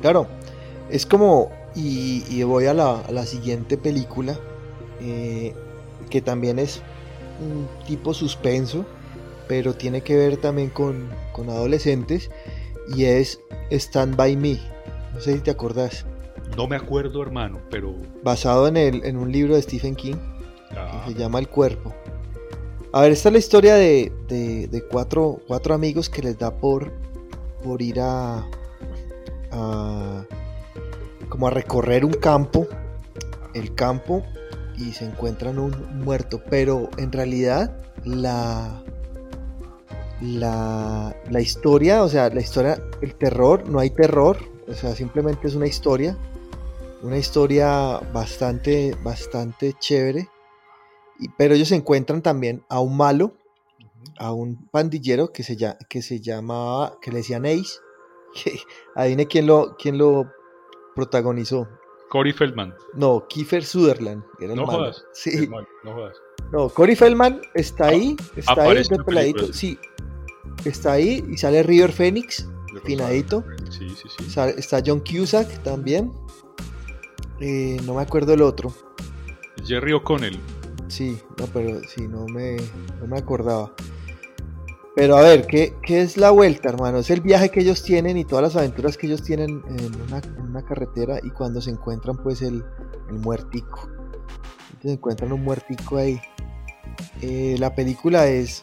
claro. 0.00 0.26
Es 0.90 1.06
como, 1.06 1.52
y, 1.76 2.42
voy 2.42 2.66
a 2.66 2.74
la, 2.74 3.04
la 3.10 3.24
siguiente 3.24 3.78
película, 3.78 4.36
eh, 5.00 5.54
que 6.10 6.20
también 6.20 6.58
es 6.58 6.82
un 7.40 7.68
tipo 7.86 8.12
suspenso, 8.12 8.84
pero 9.46 9.74
tiene 9.74 10.02
que 10.02 10.16
ver 10.16 10.36
también 10.36 10.70
con, 10.70 11.08
con 11.32 11.48
adolescentes, 11.48 12.30
y 12.96 13.04
es 13.04 13.40
Stand 13.70 14.16
By 14.16 14.36
Me. 14.36 14.58
No 15.14 15.20
sé 15.20 15.34
si 15.34 15.40
te 15.40 15.52
acordás. 15.52 16.06
No 16.56 16.66
me 16.66 16.76
acuerdo 16.76 17.22
hermano 17.22 17.60
pero 17.70 17.94
Basado 18.22 18.68
en, 18.68 18.76
el, 18.76 19.04
en 19.04 19.16
un 19.16 19.30
libro 19.32 19.54
de 19.54 19.62
Stephen 19.62 19.94
King. 19.94 20.16
ah, 20.76 21.02
que 21.06 21.12
se 21.14 21.18
llama 21.18 21.38
El 21.38 21.48
Cuerpo. 21.48 21.94
A 22.92 23.02
ver, 23.02 23.12
esta 23.12 23.28
es 23.28 23.32
la 23.32 23.38
historia 23.38 23.74
de, 23.76 24.12
de- 24.28 24.66
de 24.66 24.82
cuatro, 24.82 25.38
cuatro 25.46 25.74
amigos 25.74 26.08
que 26.10 26.22
les 26.22 26.38
da 26.38 26.50
por, 26.56 26.90
por 27.62 27.80
ir 27.80 28.00
a, 28.00 28.44
a- 29.52 30.24
como 31.28 31.46
a 31.46 31.50
recorrer 31.50 32.04
un 32.04 32.12
campo, 32.14 32.66
el 33.54 33.74
campo, 33.74 34.24
y 34.76 34.92
se 34.92 35.04
encuentran 35.04 35.58
un 35.60 35.72
muerto. 36.04 36.42
Pero 36.50 36.88
en 36.96 37.12
realidad 37.12 37.76
la, 38.04 38.82
la, 40.20 41.14
la 41.30 41.40
historia, 41.40 42.02
o 42.02 42.08
sea, 42.08 42.28
la 42.30 42.40
historia, 42.40 42.82
el 43.02 43.14
terror, 43.14 43.68
no 43.68 43.78
hay 43.78 43.90
terror, 43.90 44.36
o 44.68 44.74
sea, 44.74 44.94
simplemente 44.96 45.46
es 45.46 45.54
una 45.54 45.66
historia, 45.68 46.16
una 47.02 47.18
historia 47.18 47.98
bastante, 48.12 48.96
bastante 49.02 49.74
chévere. 49.78 50.28
Y- 51.18 51.28
pero 51.36 51.54
ellos 51.54 51.72
encuentran 51.72 52.22
también 52.22 52.64
a 52.68 52.80
un 52.80 52.96
malo, 52.96 53.34
a 54.18 54.32
un 54.32 54.56
pandillero 54.70 55.32
que 55.32 55.42
se, 55.42 55.56
llama, 55.56 55.76
que 55.88 56.02
se 56.02 56.20
llamaba, 56.20 56.98
que 57.00 57.10
le 57.10 57.18
decían 57.18 57.44
Ace. 57.46 57.78
Que, 58.34 58.58
adivine 58.94 59.26
quién 59.26 59.46
lo, 59.46 59.76
quién 59.78 59.98
lo 59.98 60.30
protagonizó. 60.94 61.68
Cory 62.10 62.32
Feldman 62.32 62.74
No, 62.94 63.24
Kiefer 63.28 63.64
Sutherland. 63.64 64.24
Era 64.40 64.52
el 64.52 64.58
no 64.58 64.66
malo. 64.66 64.78
jodas 64.80 65.04
Sí, 65.12 65.48
no 65.84 65.94
jodas 65.94 66.16
no, 66.52 66.68
Cory 66.68 66.96
Feldman 66.96 67.40
está 67.54 67.88
ahí, 67.88 68.16
está 68.34 68.52
ahí, 68.54 68.58
aparece 68.62 68.96
de 68.96 69.04
peladito, 69.04 69.52
sí. 69.52 69.78
Está 70.64 70.92
ahí 70.94 71.24
y 71.30 71.36
sale 71.36 71.62
River 71.62 71.92
Phoenix, 71.92 72.48
Finadito. 72.84 73.44
sí 73.70 73.88
sí 73.90 74.08
sí 74.18 74.40
está 74.56 74.82
John 74.84 74.98
Cusack 75.00 75.62
también. 75.62 76.12
Eh, 77.40 77.78
no 77.84 77.94
me 77.94 78.02
acuerdo 78.02 78.34
el 78.34 78.42
otro. 78.42 78.72
Jerry 79.64 79.92
O'Connell 79.92 80.38
Sí, 80.90 81.18
no, 81.38 81.46
pero 81.46 81.80
sí, 81.84 82.08
no 82.08 82.26
me, 82.26 82.56
no 83.00 83.06
me 83.06 83.18
acordaba. 83.18 83.72
Pero 84.96 85.16
a 85.16 85.22
ver, 85.22 85.46
¿qué, 85.46 85.72
¿qué 85.82 86.02
es 86.02 86.16
la 86.16 86.32
vuelta, 86.32 86.68
hermano? 86.68 86.98
Es 86.98 87.10
el 87.10 87.20
viaje 87.20 87.50
que 87.50 87.60
ellos 87.60 87.84
tienen 87.84 88.16
y 88.16 88.24
todas 88.24 88.42
las 88.42 88.56
aventuras 88.56 88.96
que 88.96 89.06
ellos 89.06 89.22
tienen 89.22 89.62
en 89.68 90.02
una, 90.02 90.18
en 90.18 90.40
una 90.40 90.62
carretera 90.62 91.20
y 91.22 91.30
cuando 91.30 91.60
se 91.60 91.70
encuentran 91.70 92.16
pues 92.16 92.42
el, 92.42 92.64
el 93.08 93.18
muertico. 93.20 93.88
Se 94.82 94.92
encuentran 94.92 95.32
un 95.32 95.44
muertico 95.44 95.96
ahí. 95.96 96.20
Eh, 97.22 97.54
la 97.60 97.72
película 97.72 98.26
es, 98.26 98.62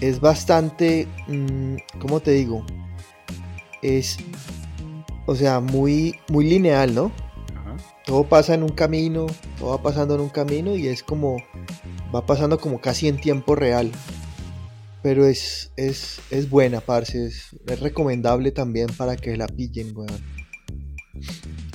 es 0.00 0.20
bastante, 0.20 1.06
mm, 1.28 1.76
¿cómo 2.00 2.20
te 2.20 2.30
digo? 2.30 2.64
Es, 3.82 4.16
o 5.26 5.34
sea, 5.34 5.60
muy, 5.60 6.18
muy 6.30 6.48
lineal, 6.48 6.94
¿no? 6.94 7.12
Todo 8.10 8.24
pasa 8.24 8.54
en 8.54 8.64
un 8.64 8.70
camino, 8.70 9.26
todo 9.56 9.70
va 9.70 9.80
pasando 9.84 10.16
en 10.16 10.20
un 10.20 10.30
camino 10.30 10.74
y 10.74 10.88
es 10.88 11.04
como, 11.04 11.36
va 12.12 12.26
pasando 12.26 12.58
como 12.58 12.80
casi 12.80 13.06
en 13.06 13.20
tiempo 13.20 13.54
real. 13.54 13.92
Pero 15.00 15.26
es, 15.26 15.70
es, 15.76 16.20
es 16.32 16.50
buena, 16.50 16.80
parce, 16.80 17.26
es, 17.26 17.56
es 17.68 17.78
recomendable 17.78 18.50
también 18.50 18.88
para 18.96 19.16
que 19.16 19.36
la 19.36 19.46
pillen, 19.46 19.96
weón. 19.96 20.10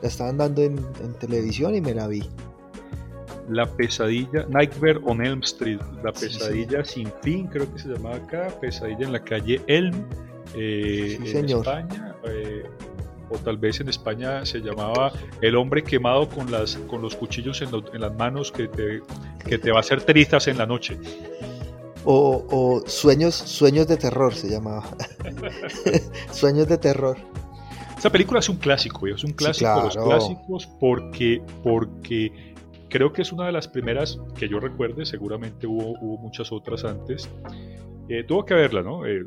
La 0.00 0.08
estaban 0.08 0.36
dando 0.36 0.62
en, 0.62 0.78
televisión 1.20 1.74
y 1.76 1.80
me 1.80 1.94
la 1.94 2.08
vi. 2.08 2.24
La 3.48 3.66
pesadilla, 3.66 4.46
Nightmare 4.48 5.00
on 5.04 5.24
Elm 5.24 5.40
Street, 5.40 5.80
la 6.02 6.12
pesadilla 6.12 6.84
sin 6.84 7.12
fin, 7.22 7.46
creo 7.48 7.72
que 7.72 7.78
se 7.78 7.88
llamaba 7.88 8.16
acá, 8.16 8.48
pesadilla 8.60 9.04
en 9.04 9.12
la 9.12 9.22
calle 9.22 9.60
Elm, 9.66 9.94
eh, 10.54 11.18
en 11.20 11.50
España. 11.50 12.16
Eh, 12.24 12.64
o 13.32 13.38
tal 13.38 13.56
vez 13.56 13.80
en 13.80 13.88
España 13.88 14.44
se 14.44 14.60
llamaba 14.60 15.12
el 15.40 15.56
hombre 15.56 15.82
quemado 15.82 16.28
con, 16.28 16.50
las, 16.50 16.76
con 16.88 17.02
los 17.02 17.16
cuchillos 17.16 17.62
en, 17.62 17.70
las 18.00 18.14
manos 18.14 18.52
que 18.52 18.68
te, 18.68 19.02
que 19.44 19.58
te 19.58 19.70
va 19.70 19.78
a 19.78 19.80
hacer 19.80 20.02
trizas 20.02 20.48
en 20.48 20.58
la 20.58 20.66
noche. 20.66 20.98
O, 22.04 22.82
sueños, 22.86 23.34
sueños 23.34 23.86
de 23.86 23.96
terror 23.96 24.34
se 24.34 24.50
llamaba. 24.50 24.84
sueños 26.32 26.66
de 26.68 26.78
terror. 26.78 27.16
Esta 27.96 28.10
película 28.10 28.40
es 28.40 28.48
un 28.48 28.56
clásico, 28.56 29.06
es 29.06 29.22
un 29.22 29.32
clásico 29.32 29.76
de 29.76 29.82
los 29.84 29.96
clásicos 29.96 30.68
porque, 30.80 31.40
porque 31.62 32.54
creo 32.88 33.12
que 33.12 33.22
es 33.22 33.30
una 33.30 33.46
de 33.46 33.52
las 33.52 33.68
primeras 33.68 34.18
que 34.36 34.48
yo 34.48 34.58
recuerde, 34.58 35.06
seguramente 35.06 35.68
hubo, 35.68 35.92
hubo 36.00 36.18
muchas 36.18 36.50
otras 36.50 36.84
antes, 36.84 37.30
eh, 38.08 38.24
tuvo 38.24 38.44
que 38.44 38.54
verla, 38.54 38.82
¿no? 38.82 39.06
Eh, 39.06 39.24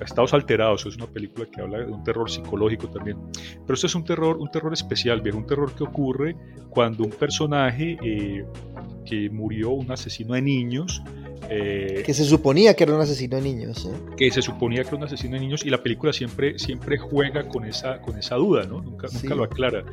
Estados 0.00 0.32
alterados, 0.34 0.86
es 0.86 0.96
una 0.96 1.06
película 1.06 1.46
que 1.50 1.60
habla 1.60 1.78
de 1.78 1.86
un 1.86 2.02
terror 2.02 2.30
psicológico 2.30 2.88
también. 2.88 3.18
Pero 3.32 3.74
esto 3.74 3.86
es 3.86 3.94
un 3.94 4.04
terror, 4.04 4.36
un 4.38 4.50
terror 4.50 4.72
especial, 4.72 5.20
viejo, 5.20 5.38
un 5.38 5.46
terror 5.46 5.74
que 5.74 5.84
ocurre 5.84 6.36
cuando 6.70 7.04
un 7.04 7.10
personaje 7.10 7.96
eh, 8.02 8.44
que 9.04 9.28
murió, 9.30 9.70
un 9.70 9.90
asesino 9.92 10.34
de 10.34 10.42
niños, 10.42 11.02
eh, 11.50 12.02
que 12.04 12.14
se 12.14 12.24
suponía 12.24 12.74
que 12.74 12.84
era 12.84 12.94
un 12.94 13.00
asesino 13.00 13.36
de 13.36 13.42
niños. 13.42 13.88
Que 14.16 14.30
se 14.30 14.42
suponía 14.42 14.82
que 14.82 14.88
era 14.88 14.96
un 14.96 15.04
asesino 15.04 15.34
de 15.34 15.40
niños 15.40 15.64
y 15.64 15.70
la 15.70 15.82
película 15.82 16.12
siempre, 16.12 16.58
siempre 16.58 16.98
juega 16.98 17.48
con 17.48 17.64
esa, 17.64 18.00
con 18.00 18.18
esa 18.18 18.36
duda, 18.36 18.64
¿no? 18.64 18.80
Nunca, 18.80 19.08
nunca 19.12 19.34
lo 19.34 19.44
aclara. 19.44 19.84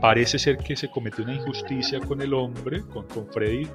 Parece 0.00 0.38
ser 0.38 0.58
que 0.58 0.76
se 0.76 0.88
cometió 0.90 1.24
una 1.24 1.34
injusticia 1.34 2.00
con 2.00 2.22
el 2.22 2.34
hombre, 2.34 2.82
con, 2.82 3.06
con 3.06 3.26
Freddy. 3.28 3.66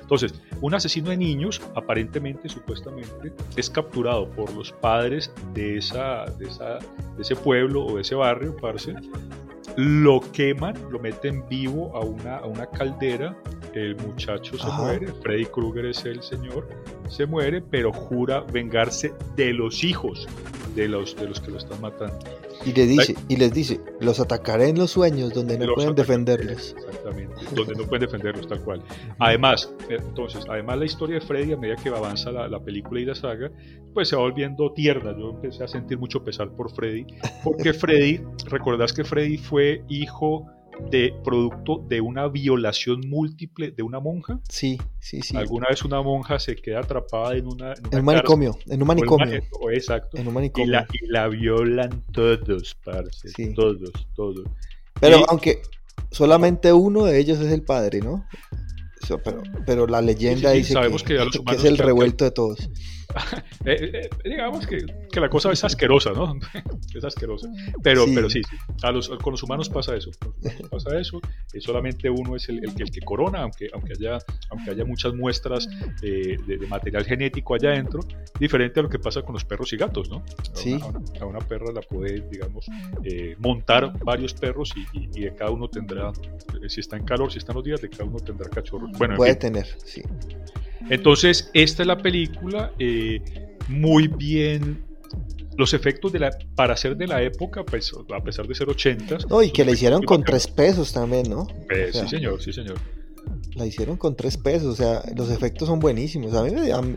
entonces, 0.00 0.34
un 0.60 0.74
asesino 0.74 1.10
de 1.10 1.16
niños, 1.16 1.60
aparentemente, 1.74 2.48
supuestamente, 2.48 3.32
es 3.56 3.68
capturado 3.68 4.30
por 4.30 4.52
los 4.54 4.72
padres 4.72 5.30
de, 5.54 5.78
esa, 5.78 6.26
de, 6.38 6.46
esa, 6.46 6.78
de 7.16 7.22
ese 7.22 7.36
pueblo 7.36 7.84
o 7.84 7.96
de 7.96 8.02
ese 8.02 8.14
barrio, 8.14 8.56
parce, 8.56 8.94
lo 9.80 10.20
queman, 10.32 10.74
lo 10.90 10.98
meten 10.98 11.42
vivo 11.48 11.96
a 11.96 12.00
una, 12.00 12.36
a 12.36 12.46
una 12.46 12.66
caldera, 12.66 13.34
el 13.72 13.96
muchacho 13.96 14.58
se 14.58 14.66
muere, 14.72 15.06
Freddy 15.22 15.46
Krueger 15.46 15.86
es 15.86 16.04
el 16.04 16.22
señor, 16.22 16.68
se 17.08 17.24
muere, 17.24 17.62
pero 17.62 17.90
jura 17.90 18.40
vengarse 18.52 19.14
de 19.36 19.54
los 19.54 19.82
hijos 19.82 20.28
de 20.74 20.86
los, 20.86 21.16
de 21.16 21.28
los 21.28 21.40
que 21.40 21.50
lo 21.50 21.56
están 21.56 21.80
matando. 21.80 22.18
Y, 22.64 22.72
le 22.72 22.86
dice, 22.86 23.14
y 23.28 23.36
les 23.36 23.52
dice, 23.52 23.80
los 24.00 24.20
atacaré 24.20 24.68
en 24.68 24.78
los 24.78 24.90
sueños 24.90 25.32
donde 25.32 25.58
no 25.58 25.74
pueden 25.74 25.94
defenderlos. 25.94 26.74
Exactamente, 26.76 27.34
donde 27.54 27.74
no 27.74 27.84
pueden 27.84 28.06
defenderlos, 28.06 28.46
tal 28.46 28.60
cual. 28.60 28.82
Además, 29.18 29.72
eh, 29.88 29.96
entonces, 29.98 30.44
además 30.48 30.78
la 30.78 30.84
historia 30.84 31.20
de 31.20 31.26
Freddy, 31.26 31.52
a 31.52 31.56
medida 31.56 31.76
que 31.76 31.88
avanza 31.88 32.30
la, 32.30 32.48
la, 32.48 32.60
película 32.60 33.00
y 33.00 33.04
la 33.06 33.14
saga, 33.14 33.50
pues 33.94 34.08
se 34.08 34.16
va 34.16 34.22
volviendo 34.22 34.72
tierna. 34.72 35.16
Yo 35.18 35.30
empecé 35.30 35.64
a 35.64 35.68
sentir 35.68 35.98
mucho 35.98 36.22
pesar 36.22 36.50
por 36.50 36.70
Freddy, 36.74 37.06
porque 37.42 37.72
Freddy, 37.74 38.20
recordás 38.46 38.92
que 38.92 39.04
Freddy 39.04 39.38
fue 39.38 39.82
hijo 39.88 40.46
de 40.90 41.14
producto 41.24 41.84
de 41.88 42.00
una 42.00 42.28
violación 42.28 43.02
múltiple 43.08 43.70
de 43.70 43.82
una 43.82 44.00
monja. 44.00 44.40
Sí, 44.48 44.78
sí, 44.98 45.22
sí. 45.22 45.36
Alguna 45.36 45.68
vez 45.68 45.84
una 45.84 46.02
monja 46.02 46.38
se 46.38 46.56
queda 46.56 46.80
atrapada 46.80 47.36
en 47.36 47.46
una. 47.46 47.74
En, 47.90 47.98
un 47.98 48.04
manicomio, 48.04 48.58
en 48.66 48.82
un 48.82 48.88
manicomio. 48.88 49.42
exacto. 49.72 50.16
En 50.16 50.28
un 50.28 50.34
manicomio. 50.34 50.86
Y 50.92 51.06
la, 51.06 51.28
violan 51.28 52.02
todos, 52.12 52.76
parce. 52.84 53.30
Todos, 53.54 53.92
todos. 54.14 54.44
Pero 55.00 55.24
aunque 55.28 55.62
solamente 56.10 56.72
uno 56.72 57.04
de 57.04 57.18
ellos 57.18 57.38
es 57.40 57.52
el 57.52 57.62
padre, 57.62 58.00
¿no? 58.00 58.26
pero, 59.24 59.42
pero 59.66 59.86
la 59.86 60.00
leyenda 60.00 60.52
dice 60.52 60.74
que, 61.04 61.54
es 61.54 61.64
el 61.64 61.78
revuelto 61.78 62.24
de 62.24 62.30
todos. 62.30 62.70
Eh, 63.66 63.90
eh, 63.92 64.10
digamos 64.24 64.66
que, 64.66 64.78
que, 65.12 65.20
la 65.20 65.28
cosa 65.28 65.52
es 65.52 65.62
asquerosa, 65.62 66.12
¿no? 66.12 66.34
es 66.94 67.04
asquerosa. 67.04 67.46
Pero 67.82 68.06
sí, 68.06 68.12
pero 68.14 68.30
sí, 68.30 68.40
A 68.82 68.90
los, 68.90 69.10
con 69.10 69.32
los 69.32 69.42
humanos 69.42 69.68
pasa 69.68 69.94
eso. 69.94 70.10
pasa 70.70 70.98
eso. 70.98 71.20
Y 71.52 71.60
solamente 71.60 72.08
uno 72.08 72.36
es 72.36 72.48
el, 72.48 72.64
el, 72.64 72.74
que, 72.74 72.84
el 72.84 72.90
que 72.90 73.00
corona, 73.00 73.42
aunque, 73.42 73.68
aunque, 73.74 73.92
haya, 73.92 74.16
aunque 74.48 74.70
haya 74.70 74.86
muchas 74.86 75.12
muestras 75.12 75.68
eh, 76.02 76.38
de, 76.46 76.66
material 76.68 77.04
genético 77.04 77.54
allá 77.54 77.72
adentro, 77.72 78.00
diferente 78.38 78.80
a 78.80 78.84
lo 78.84 78.88
que 78.88 78.98
pasa 78.98 79.20
con 79.20 79.34
los 79.34 79.44
perros 79.44 79.70
y 79.74 79.76
gatos, 79.76 80.08
¿no? 80.08 80.16
A, 80.16 80.56
sí. 80.56 80.72
una, 80.72 81.20
a 81.20 81.26
una, 81.26 81.40
perra 81.40 81.70
la 81.70 81.82
puede, 81.82 82.22
digamos, 82.30 82.66
montar 83.38 83.92
varios 84.02 84.32
perros 84.32 84.72
y, 84.74 84.86
y, 84.98 85.24
de 85.24 85.34
cada 85.34 85.50
uno 85.50 85.68
tendrá, 85.68 86.12
si 86.66 86.80
está 86.80 86.96
en 86.96 87.04
calor, 87.04 87.30
si 87.30 87.38
están 87.38 87.56
los 87.56 87.64
días, 87.64 87.82
de 87.82 87.90
cada 87.90 88.04
uno 88.04 88.20
tendrá 88.20 88.48
cachorros. 88.48 88.90
Bueno, 88.92 89.16
puede 89.16 89.36
tener, 89.36 89.66
sí. 89.84 90.02
Entonces, 90.90 91.50
esta 91.54 91.84
es 91.84 91.86
la 91.86 91.96
película 91.96 92.72
eh, 92.78 93.22
muy 93.68 94.08
bien. 94.08 94.84
Los 95.56 95.72
efectos 95.72 96.12
de 96.12 96.18
la, 96.18 96.30
para 96.54 96.76
ser 96.76 96.96
de 96.96 97.06
la 97.06 97.22
época, 97.22 97.64
pues 97.64 97.92
a 97.92 98.20
pesar 98.22 98.46
de 98.46 98.54
ser 98.54 98.68
80. 98.68 99.18
No, 99.28 99.42
y 99.42 99.50
que 99.50 99.64
la 99.64 99.72
hicieron 99.72 100.02
con 100.02 100.24
tres 100.24 100.46
pesos 100.46 100.92
también, 100.92 101.28
¿no? 101.28 101.46
Eh, 101.70 101.90
sí, 101.92 102.08
señor, 102.08 102.42
sí, 102.42 102.52
señor. 102.52 102.76
La 103.54 103.66
hicieron 103.66 103.96
con 103.96 104.16
tres 104.16 104.36
pesos, 104.36 104.68
o 104.68 104.74
sea, 104.74 105.02
los 105.14 105.30
efectos 105.30 105.68
son 105.68 105.78
buenísimos. 105.78 106.34
A 106.34 106.42
mí 106.42 106.50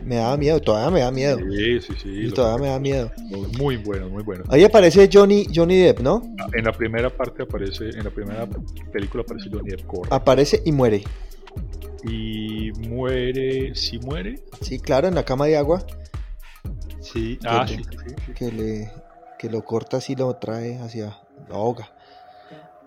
me, 0.04 0.16
daba 0.16 0.36
miedo, 0.36 0.60
todavía 0.60 0.90
me 0.90 1.00
da 1.00 1.10
miedo. 1.10 1.38
Sí, 1.38 1.80
sí, 1.80 1.92
sí. 2.02 2.08
Y 2.08 2.30
todavía 2.30 2.62
me 2.62 2.68
da 2.70 2.80
miedo. 2.80 3.12
Muy 3.58 3.76
bueno, 3.76 4.08
muy 4.08 4.22
bueno. 4.22 4.44
Ahí 4.48 4.64
aparece 4.64 5.08
Johnny, 5.12 5.46
Johnny 5.54 5.76
Depp, 5.76 6.00
¿no? 6.00 6.22
En 6.52 6.64
la 6.64 6.72
primera 6.72 7.10
parte 7.10 7.42
aparece, 7.42 7.90
en 7.90 8.04
la 8.04 8.10
primera 8.10 8.48
película 8.92 9.22
aparece 9.22 9.50
Johnny 9.52 9.70
Depp. 9.70 9.82
Aparece 10.10 10.62
y 10.64 10.72
muere 10.72 11.02
y 12.04 12.72
muere. 12.88 13.74
¿Sí 13.74 13.98
muere? 13.98 14.44
Sí, 14.60 14.78
claro, 14.78 15.08
en 15.08 15.14
la 15.14 15.24
cama 15.24 15.46
de 15.46 15.56
agua. 15.56 15.84
Sí, 17.00 17.38
ah, 17.44 17.66
sí, 17.66 17.82
Que, 18.34 18.50
le, 18.50 18.90
que 19.38 19.50
lo 19.50 19.62
corta 19.64 19.98
así, 19.98 20.14
lo 20.14 20.34
trae 20.36 20.78
hacia. 20.78 21.18
la 21.48 21.54
ahoga. 21.54 21.90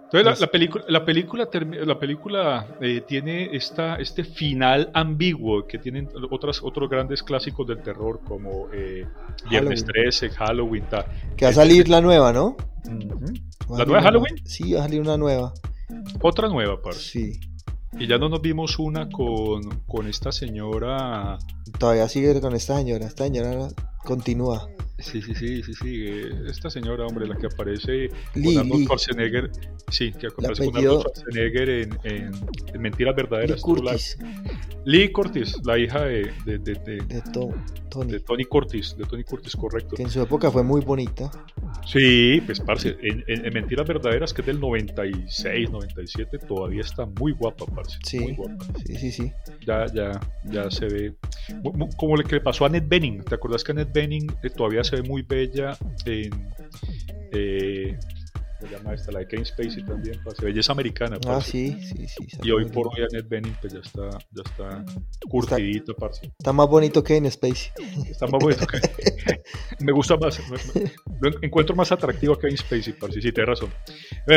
Entonces 0.07 0.25
la, 0.25 0.35
pues 0.35 0.49
película, 0.49 0.85
la 0.87 1.03
película, 1.03 1.49
la 1.85 1.99
película 1.99 2.67
eh, 2.79 3.01
tiene 3.05 3.53
esta, 3.53 3.97
este 3.97 4.23
final 4.23 4.89
ambiguo 4.93 5.67
que 5.67 5.79
tienen 5.79 6.07
otras, 6.31 6.63
otros 6.63 6.89
grandes 6.89 7.21
clásicos 7.21 7.67
del 7.67 7.81
terror 7.81 8.21
como 8.25 8.69
eh, 8.71 9.05
Viernes 9.49 9.83
13, 9.83 10.29
Halloween. 10.29 10.85
tal 10.89 11.05
Que 11.35 11.43
va 11.43 11.51
a 11.51 11.53
salir 11.53 11.89
la 11.89 11.99
nueva, 11.99 12.31
¿no? 12.31 12.55
¿La 13.69 13.83
nueva 13.83 14.01
Halloween? 14.01 14.37
Sí, 14.45 14.71
va 14.71 14.79
a 14.79 14.83
salir 14.83 15.01
una 15.01 15.17
nueva. 15.17 15.53
Otra 16.21 16.47
nueva, 16.47 16.81
par. 16.81 16.93
Sí. 16.93 17.37
Y 17.93 18.07
ya 18.07 18.17
no 18.17 18.29
nos 18.29 18.41
vimos 18.41 18.79
una 18.79 19.09
con, 19.09 19.81
con 19.87 20.07
esta 20.07 20.31
señora. 20.31 21.37
Todavía 21.79 22.07
sigue 22.09 22.39
con 22.41 22.55
esta 22.55 22.77
señora. 22.77 23.05
Esta 23.05 23.23
señora 23.23 23.69
continúa. 24.07 24.69
Sí, 24.99 25.21
sí, 25.21 25.35
sí, 25.35 25.61
sí, 25.61 25.73
sí. 25.73 26.05
Esta 26.47 26.71
señora, 26.71 27.05
hombre, 27.05 27.27
la 27.27 27.35
que 27.35 27.45
aparece 27.45 28.09
con 28.33 28.57
Arnold 28.57 28.85
Schwarzenegger. 28.85 29.51
Sí, 29.89 30.11
que 30.11 30.27
aparece 30.27 30.65
con 30.65 30.77
Arnold 30.77 31.01
Schwarzenegger 31.01 31.69
en, 31.69 31.99
en, 32.03 32.81
Mentiras 32.81 33.15
Verdaderas. 33.15 33.57
Lee 33.57 33.61
Curtis. 33.61 34.17
Lee 34.85 35.11
Curtis, 35.11 35.55
la 35.65 35.77
hija 35.77 36.01
de, 36.01 36.31
de, 36.45 36.57
de, 36.57 36.75
de, 36.79 37.21
Tony. 37.89 38.11
de 38.11 38.19
Tony 38.21 38.45
Curtis, 38.45 38.95
de 38.97 39.05
Tony 39.05 39.23
Curtis, 39.23 39.55
correcto. 39.55 39.95
Que 39.95 40.03
en 40.03 40.09
su 40.09 40.21
época 40.21 40.49
fue 40.49 40.63
muy 40.63 40.81
bonita. 40.81 41.29
Sí, 41.85 42.41
pues 42.45 42.59
parce, 42.59 42.97
en, 43.01 43.23
en, 43.27 43.53
Mentiras 43.53 43.87
Verdaderas, 43.87 44.33
que 44.33 44.41
es 44.41 44.47
del 44.47 44.59
96, 44.59 45.69
97, 45.69 46.39
todavía 46.39 46.81
está 46.81 47.05
muy 47.05 47.33
guapa, 47.33 47.65
parce. 47.67 47.99
Sí, 48.03 48.19
muy 48.19 48.35
guapa. 48.35 48.65
sí, 48.85 48.95
sí, 48.95 49.11
sí. 49.11 49.31
Ya, 49.65 49.85
ya, 49.93 50.19
ya 50.45 50.71
se 50.71 50.87
ve. 50.87 51.15
Como 51.97 52.17
lo 52.17 52.23
que 52.23 52.35
le 52.35 52.41
pasó 52.41 52.65
a 52.65 52.69
Ned 52.69 52.83
Benning. 52.87 53.23
¿Te 53.23 53.35
acuerdas 53.35 53.63
que 53.63 53.73
a 53.73 53.75
Ned 53.75 53.89
Benning 53.97 54.31
eh, 54.43 54.49
todavía 54.51 54.83
se 54.83 54.97
ve 54.97 55.01
muy 55.01 55.23
bella 55.23 55.75
en... 56.05 56.53
Eh, 57.31 57.97
se 58.59 58.67
llama 58.67 58.93
esta? 58.93 59.11
La 59.11 59.19
de 59.19 59.27
Kane 59.27 59.45
Spacey 59.45 59.83
también, 59.85 60.19
parce. 60.23 60.43
Belleza 60.43 60.71
americana, 60.71 61.17
Ah, 61.17 61.27
parce. 61.27 61.51
sí, 61.51 61.77
sí, 61.81 62.07
sí. 62.07 62.27
Y 62.43 62.51
hoy 62.51 62.65
por 62.65 62.87
hoy 62.87 63.03
Annette 63.09 63.27
Bening 63.29 63.55
pues 63.61 63.73
ya 63.73 63.79
está, 63.79 64.09
ya 64.31 64.41
está 64.45 64.85
curtidita, 65.29 65.93
parce. 65.93 66.27
Está 66.37 66.53
más 66.53 66.67
bonito 66.67 67.03
que 67.03 67.15
en 67.17 67.25
Space. 67.27 67.71
Está 68.09 68.27
más 68.27 68.41
bueno. 68.43 68.65
que- 68.67 69.41
me 69.83 69.91
gusta 69.91 70.15
más, 70.17 70.39
me- 70.49 70.81
me- 70.81 70.91
lo 71.31 71.41
encuentro 71.41 71.75
más 71.75 71.91
atractivo 71.91 72.35
que 72.35 72.41
Kevin 72.47 72.57
Spacey, 72.57 72.93
parce. 72.93 73.21
Sí, 73.21 73.31
tienes 73.31 73.49
razón. 73.49 73.69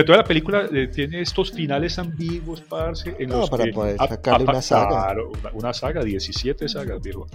Toda 0.07 0.19
la 0.19 0.25
película 0.25 0.69
eh, 0.73 0.89
tiene 0.89 1.21
estos 1.23 1.53
finales 1.53 1.99
ambiguos, 1.99 2.61
parce, 2.63 3.15
en 3.19 3.29
No, 3.29 3.39
los 3.41 3.51
para 3.51 3.65
que... 3.65 3.73
poder 3.73 3.97
a- 3.99 4.09
sacarle 4.09 4.47
a- 4.47 4.51
una 4.51 4.63
saga. 4.63 4.89
Claro, 4.89 5.31
una, 5.41 5.53
una 5.53 5.73
saga, 5.73 6.03
17 6.03 6.69
sagas, 6.69 7.01
viejo. 7.03 7.27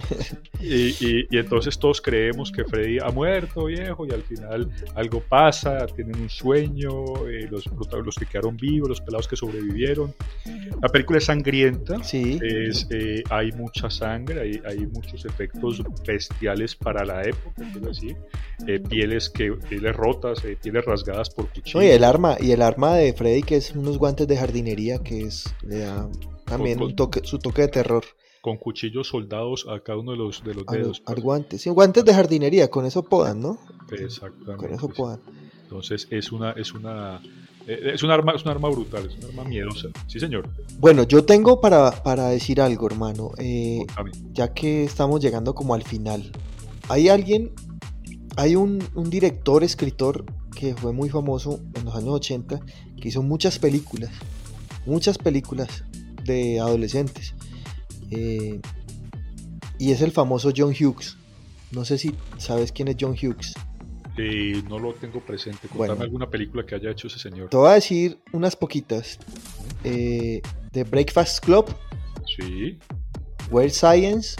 Y, 0.60 0.88
y- 1.04 1.26
y 1.30 1.38
entonces 1.38 1.78
todos 1.78 2.00
creemos 2.00 2.50
que 2.52 2.64
Freddy 2.64 2.98
ha 2.98 3.10
muerto, 3.10 3.64
viejo, 3.64 4.06
y 4.06 4.10
al 4.12 4.22
final 4.22 4.70
algo 4.94 5.20
pasa, 5.20 5.86
tienen 5.86 6.16
un 6.20 6.28
sueño, 6.30 6.75
eh, 6.84 7.48
los, 7.50 7.64
los 8.04 8.14
que 8.16 8.26
quedaron 8.26 8.56
vivos, 8.56 8.88
los 8.88 9.00
pelados 9.00 9.28
que 9.28 9.36
sobrevivieron. 9.36 10.14
La 10.82 10.88
película 10.88 11.18
es 11.18 11.24
sangrienta, 11.24 12.02
Sí. 12.04 12.38
es, 12.42 12.86
eh, 12.90 13.22
hay 13.30 13.52
mucha 13.52 13.88
sangre, 13.90 14.40
hay, 14.40 14.60
hay 14.66 14.86
muchos 14.86 15.24
efectos 15.24 15.82
bestiales 16.06 16.74
para 16.76 17.04
la 17.04 17.22
época, 17.22 17.62
quiero 17.72 17.88
decir. 17.88 18.16
Eh, 18.66 18.80
pieles, 18.80 19.30
que, 19.30 19.52
pieles 19.52 19.94
rotas, 19.96 20.44
eh, 20.44 20.56
pieles 20.62 20.84
rasgadas 20.84 21.30
por 21.30 21.48
cuchillo. 21.52 21.80
No, 21.80 21.84
y 21.86 21.88
el 21.90 22.04
arma, 22.04 22.36
y 22.40 22.50
el 22.52 22.62
arma 22.62 22.94
de 22.94 23.12
Freddy, 23.12 23.42
que 23.42 23.56
es 23.56 23.74
unos 23.74 23.98
guantes 23.98 24.26
de 24.26 24.36
jardinería, 24.36 24.98
que 24.98 25.22
es 25.22 25.44
le 25.62 25.78
da 25.80 26.08
también 26.44 26.78
Con- 26.78 26.88
un 26.88 26.96
toque, 26.96 27.20
su 27.24 27.38
toque 27.38 27.62
de 27.62 27.68
terror. 27.68 28.04
Con 28.40 28.58
cuchillos 28.58 29.08
soldados 29.08 29.66
a 29.68 29.80
cada 29.80 29.98
uno 29.98 30.12
de 30.12 30.18
los, 30.18 30.44
de 30.44 30.54
los 30.54 30.64
Al, 30.68 30.76
dedos. 30.78 31.02
al 31.06 31.14
pues. 31.14 31.24
guante. 31.24 31.58
Sí, 31.58 31.68
guantes 31.70 32.04
de 32.04 32.14
jardinería, 32.14 32.68
con 32.70 32.86
eso 32.86 33.02
podan, 33.02 33.40
¿no? 33.40 33.58
Exactamente. 33.90 34.56
Con 34.56 34.72
eso 34.72 34.86
sí. 34.94 34.94
Entonces 35.66 36.06
es 36.12 36.30
una, 36.30 36.52
es 36.52 36.72
una, 36.74 37.20
eh, 37.66 37.90
es 37.94 38.02
un 38.04 38.10
arma, 38.10 38.32
es 38.36 38.44
un 38.44 38.50
arma 38.52 38.68
brutal, 38.68 39.06
es 39.06 39.16
un 39.16 39.30
arma 39.30 39.42
miedosa. 39.42 39.88
Sí, 40.06 40.20
señor. 40.20 40.48
Bueno, 40.78 41.02
yo 41.02 41.24
tengo 41.24 41.60
para, 41.60 41.90
para 42.04 42.28
decir 42.28 42.60
algo, 42.60 42.86
hermano. 42.86 43.32
Eh, 43.38 43.84
ya 44.32 44.54
que 44.54 44.84
estamos 44.84 45.20
llegando 45.20 45.56
como 45.56 45.74
al 45.74 45.82
final. 45.82 46.30
Hay 46.88 47.08
alguien, 47.08 47.50
hay 48.36 48.54
un, 48.54 48.82
un 48.94 49.10
director, 49.10 49.64
escritor 49.64 50.24
que 50.54 50.76
fue 50.76 50.92
muy 50.92 51.08
famoso 51.08 51.60
en 51.74 51.84
los 51.84 51.96
años 51.96 52.10
80, 52.10 52.60
que 53.00 53.08
hizo 53.08 53.22
muchas 53.24 53.58
películas, 53.58 54.10
muchas 54.86 55.18
películas 55.18 55.82
de 56.24 56.60
adolescentes. 56.60 57.34
Eh, 58.12 58.60
y 59.80 59.90
es 59.90 60.00
el 60.00 60.12
famoso 60.12 60.52
John 60.56 60.72
Hughes. 60.78 61.16
No 61.72 61.84
sé 61.84 61.98
si 61.98 62.14
sabes 62.38 62.70
quién 62.70 62.86
es 62.86 62.96
John 63.00 63.16
Hughes. 63.20 63.54
Eh, 64.18 64.62
no 64.68 64.78
lo 64.78 64.94
tengo 64.94 65.20
presente. 65.20 65.68
Contame 65.68 65.88
Bueno. 65.88 66.02
alguna 66.02 66.30
película 66.30 66.64
que 66.64 66.74
haya 66.74 66.90
hecho 66.90 67.06
ese 67.08 67.18
señor. 67.18 67.50
Te 67.50 67.56
voy 67.56 67.68
a 67.70 67.74
decir 67.74 68.18
unas 68.32 68.56
poquitas. 68.56 69.18
Eh, 69.84 70.40
The 70.72 70.84
Breakfast 70.84 71.44
Club, 71.44 71.66
Sí, 72.36 72.78
Weird 73.50 73.70
Science, 73.72 74.36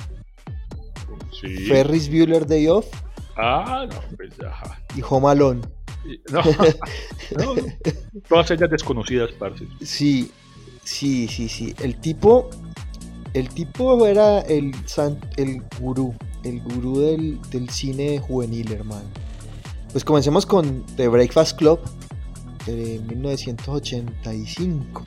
sí. 1.41 1.49
Ferris 1.67 2.09
Bueller 2.09 2.47
Day 2.47 2.67
Off 2.69 2.87
Ah, 3.37 3.87
no, 3.91 4.17
pues 4.17 4.37
ya. 4.39 4.53
y 4.97 5.03
Home 5.09 5.29
Alone. 5.29 5.61
No, 6.31 6.43
todas 8.29 8.51
ellas 8.53 8.71
desconocidas, 8.71 9.33
parce. 9.33 9.67
Sí, 9.83 10.31
sí, 10.85 11.27
sí, 11.29 11.49
sí. 11.49 11.75
El 11.83 11.97
tipo, 12.01 12.49
el 13.35 13.49
tipo 13.49 14.07
era 14.07 14.41
el, 14.43 14.73
san- 14.87 15.19
el 15.37 15.63
gurú, 15.81 16.15
el 16.45 16.61
gurú 16.63 17.01
del, 17.01 17.41
del 17.51 17.69
cine 17.71 18.21
juvenil, 18.21 18.71
hermano. 18.73 19.09
Pues 19.97 20.05
comencemos 20.05 20.45
con 20.45 20.85
The 20.97 21.09
Breakfast 21.09 21.57
Club 21.57 21.81
de 22.67 23.01
1985. 23.09 25.07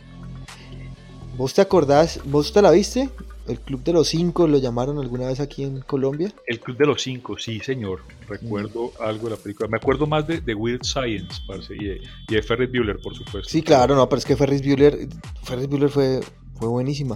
¿Vos 1.37 1.53
te 1.53 1.61
acordás? 1.61 2.19
¿Vos 2.25 2.51
te 2.51 2.59
la 2.63 2.71
viste? 2.71 3.07
El 3.47 3.59
Club 3.59 3.83
de 3.83 3.93
los 3.93 4.07
Cinco 4.07 4.47
lo 4.47 4.57
llamaron 4.57 4.97
alguna 4.97 5.27
vez 5.27 5.41
aquí 5.41 5.61
en 5.61 5.81
Colombia. 5.81 6.33
El 6.47 6.59
Club 6.59 6.75
de 6.75 6.87
los 6.87 7.03
Cinco, 7.03 7.37
sí, 7.37 7.59
señor. 7.59 8.01
Recuerdo 8.27 8.91
algo 8.99 9.25
de 9.25 9.35
la 9.35 9.37
película. 9.37 9.69
Me 9.69 9.77
acuerdo 9.77 10.07
más 10.07 10.25
de, 10.25 10.41
de 10.41 10.55
Weird 10.55 10.83
Science, 10.83 11.39
parce, 11.45 11.75
y 11.75 11.85
de, 11.85 12.01
y 12.27 12.33
de 12.33 12.41
Ferris 12.41 12.71
Bueller, 12.71 12.97
por 12.99 13.13
supuesto. 13.13 13.47
Sí, 13.47 13.61
claro, 13.61 13.95
no, 13.95 14.09
pero 14.09 14.17
es 14.17 14.25
que 14.25 14.35
Ferris 14.35 14.65
Bueller, 14.65 15.07
Ferris 15.43 15.67
Bueller 15.67 15.89
fue, 15.89 16.19
fue 16.55 16.67
buenísima. 16.67 17.15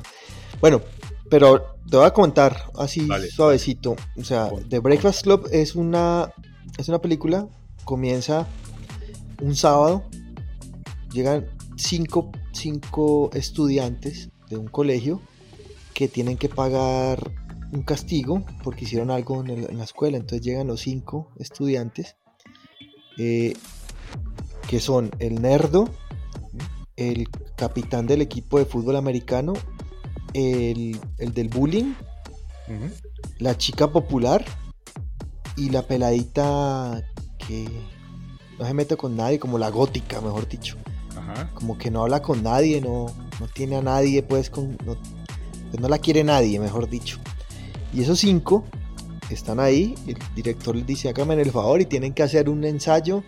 Bueno, 0.62 0.80
pero 1.28 1.76
te 1.90 1.98
voy 1.98 2.06
a 2.06 2.12
contar 2.12 2.66
así 2.78 3.08
Vale. 3.08 3.32
suavecito. 3.32 3.96
O 4.16 4.24
sea, 4.24 4.52
The 4.70 4.78
Breakfast 4.78 5.24
Club 5.24 5.50
es 5.52 5.74
una, 5.74 6.32
es 6.78 6.88
una 6.88 7.02
película, 7.02 7.50
comienza 7.86 8.48
un 9.42 9.56
sábado, 9.56 10.04
llegan 11.12 11.46
cinco, 11.76 12.32
cinco 12.52 13.30
estudiantes 13.34 14.30
de 14.50 14.58
un 14.58 14.68
colegio 14.68 15.22
que 15.94 16.08
tienen 16.08 16.38
que 16.38 16.50
pagar 16.50 17.32
un 17.72 17.82
castigo 17.84 18.44
porque 18.64 18.86
hicieron 18.86 19.10
algo 19.12 19.42
en, 19.42 19.50
el- 19.50 19.70
en 19.70 19.78
la 19.78 19.84
escuela. 19.84 20.18
Entonces 20.18 20.46
llegan 20.46 20.68
los 20.68 20.82
cinco 20.82 21.32
estudiantes 21.40 22.16
eh, 23.18 23.54
que 24.68 24.80
son 24.80 25.12
el 25.20 25.42
nerdo, 25.42 25.90
el 26.96 27.28
capitán 27.56 28.06
del 28.08 28.22
equipo 28.22 28.60
de 28.60 28.66
fútbol 28.66 28.96
americano, 28.96 29.54
el, 30.34 31.00
el 31.18 31.34
del 31.34 31.50
bullying, 31.50 31.94
la 33.40 33.58
chica 33.58 33.92
popular 33.92 34.44
y 35.58 35.70
la 35.70 35.86
peladita 35.86 37.04
que 37.48 37.68
no 38.60 38.66
se 38.66 38.74
mete 38.74 38.98
con 38.98 39.16
nadie, 39.16 39.40
como 39.40 39.58
la 39.58 39.70
gótica, 39.70 40.22
mejor 40.22 40.48
dicho. 40.48 40.78
Ajá. 41.16 41.52
Como 41.54 41.78
que 41.78 41.92
no 41.92 42.04
habla 42.04 42.22
con 42.22 42.44
nadie, 42.44 42.82
no, 42.82 43.08
no 43.40 43.48
tiene 43.48 43.78
a 43.78 43.82
nadie, 43.82 44.24
pues, 44.24 44.50
con, 44.50 44.72
no, 44.86 44.96
pues 45.70 45.82
no 45.82 45.88
la 45.88 45.98
quiere 45.98 46.24
nadie, 46.24 46.60
mejor 46.60 46.90
dicho. 46.90 47.20
Y 47.94 48.02
esos 48.02 48.20
cinco 48.20 48.66
están 49.30 49.60
ahí, 49.60 49.96
el 50.08 50.18
director 50.36 50.76
les 50.76 50.86
dice, 50.86 51.10
háganme 51.10 51.40
el 51.42 51.52
favor 51.52 51.82
y 51.82 51.86
tienen 51.86 52.14
que 52.14 52.24
hacer 52.24 52.50
un 52.50 52.64
ensayo 52.64 53.24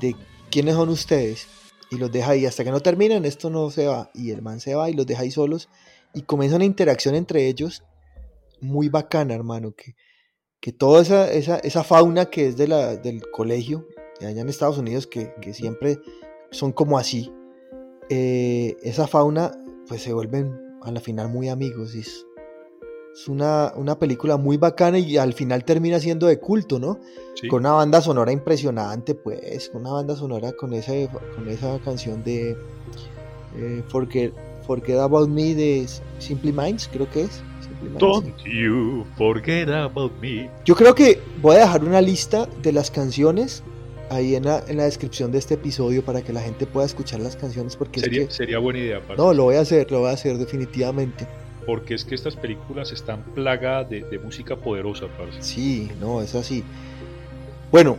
de 0.00 0.16
quiénes 0.50 0.74
son 0.74 0.88
ustedes. 0.88 1.46
Y 1.90 1.96
los 1.96 2.12
deja 2.12 2.32
ahí, 2.32 2.46
hasta 2.46 2.64
que 2.64 2.70
no 2.70 2.80
terminan, 2.80 3.24
esto 3.24 3.50
no 3.50 3.70
se 3.70 3.86
va. 3.86 4.10
Y 4.14 4.30
el 4.30 4.42
man 4.42 4.60
se 4.60 4.74
va 4.74 4.88
y 4.90 4.94
los 4.94 5.06
deja 5.06 5.22
ahí 5.22 5.30
solos. 5.30 5.68
Y 6.14 6.22
comienza 6.22 6.56
una 6.56 6.64
interacción 6.64 7.14
entre 7.14 7.48
ellos 7.48 7.82
muy 8.60 8.88
bacana, 8.88 9.34
hermano. 9.34 9.72
Que, 9.72 9.96
que 10.60 10.72
toda 10.72 11.02
esa, 11.02 11.30
esa, 11.32 11.58
esa 11.58 11.84
fauna 11.84 12.26
que 12.26 12.46
es 12.46 12.56
de 12.56 12.68
la, 12.68 12.96
del 12.96 13.22
colegio, 13.30 13.86
de 14.20 14.26
allá 14.26 14.42
en 14.42 14.48
Estados 14.48 14.78
Unidos, 14.78 15.06
que, 15.06 15.32
que 15.40 15.54
siempre 15.54 16.00
son 16.50 16.72
como 16.72 16.98
así, 16.98 17.32
eh, 18.08 18.76
esa 18.82 19.06
fauna, 19.06 19.52
pues 19.88 20.02
se 20.02 20.12
vuelven 20.12 20.58
a 20.82 20.90
la 20.90 21.00
final 21.00 21.28
muy 21.28 21.48
amigos. 21.48 21.94
y 21.94 22.00
es 22.00 22.26
es 23.12 23.28
una, 23.28 23.72
una 23.76 23.98
película 23.98 24.36
muy 24.36 24.56
bacana 24.56 24.98
y 24.98 25.16
al 25.16 25.32
final 25.32 25.64
termina 25.64 25.98
siendo 25.98 26.26
de 26.26 26.38
culto, 26.38 26.78
¿no? 26.78 27.00
Sí. 27.34 27.48
Con 27.48 27.60
una 27.60 27.72
banda 27.72 28.00
sonora 28.00 28.32
impresionante, 28.32 29.14
pues, 29.14 29.68
con 29.70 29.82
una 29.82 29.92
banda 29.92 30.14
sonora 30.16 30.52
con 30.52 30.72
esa, 30.72 30.92
con 31.34 31.48
esa 31.48 31.78
canción 31.80 32.22
de 32.22 32.56
eh, 33.56 33.82
Forget, 33.88 34.32
Forget 34.66 34.98
About 34.98 35.28
Me 35.28 35.54
de 35.54 35.86
Simply 36.18 36.52
Minds, 36.52 36.88
creo 36.92 37.10
que 37.10 37.22
es. 37.22 37.42
Don't 37.98 38.36
you 38.44 39.06
forget 39.16 39.68
about 39.68 40.12
me. 40.20 40.50
Yo 40.64 40.74
creo 40.74 40.94
que 40.94 41.20
voy 41.40 41.56
a 41.56 41.60
dejar 41.60 41.84
una 41.84 42.00
lista 42.00 42.46
de 42.62 42.72
las 42.72 42.90
canciones 42.90 43.62
ahí 44.10 44.34
en 44.34 44.44
la, 44.44 44.62
en 44.66 44.76
la 44.76 44.84
descripción 44.84 45.32
de 45.32 45.38
este 45.38 45.54
episodio 45.54 46.04
para 46.04 46.22
que 46.22 46.32
la 46.32 46.40
gente 46.40 46.66
pueda 46.66 46.84
escuchar 46.86 47.20
las 47.20 47.36
canciones 47.36 47.76
porque 47.76 48.00
es 48.00 48.04
Sería, 48.04 48.26
que... 48.26 48.32
sería 48.32 48.58
buena 48.58 48.80
idea, 48.80 49.00
parce. 49.00 49.16
No, 49.16 49.32
lo 49.32 49.44
voy 49.44 49.56
a 49.56 49.60
hacer, 49.60 49.90
lo 49.90 50.00
voy 50.00 50.10
a 50.10 50.12
hacer 50.12 50.36
definitivamente. 50.36 51.26
Porque 51.66 51.94
es 51.94 52.04
que 52.04 52.14
estas 52.14 52.36
películas 52.36 52.90
están 52.92 53.22
plagadas 53.34 53.88
de, 53.88 54.02
de 54.02 54.18
música 54.18 54.56
poderosa, 54.56 55.06
parce. 55.16 55.40
Sí, 55.42 55.90
no, 56.00 56.20
es 56.20 56.34
así. 56.34 56.64
Bueno, 57.70 57.96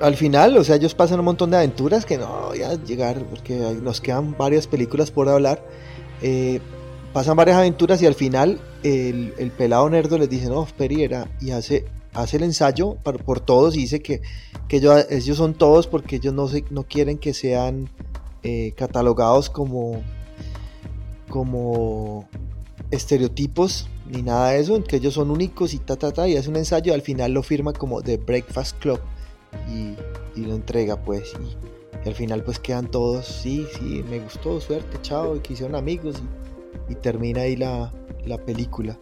al 0.00 0.14
final, 0.16 0.56
o 0.56 0.64
sea, 0.64 0.76
ellos 0.76 0.94
pasan 0.94 1.18
un 1.18 1.24
montón 1.24 1.50
de 1.50 1.56
aventuras 1.56 2.04
que 2.04 2.18
no 2.18 2.48
voy 2.48 2.62
a 2.62 2.74
llegar 2.74 3.22
porque 3.24 3.56
nos 3.82 4.00
quedan 4.00 4.36
varias 4.36 4.66
películas 4.66 5.10
por 5.10 5.28
hablar. 5.28 5.62
Eh, 6.22 6.60
pasan 7.12 7.36
varias 7.36 7.56
aventuras 7.56 8.00
y 8.02 8.06
al 8.06 8.14
final 8.14 8.60
el, 8.86 9.34
el 9.38 9.50
pelado 9.50 9.88
nerdo 9.90 10.16
les 10.16 10.28
dice, 10.28 10.48
no, 10.48 10.66
Periera, 10.76 11.28
y 11.40 11.50
hace, 11.50 11.86
hace 12.14 12.36
el 12.36 12.44
ensayo 12.44 12.96
por, 13.02 13.22
por 13.24 13.40
todos 13.40 13.76
y 13.76 13.80
dice 13.80 14.00
que, 14.00 14.22
que 14.68 14.76
ellos, 14.76 15.36
son 15.36 15.54
todos 15.54 15.86
porque 15.88 16.16
ellos 16.16 16.32
no, 16.32 16.46
se, 16.46 16.64
no 16.70 16.84
quieren 16.84 17.18
que 17.18 17.34
sean 17.34 17.90
eh, 18.42 18.74
catalogados 18.76 19.50
como, 19.50 20.02
como 21.28 22.28
estereotipos 22.90 23.88
ni 24.08 24.22
nada 24.22 24.50
de 24.50 24.60
eso, 24.60 24.82
que 24.84 24.96
ellos 24.96 25.14
son 25.14 25.32
únicos 25.32 25.74
y 25.74 25.78
ta 25.78 25.96
ta 25.96 26.12
ta, 26.12 26.28
y 26.28 26.36
hace 26.36 26.48
un 26.48 26.56
ensayo 26.56 26.94
al 26.94 27.02
final 27.02 27.32
lo 27.32 27.42
firma 27.42 27.72
como 27.72 28.02
The 28.02 28.18
Breakfast 28.18 28.78
Club 28.78 29.00
y, 29.68 29.96
y 30.38 30.44
lo 30.44 30.54
entrega 30.54 31.02
pues 31.02 31.32
y, 31.42 31.56
y 32.04 32.08
al 32.08 32.14
final 32.14 32.44
pues 32.44 32.60
quedan 32.60 32.88
todos, 32.88 33.26
sí, 33.26 33.66
sí, 33.76 34.04
me 34.08 34.20
gustó, 34.20 34.60
suerte, 34.60 34.98
chao, 35.02 35.34
y 35.34 35.40
que 35.40 35.54
hicieron 35.54 35.74
amigos 35.74 36.22
y, 36.88 36.92
y 36.92 36.94
termina 36.94 37.40
ahí 37.40 37.56
la, 37.56 37.92
la 38.26 38.38
película. 38.38 38.96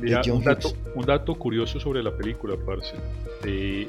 Mira, 0.00 0.22
John 0.24 0.38
un, 0.38 0.44
dato, 0.44 0.68
Hughes. 0.68 0.78
un 0.94 1.06
dato 1.06 1.34
curioso 1.34 1.80
sobre 1.80 2.02
la 2.02 2.16
película, 2.16 2.56
parce. 2.64 2.94
Eh, 3.44 3.88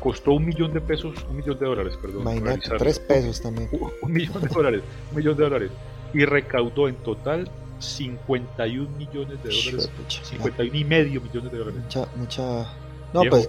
costó 0.00 0.32
un 0.32 0.46
millón 0.46 0.72
de 0.72 0.80
pesos, 0.80 1.14
un 1.28 1.36
millón 1.36 1.58
de 1.58 1.66
dólares, 1.66 1.94
perdón. 2.00 2.22
Imagínate, 2.22 2.70
tres 2.78 2.98
pesos 2.98 3.40
también. 3.40 3.68
Un, 3.72 3.90
un 4.02 4.12
millón 4.12 4.42
de 4.42 4.48
dólares, 4.48 4.82
un 5.10 5.16
millón 5.16 5.36
de 5.36 5.42
dólares. 5.44 5.70
Y 6.14 6.24
recaudó 6.24 6.88
en 6.88 6.96
total 6.96 7.50
51 7.78 8.88
millones 8.96 9.42
de 9.42 9.50
dólares. 9.50 9.90
pucha, 9.96 10.24
51 10.24 10.76
y 10.76 10.84
medio 10.84 11.20
millones 11.20 11.52
de 11.52 11.58
dólares. 11.58 11.80
Mucha, 11.82 12.06
mucha. 12.16 12.72
No, 13.12 13.20
Viejo. 13.20 13.36
pues. 13.36 13.48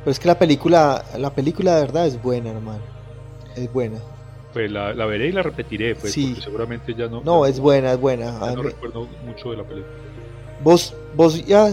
Pero 0.00 0.10
es 0.12 0.18
que 0.18 0.28
la 0.28 0.38
película, 0.38 1.04
la 1.18 1.34
película 1.34 1.74
de 1.76 1.82
verdad 1.82 2.06
es 2.06 2.20
buena, 2.22 2.50
hermano. 2.50 2.80
Es 3.54 3.70
buena. 3.70 3.98
Pues 4.52 4.70
la, 4.70 4.92
la 4.94 5.06
veré 5.06 5.28
y 5.28 5.32
la 5.32 5.42
repetiré, 5.42 5.94
pues, 5.94 6.12
Sí. 6.12 6.28
porque 6.28 6.42
seguramente 6.42 6.94
ya 6.94 7.06
no. 7.06 7.22
No, 7.22 7.44
ya 7.44 7.50
es 7.50 7.60
buena, 7.60 7.92
es 7.92 8.00
buena. 8.00 8.38
ya 8.40 8.52
no 8.54 8.62
recuerdo 8.62 9.06
mucho 9.24 9.50
de 9.52 9.56
la 9.58 9.62
película. 9.64 9.92
¿Vos, 10.62 10.94
vos 11.16 11.44
ya 11.46 11.70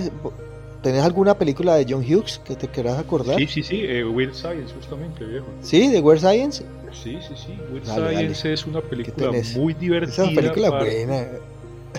tenés 0.82 1.02
alguna 1.04 1.38
película 1.38 1.76
de 1.76 1.86
John 1.90 2.04
Hughes 2.08 2.40
que 2.46 2.56
te 2.56 2.68
quieras 2.68 2.98
acordar? 3.00 3.38
Sí, 3.38 3.48
sí, 3.48 3.64
sí, 3.64 3.82
eh, 3.84 4.06
Weird 4.06 4.34
Science, 4.34 4.74
justamente, 4.76 5.26
viejo. 5.26 5.48
¿Sí? 5.62 5.88
¿De 5.90 6.00
Weird 6.00 6.20
Science? 6.22 6.64
Sí, 6.94 7.18
sí, 7.28 7.34
sí. 7.36 7.58
Weird 7.72 7.86
Dale, 7.86 8.16
Science 8.16 8.54
es 8.54 8.66
una 8.66 8.82
película 8.82 9.32
muy 9.56 9.74
divertida. 9.74 10.24
Esa 10.26 10.34
película 10.36 10.70
para- 10.70 10.84
buena. 10.86 11.26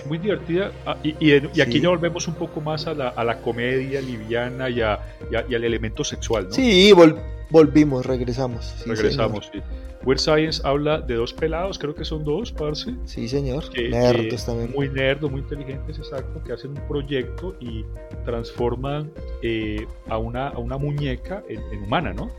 Muy 0.05 0.17
divertida 0.17 0.71
ah, 0.85 0.97
y, 1.03 1.15
y, 1.19 1.31
en- 1.33 1.49
y 1.53 1.61
aquí 1.61 1.73
Sí. 1.73 1.81
ya 1.81 1.89
volvemos 1.89 2.27
un 2.27 2.35
poco 2.35 2.61
más 2.61 2.87
a 2.87 2.93
la, 2.93 3.09
a 3.09 3.23
la 3.23 3.39
comedia 3.41 4.01
liviana 4.01 4.69
y, 4.69 4.81
a- 4.81 4.99
y 5.31 5.35
a- 5.35 5.45
y 5.49 5.55
al 5.55 5.63
elemento 5.63 6.03
sexual, 6.03 6.45
¿no? 6.49 6.51
Sí, 6.51 6.91
vol- 6.93 7.19
volvimos, 7.49 8.05
regresamos. 8.05 8.65
Sí, 8.83 8.89
Regresamos, 8.89 9.49
sí. 9.53 9.59
Weird 10.05 10.19
Science 10.21 10.61
habla 10.63 11.01
de 11.01 11.15
dos 11.15 11.33
pelados, 11.33 11.77
creo 11.77 11.93
que 11.93 12.05
son 12.05 12.23
dos, 12.23 12.53
parce. 12.53 12.95
Sí, 13.03 13.27
señor. 13.27 13.69
que, 13.69 13.89
Nerdos 13.89 14.25
que 14.41 14.45
también. 14.45 14.71
muy 14.71 14.87
nerdos, 14.87 15.29
muy 15.29 15.41
inteligentes, 15.41 15.97
exacto, 15.97 16.41
que 16.41 16.53
hacen 16.53 16.71
un 16.71 16.87
proyecto 16.87 17.53
y 17.59 17.83
transforman 18.23 19.11
eh, 19.41 19.85
a, 20.07 20.17
una, 20.17 20.47
a 20.49 20.57
una 20.59 20.77
muñeca 20.77 21.43
en, 21.49 21.59
en 21.73 21.83
humana, 21.83 22.13
¿no? 22.13 22.31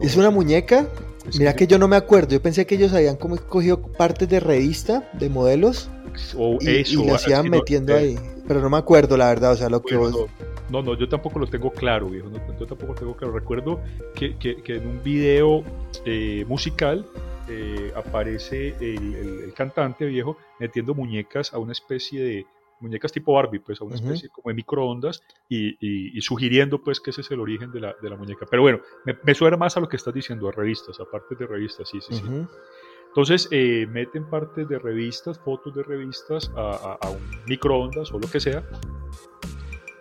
¿Es 0.00 0.16
una 0.16 0.30
muñeca? 0.30 0.86
Mira 1.38 1.54
que 1.54 1.66
yo 1.66 1.76
no 1.78 1.88
me 1.88 1.96
acuerdo. 1.96 2.30
Yo 2.30 2.40
pensé 2.40 2.66
que 2.66 2.76
ellos 2.76 2.92
habían 2.94 3.16
como 3.16 3.36
cogido 3.36 3.82
partes 3.82 4.28
de 4.28 4.38
revista, 4.40 5.10
de 5.14 5.28
modelos, 5.28 5.90
o 6.36 6.58
y, 6.60 6.68
eso, 6.68 7.02
y 7.04 7.10
así, 7.10 7.30
iban 7.30 7.46
no, 7.46 7.50
metiendo 7.58 7.92
eh, 7.94 7.98
ahí. 7.98 8.16
Pero 8.46 8.60
no 8.60 8.70
me 8.70 8.76
acuerdo, 8.78 9.16
la 9.16 9.28
verdad. 9.28 9.52
O 9.52 9.56
sea, 9.56 9.68
lo 9.68 9.82
que 9.82 9.96
vos. 9.96 10.14
no, 10.70 10.82
no, 10.82 10.96
yo 10.96 11.08
tampoco 11.08 11.38
lo 11.38 11.46
tengo 11.46 11.70
claro, 11.72 12.08
viejo. 12.08 12.28
no, 12.28 12.38
yo 12.58 12.66
tampoco 12.66 12.92
lo 12.94 12.98
tengo 12.98 13.16
claro. 13.16 13.32
Recuerdo 13.34 13.80
que, 14.14 14.36
que- 14.36 14.62
que 14.62 14.76
en 14.76 14.86
un 14.86 15.02
video 15.02 15.62
eh, 16.04 16.44
musical 16.48 17.06
eh, 17.48 17.92
aparece 17.96 18.74
el, 18.80 19.14
el- 19.14 19.40
el 19.44 19.52
cantante 19.54 20.04
viejo 20.06 20.36
metiendo 20.60 20.94
muñecas 20.94 21.52
a 21.54 21.58
una 21.58 21.72
especie 21.72 22.22
de 22.22 22.46
muñecas 22.80 23.10
tipo 23.10 23.32
Barbie, 23.34 23.58
pues 23.58 23.80
a 23.80 23.84
una 23.84 23.96
especie 23.96 24.28
como 24.28 24.50
de 24.50 24.54
microondas 24.54 25.20
y, 25.48 25.70
y- 25.80 26.16
y 26.16 26.20
sugiriendo 26.22 26.80
pues 26.80 27.00
que 27.00 27.10
ese 27.10 27.22
es 27.22 27.30
el 27.32 27.40
origen 27.40 27.72
de 27.72 27.80
la, 27.80 27.94
de 28.00 28.08
la 28.08 28.16
muñeca. 28.16 28.46
Pero 28.48 28.62
bueno, 28.62 28.80
me, 29.04 29.16
me 29.24 29.34
suena 29.34 29.56
más 29.56 29.76
a 29.76 29.80
lo 29.80 29.88
que 29.88 29.96
estás 29.96 30.14
diciendo, 30.14 30.48
a 30.48 30.52
revistas, 30.52 30.98
aparte 31.00 31.34
de 31.34 31.46
revistas, 31.46 31.88
sí, 31.88 32.00
sí, 32.00 32.14
sí. 32.14 32.22
Entonces 33.18 33.48
eh, 33.50 33.84
meten 33.90 34.30
partes 34.30 34.68
de 34.68 34.78
revistas, 34.78 35.40
fotos 35.40 35.74
de 35.74 35.82
revistas 35.82 36.52
a, 36.56 36.60
a- 36.70 36.98
a 37.04 37.10
un 37.10 37.18
microondas 37.48 38.12
o 38.12 38.18
lo 38.20 38.30
que 38.30 38.38
sea 38.38 38.62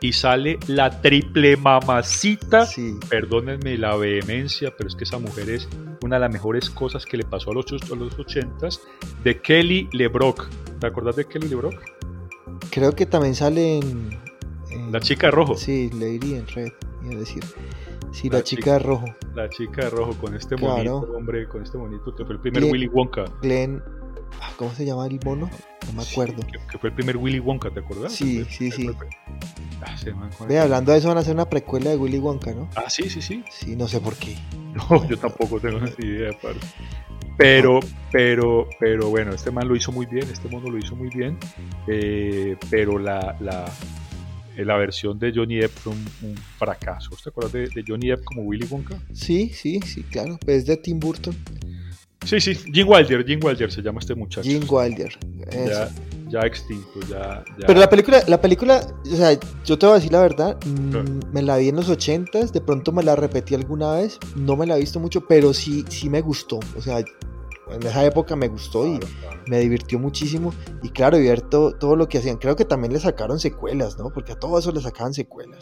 y 0.02 0.14
sale 0.14 0.60
la 0.68 1.02
triple 1.02 1.58
mamacita. 1.58 2.68
Sí. 2.68 2.96
Perdónenme 3.10 3.76
la 3.80 3.96
vehemencia, 3.96 4.72
pero 4.78 4.88
es 4.88 4.96
que 4.96 5.06
esa 5.06 5.18
mujer 5.18 5.50
es 5.50 5.68
una 6.04 6.18
de 6.18 6.20
las 6.20 6.32
mejores 6.32 6.70
cosas 6.70 7.08
que 7.08 7.18
le 7.18 7.24
pasó 7.24 7.50
a 7.50 7.56
los, 7.56 7.66
a 7.72 7.96
los 7.96 8.16
80s 8.20 8.80
de 9.24 9.42
Kelly 9.42 9.90
LeBrock. 9.94 10.48
¿Te 10.80 10.86
acordás 10.86 11.16
de 11.16 11.26
Kelly 11.26 11.48
LeBrock? 11.50 11.74
Creo 12.70 12.92
que 12.92 13.08
también 13.08 13.34
sale 13.34 13.80
en. 13.80 14.12
en- 14.70 14.92
La 14.92 15.00
chica 15.00 15.26
de 15.26 15.32
rojo. 15.32 15.56
Sí, 15.58 15.90
Lady 15.92 16.36
en 16.36 16.46
Red, 16.46 16.72
iba 17.04 17.16
a 17.16 17.18
decir. 17.18 17.44
Sí, 18.20 18.30
la, 18.30 18.38
La 18.40 18.44
chica 18.44 18.62
chica. 18.62 18.74
de 18.74 18.80
rojo. 18.80 19.06
La 19.36 19.50
chica 19.50 19.84
de 19.84 19.90
rojo 19.92 20.14
con 20.20 20.34
este 20.36 20.56
Claro. 20.56 21.00
monito, 21.02 21.18
hombre, 21.18 21.48
con 21.48 21.62
este 21.62 21.78
monito 21.78 22.16
que 22.16 22.26
fue 22.26 22.36
el 22.36 22.42
primer. 22.42 22.64
Willy 22.64 22.88
Wonka. 22.88 23.26
Glenn. 23.42 23.82
ah, 24.42 24.52
¿Cómo 24.58 24.74
se 24.74 24.86
llama 24.86 25.06
el 25.06 25.20
mono? 25.24 25.50
No 25.86 25.94
me 25.94 26.02
acuerdo. 26.04 26.42
Sí, 26.42 26.52
que, 26.52 26.60
que 26.72 26.78
fue 26.80 26.90
el 26.90 26.96
primer 26.96 27.18
Willy 27.18 27.40
Wonka, 27.40 27.70
¿te 27.70 27.80
acordás? 27.80 28.12
Sí, 28.14 28.44
Fue- 28.44 28.52
sí, 28.54 28.72
sí. 28.72 28.90
Ah, 29.82 29.96
se. 29.96 30.14
Ve, 30.48 30.58
hablando 30.60 30.92
de 30.92 30.98
eso, 30.98 31.08
van 31.10 31.18
a 31.18 31.20
hacer 31.22 31.34
una 31.36 31.48
precuela 31.48 31.92
de 31.92 31.98
Willy 31.98 32.18
Wonka, 32.18 32.52
¿no? 32.54 32.68
Ah, 32.76 32.90
sí, 32.90 33.08
sí, 33.10 33.22
sí. 33.22 33.44
Sí, 33.52 33.76
no 33.76 33.88
sé 33.88 34.00
por 34.02 34.16
qué. 34.16 34.36
No, 34.90 35.08
yo 35.08 35.18
tampoco 35.18 35.60
tengo 35.60 35.80
ni 35.80 36.06
idea, 36.06 36.32
parce. 36.42 36.60
Pero, 37.38 37.80
pero, 38.12 38.68
pero 38.80 39.10
bueno, 39.10 39.32
este 39.34 39.50
man 39.52 39.68
lo 39.68 39.76
hizo 39.76 39.92
muy 39.92 40.06
bien, 40.08 40.28
este 40.32 40.48
mono 40.50 40.70
lo 40.72 40.78
hizo 40.80 40.96
muy 40.96 41.10
bien, 41.10 41.38
eh, 41.88 42.56
pero 42.70 42.98
la, 42.98 43.36
la, 43.40 43.66
la 44.66 44.78
versión 44.78 45.18
de 45.20 45.32
Johnny 45.34 45.56
Depp 45.58 45.72
fue 45.72 45.94
un, 45.94 46.06
un 46.30 46.36
fracaso. 46.58 47.12
¿Te 47.24 47.30
acuerdas 47.30 47.54
de, 47.54 47.68
de 47.68 47.84
Johnny 47.88 48.08
Depp 48.10 48.24
como 48.24 48.42
Willy 48.44 48.66
Wonka? 48.70 48.98
Sí, 49.14 49.50
sí, 49.54 49.80
sí, 49.86 50.04
claro. 50.04 50.38
Pues 50.44 50.58
es 50.60 50.66
de 50.66 50.78
Tim 50.78 51.00
Burton. 51.00 51.36
Sí, 52.26 52.42
sí, 52.42 52.56
Jim 52.56 52.88
Wilder, 52.90 53.24
Jim 53.26 53.40
Wilder 53.42 53.72
se 53.72 53.82
llama 53.82 54.00
este 54.00 54.14
muchacho. 54.16 54.50
Jim 54.50 54.64
Wilder. 54.70 55.18
ya, 55.52 55.90
ya 56.30 56.40
extinto, 56.42 57.00
ya, 57.10 57.44
ya. 57.60 57.68
Pero 57.68 57.80
la 57.80 57.90
película, 57.90 58.22
la 58.28 58.42
película, 58.42 58.86
o 59.06 59.16
sea, 59.16 59.38
yo 59.64 59.78
te 59.78 59.86
voy 59.86 59.94
a 59.94 59.96
decir 59.98 60.12
la 60.12 60.22
verdad, 60.22 60.58
mm, 60.66 60.90
Claro. 60.90 61.06
me 61.32 61.42
la 61.44 61.58
vi 61.58 61.70
en 61.70 61.76
los 61.78 61.88
ochentas, 61.90 62.52
de 62.52 62.60
pronto 62.60 62.92
me 62.92 63.04
la 63.04 63.16
repetí 63.16 63.54
alguna 63.56 63.94
vez, 63.94 64.18
no 64.36 64.58
me 64.58 64.66
la 64.66 64.76
he 64.76 64.80
visto 64.82 65.00
mucho, 65.00 65.26
pero 65.26 65.54
sí, 65.54 65.86
sí 65.90 66.10
me 66.10 66.20
gustó, 66.22 66.60
o 66.76 66.82
sea, 66.82 67.06
en 67.72 67.84
esa 67.86 68.04
época 68.06 68.36
me 68.36 68.48
gustó 68.48 68.86
y 68.88 68.98
Claro, 69.00 69.14
claro. 69.22 69.42
me 69.48 69.60
divirtió 69.60 70.00
muchísimo, 70.00 70.54
y 70.84 70.90
claro, 70.90 71.18
y 71.18 71.24
ver 71.28 71.42
todo, 71.42 71.74
todo 71.74 71.96
lo 71.96 72.08
que 72.08 72.18
hacían, 72.20 72.38
creo 72.38 72.56
que 72.56 72.66
también 72.66 72.94
le 72.94 73.00
sacaron 73.00 73.40
secuelas, 73.40 73.98
¿no? 73.98 74.10
Porque 74.14 74.34
a 74.34 74.36
todo 74.40 74.58
eso 74.60 74.72
le 74.72 74.82
sacaban 74.82 75.14
secuelas, 75.14 75.60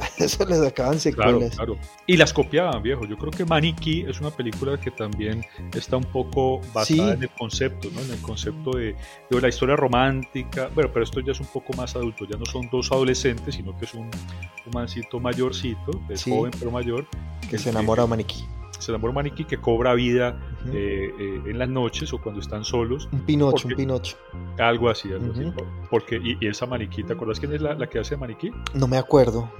a 0.00 0.06
eso 0.24 0.44
le 0.46 0.56
sacaban 0.56 0.98
Claro, 0.98 1.00
secuelas. 1.00 1.56
claro. 1.56 1.76
Y 2.06 2.16
las 2.16 2.32
copiaban, 2.32 2.82
viejo. 2.82 3.04
Yo 3.04 3.16
creo 3.18 3.30
que 3.30 3.44
Maniquí 3.44 4.04
es 4.08 4.20
una 4.20 4.30
película 4.30 4.78
que 4.80 4.90
también 4.90 5.44
está 5.74 5.96
un 5.96 6.04
poco 6.04 6.60
basada 6.72 6.84
Sí. 6.84 7.00
en 7.00 7.22
el 7.22 7.30
concepto, 7.30 7.88
¿no? 7.92 8.00
En 8.00 8.10
el 8.12 8.20
concepto 8.22 8.70
de, 8.76 8.94
de 9.30 9.40
la 9.40 9.48
historia 9.48 9.76
romántica. 9.76 10.70
Bueno, 10.74 10.90
pero 10.92 11.04
esto 11.04 11.20
ya 11.20 11.32
es 11.32 11.40
un 11.40 11.46
poco 11.46 11.72
más 11.74 11.94
adulto. 11.96 12.24
Ya 12.30 12.36
no 12.38 12.46
son 12.46 12.68
dos 12.70 12.90
adolescentes, 12.92 13.54
sino 13.56 13.76
que 13.76 13.84
es 13.84 13.94
un, 13.94 14.04
un 14.06 14.72
mancito 14.72 15.18
mayorcito, 15.20 15.90
es 16.08 16.20
Sí. 16.22 16.30
joven 16.30 16.52
pero 16.58 16.70
mayor. 16.70 17.06
que 17.48 17.56
el 17.56 17.62
se 17.62 17.70
enamora 17.70 18.02
de 18.04 18.08
Maniquí. 18.08 18.44
Se 18.78 18.90
enamora 18.92 19.10
de 19.12 19.14
Maniquí 19.16 19.44
que 19.44 19.58
cobra 19.58 19.94
vida 19.94 20.38
eh, 20.72 21.12
eh, 21.18 21.42
en 21.46 21.58
las 21.58 21.68
noches 21.68 22.12
o 22.12 22.20
cuando 22.20 22.40
están 22.40 22.64
solos. 22.64 23.08
un 23.12 23.20
Pinocho, 23.20 23.52
porque- 23.52 23.68
un 23.74 23.76
Pinocho. 23.76 24.16
Algo 24.58 24.88
así, 24.90 25.12
algo 25.12 25.32
así. 25.32 25.52
Porque, 25.90 26.16
y, 26.22 26.36
y 26.40 26.48
esa 26.48 26.66
Maniquí, 26.66 27.02
¿te 27.04 27.12
acuerdas 27.14 27.38
quién 27.40 27.52
es 27.52 27.60
la, 27.60 27.74
la 27.74 27.88
que 27.88 27.98
hace 27.98 28.14
de 28.14 28.20
Maniquí? 28.20 28.50
No 28.74 28.86
me 28.88 28.96
acuerdo, 28.98 29.50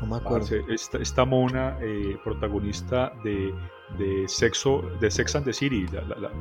no 0.00 0.06
me 0.06 0.16
acuerdo. 0.16 0.46
Parce, 0.46 0.62
Esta, 0.68 0.98
esta 0.98 1.24
mona 1.24 1.76
eh, 1.80 2.16
protagonista 2.24 3.12
de, 3.24 3.52
de 3.98 4.28
sexo 4.28 4.82
de 5.00 5.10
Sex 5.10 5.34
and 5.36 5.44
the 5.46 5.52
City 5.52 5.86
la- 5.92 6.02
la- 6.02 6.32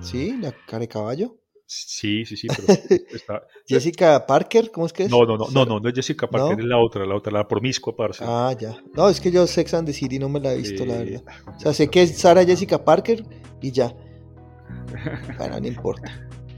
Sí, 0.00 0.36
la 0.40 0.52
cara 0.66 0.80
de 0.80 0.88
caballo. 0.88 1.36
Sí 1.74 2.24
sí 2.26 2.36
sí 2.36 2.48
pero 2.48 2.66
está, 3.14 3.42
Jessica 3.66 4.26
Parker, 4.26 4.70
¿cómo 4.70 4.86
es 4.86 4.92
que 4.92 5.04
es? 5.04 5.10
no 5.10 5.24
no 5.24 5.36
no 5.38 5.46
no 5.50 5.64
no 5.64 5.80
no 5.80 5.88
es 5.88 5.94
Jessica 5.94 6.26
Parker 6.28 6.56
¿No? 6.56 6.62
es 6.62 6.68
la 6.68 6.78
otra 6.78 7.06
la 7.06 7.14
otra 7.16 7.32
la 7.32 7.48
promiscua 7.48 7.94
parce 7.96 8.22
Ah, 8.26 8.54
ya. 8.58 8.76
No, 8.94 9.08
es 9.08 9.20
que 9.20 9.30
yo 9.30 9.46
Sex 9.46 9.72
and 9.74 9.86
the 9.86 9.92
City 9.92 10.18
no 10.18 10.28
me 10.28 10.38
la 10.40 10.52
he 10.52 10.58
visto, 10.58 10.84
la 10.84 10.96
verdad. 10.98 11.22
O 11.56 11.58
sea, 11.60 11.72
sé 11.72 11.88
que 11.88 12.02
es 12.02 12.18
Sara 12.18 12.44
Jessica 12.44 12.84
Parker 12.84 13.24
y 13.60 13.70
ya. 13.72 13.94
Bueno, 15.38 15.60
no 15.60 15.66
importa. 15.66 16.10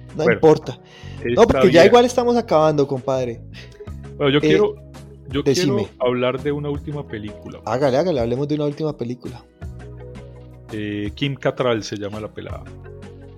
No 0.08 0.14
Bueno, 0.16 0.32
importa. 0.32 0.80
No, 1.36 1.42
porque 1.46 1.70
ya 1.70 1.80
bien. 1.82 1.86
igual 1.86 2.04
estamos 2.04 2.36
acabando, 2.36 2.86
compadre. 2.86 3.40
Bueno, 4.16 4.30
yo 4.32 4.38
eh, 4.38 4.40
quiero 4.40 4.74
yo 5.28 5.42
decime. 5.42 5.86
quiero 5.88 6.06
hablar 6.06 6.42
de 6.42 6.52
una 6.52 6.68
última 6.70 7.06
película 7.06 7.60
Hágale, 7.64 7.96
hágale, 7.96 8.20
hablemos 8.20 8.46
de 8.48 8.54
una 8.56 8.66
última 8.66 8.96
película. 8.96 9.44
Eh, 10.72 11.10
Kim 11.14 11.34
Cattrall 11.36 11.82
se 11.84 11.96
llama 11.96 12.20
la 12.20 12.32
pelada 12.32 12.64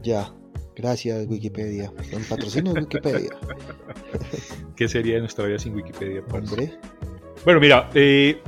Ya. 0.02 0.32
Gracias, 0.76 1.26
Wikipedia. 1.26 1.90
Un 2.12 2.22
patrocinio 2.24 2.74
de 2.74 2.80
Wikipedia. 2.80 3.30
¿qué 4.76 4.88
sería 4.88 5.14
de 5.14 5.20
nuestra 5.20 5.46
vida 5.46 5.58
sin 5.58 5.74
Wikipedia 5.74 6.22
parce? 6.26 6.52
Hombre. 6.54 6.78
Bueno, 7.44 7.60
mira, 7.60 7.88
eh, 7.94 8.40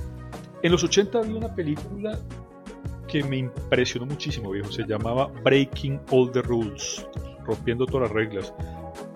en 0.62 0.72
los 0.72 0.84
80 0.84 1.18
había 1.18 1.36
una 1.36 1.54
película 1.54 2.18
que 3.06 3.24
me 3.24 3.38
impresionó 3.38 4.06
muchísimo, 4.06 4.50
viejo. 4.50 4.70
Se 4.70 4.84
llamaba 4.84 5.28
Breaking 5.42 6.00
All 6.10 6.30
the 6.32 6.42
Rules, 6.42 7.06
rompiendo 7.46 7.86
todas 7.86 8.08
las 8.08 8.12
reglas. 8.12 8.52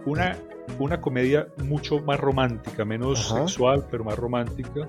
Una, 0.06 0.38
una 0.78 1.00
comedia 1.00 1.46
mucho 1.64 2.00
más 2.00 2.18
romántica, 2.18 2.84
menos 2.84 3.30
Ajá. 3.30 3.40
sexual, 3.40 3.86
pero 3.90 4.04
más 4.04 4.18
romántica. 4.18 4.88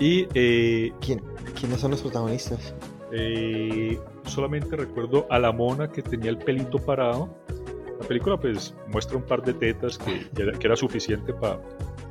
Y 0.00 0.26
eh, 0.34 0.90
¿Quién, 1.00 1.22
¿Quiénes 1.58 1.80
son 1.80 1.90
los 1.90 2.00
protagonistas? 2.00 2.74
eh, 3.14 3.98
solamente 4.24 4.74
recuerdo 4.74 5.26
a 5.28 5.38
la 5.38 5.52
mona 5.52 5.88
que 5.92 6.00
tenía 6.00 6.30
el 6.30 6.38
pelito 6.38 6.78
parado. 6.78 7.41
La 8.12 8.18
película 8.18 8.36
pues 8.36 8.74
muestra 8.88 9.16
un 9.16 9.22
par 9.22 9.42
de 9.42 9.54
tetas 9.54 9.96
que, 9.96 10.28
que 10.34 10.66
era, 10.66 10.76
suficiente 10.76 11.32
para 11.32 11.58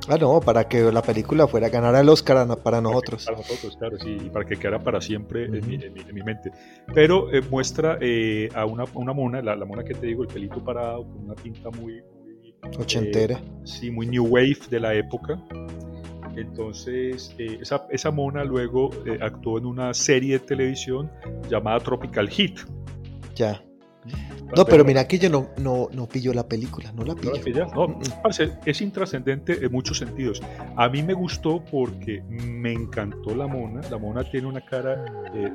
Ah, 0.08 0.16
no, 0.20 0.40
para 0.40 0.66
que 0.66 0.90
la 0.90 1.00
película 1.00 1.46
fuera 1.46 1.68
a 1.68 1.70
ganar 1.70 1.94
el 1.94 2.08
Oscar 2.08 2.44
para 2.60 2.80
nosotros. 2.80 3.24
Para 3.24 3.36
nosotros, 3.36 3.76
claro, 3.76 4.00
sí, 4.00 4.16
y 4.20 4.30
para 4.30 4.44
que 4.44 4.56
quedara 4.56 4.82
para 4.82 5.00
siempre 5.00 5.44
en, 5.44 5.52
mi, 5.64 5.76
en 5.76 5.92
mi- 5.92 6.00
en 6.00 6.12
mi 6.12 6.22
mente. 6.22 6.50
Pero 6.92 7.32
eh, 7.32 7.40
muestra 7.48 7.98
eh, 8.00 8.48
a 8.52 8.64
una, 8.64 8.82
una 8.94 9.12
mona, 9.12 9.40
la, 9.42 9.54
la 9.54 9.64
mona 9.64 9.84
que 9.84 9.94
te 9.94 10.06
digo, 10.06 10.24
el 10.24 10.28
pelito 10.28 10.58
parado, 10.64 11.04
con 11.04 11.18
una 11.26 11.34
pinta 11.36 11.70
muy, 11.70 12.02
muy, 12.02 12.52
Ochentera. 12.80 13.36
Eh, 13.36 13.60
sí, 13.62 13.92
muy 13.92 14.08
new 14.08 14.26
wave 14.26 14.58
de 14.68 14.80
la 14.80 14.92
época. 14.94 15.40
Entonces, 16.34 17.32
eh, 17.38 17.58
esa, 17.62 17.86
esa, 17.90 18.10
mona 18.10 18.42
luego 18.42 18.90
eh, 19.06 19.20
actuó 19.22 19.58
en 19.58 19.66
una 19.66 19.94
serie 19.94 20.40
de 20.40 20.44
televisión 20.46 21.12
llamada 21.48 21.78
Tropical 21.78 22.28
Heat. 22.28 22.54
Ya. 23.36 23.62
No, 24.56 24.64
pero 24.64 24.84
mira 24.84 25.06
yo 25.08 25.30
no, 25.30 25.48
no, 25.58 25.88
no 25.92 26.06
pillo 26.06 26.32
la 26.34 26.46
película, 26.46 26.92
no 26.92 27.04
la 27.04 27.14
pillo. 27.14 27.66
¿No, 27.74 27.86
no 27.86 27.98
es 28.64 28.80
intrascendente 28.80 29.64
en 29.64 29.72
muchos 29.72 29.98
sentidos. 29.98 30.40
A 30.76 30.88
mí 30.88 31.02
me 31.02 31.14
gustó 31.14 31.62
porque 31.70 32.22
me 32.28 32.72
encantó 32.72 33.34
la 33.34 33.46
mona. 33.46 33.80
La 33.90 33.98
mona 33.98 34.24
tiene 34.24 34.46
una 34.46 34.60
cara 34.60 35.04
eh, 35.34 35.50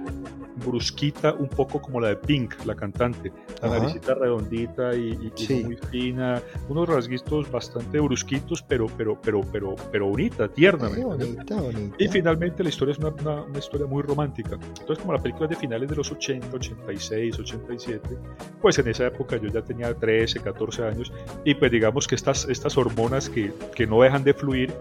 brusquita, 0.66 1.34
un 1.34 1.48
poco 1.48 1.82
como 1.82 2.00
la 2.00 2.10
de 2.10 2.16
Pink, 2.18 2.66
la 2.66 2.76
cantante. 2.76 3.32
La 3.62 3.70
naricita 3.70 4.14
redondita 4.14 4.96
y, 4.96 5.32
muy 5.64 5.78
fina, 5.92 6.42
unos 6.70 6.88
rasguitos 6.88 7.50
bastante 7.52 8.00
brusquitos, 8.00 8.62
pero, 8.62 8.88
pero, 8.98 9.20
pero, 9.22 9.42
pero, 9.52 9.76
pero 9.92 10.08
bonita, 10.08 10.48
tierna. 10.48 10.90
bonita, 10.90 11.56
bonita. 11.60 11.96
Y 12.00 12.08
finalmente 12.08 12.64
la 12.64 12.70
historia 12.70 12.94
es 12.94 13.00
una, 13.00 13.10
una, 13.10 13.60
historia 13.60 13.88
muy 13.88 14.04
romántica. 14.04 14.54
Entonces, 14.54 15.00
como 15.00 15.14
la 15.14 15.22
película 15.22 15.48
de 15.48 15.56
finales 15.56 15.90
de 15.90 15.96
los 15.96 16.12
80, 16.12 16.48
86, 16.52 17.40
87, 17.40 18.18
pues 18.62 18.78
en 18.80 18.88
esa 18.88 19.08
época 19.08 19.38
yo 19.38 19.50
ya 19.50 19.62
tenía 19.62 19.94
13, 19.94 20.40
14 20.40 20.84
años 20.84 21.12
y 21.46 21.54
pues 21.56 21.72
digamos 21.72 22.08
que 22.08 22.16
estas, 22.16 22.48
estas 22.50 22.78
hormonas 22.78 23.30
que, 23.30 23.54
que 23.76 23.88
no 23.88 24.02
dejan 24.02 24.24
de 24.24 24.34
fluir 24.34 24.74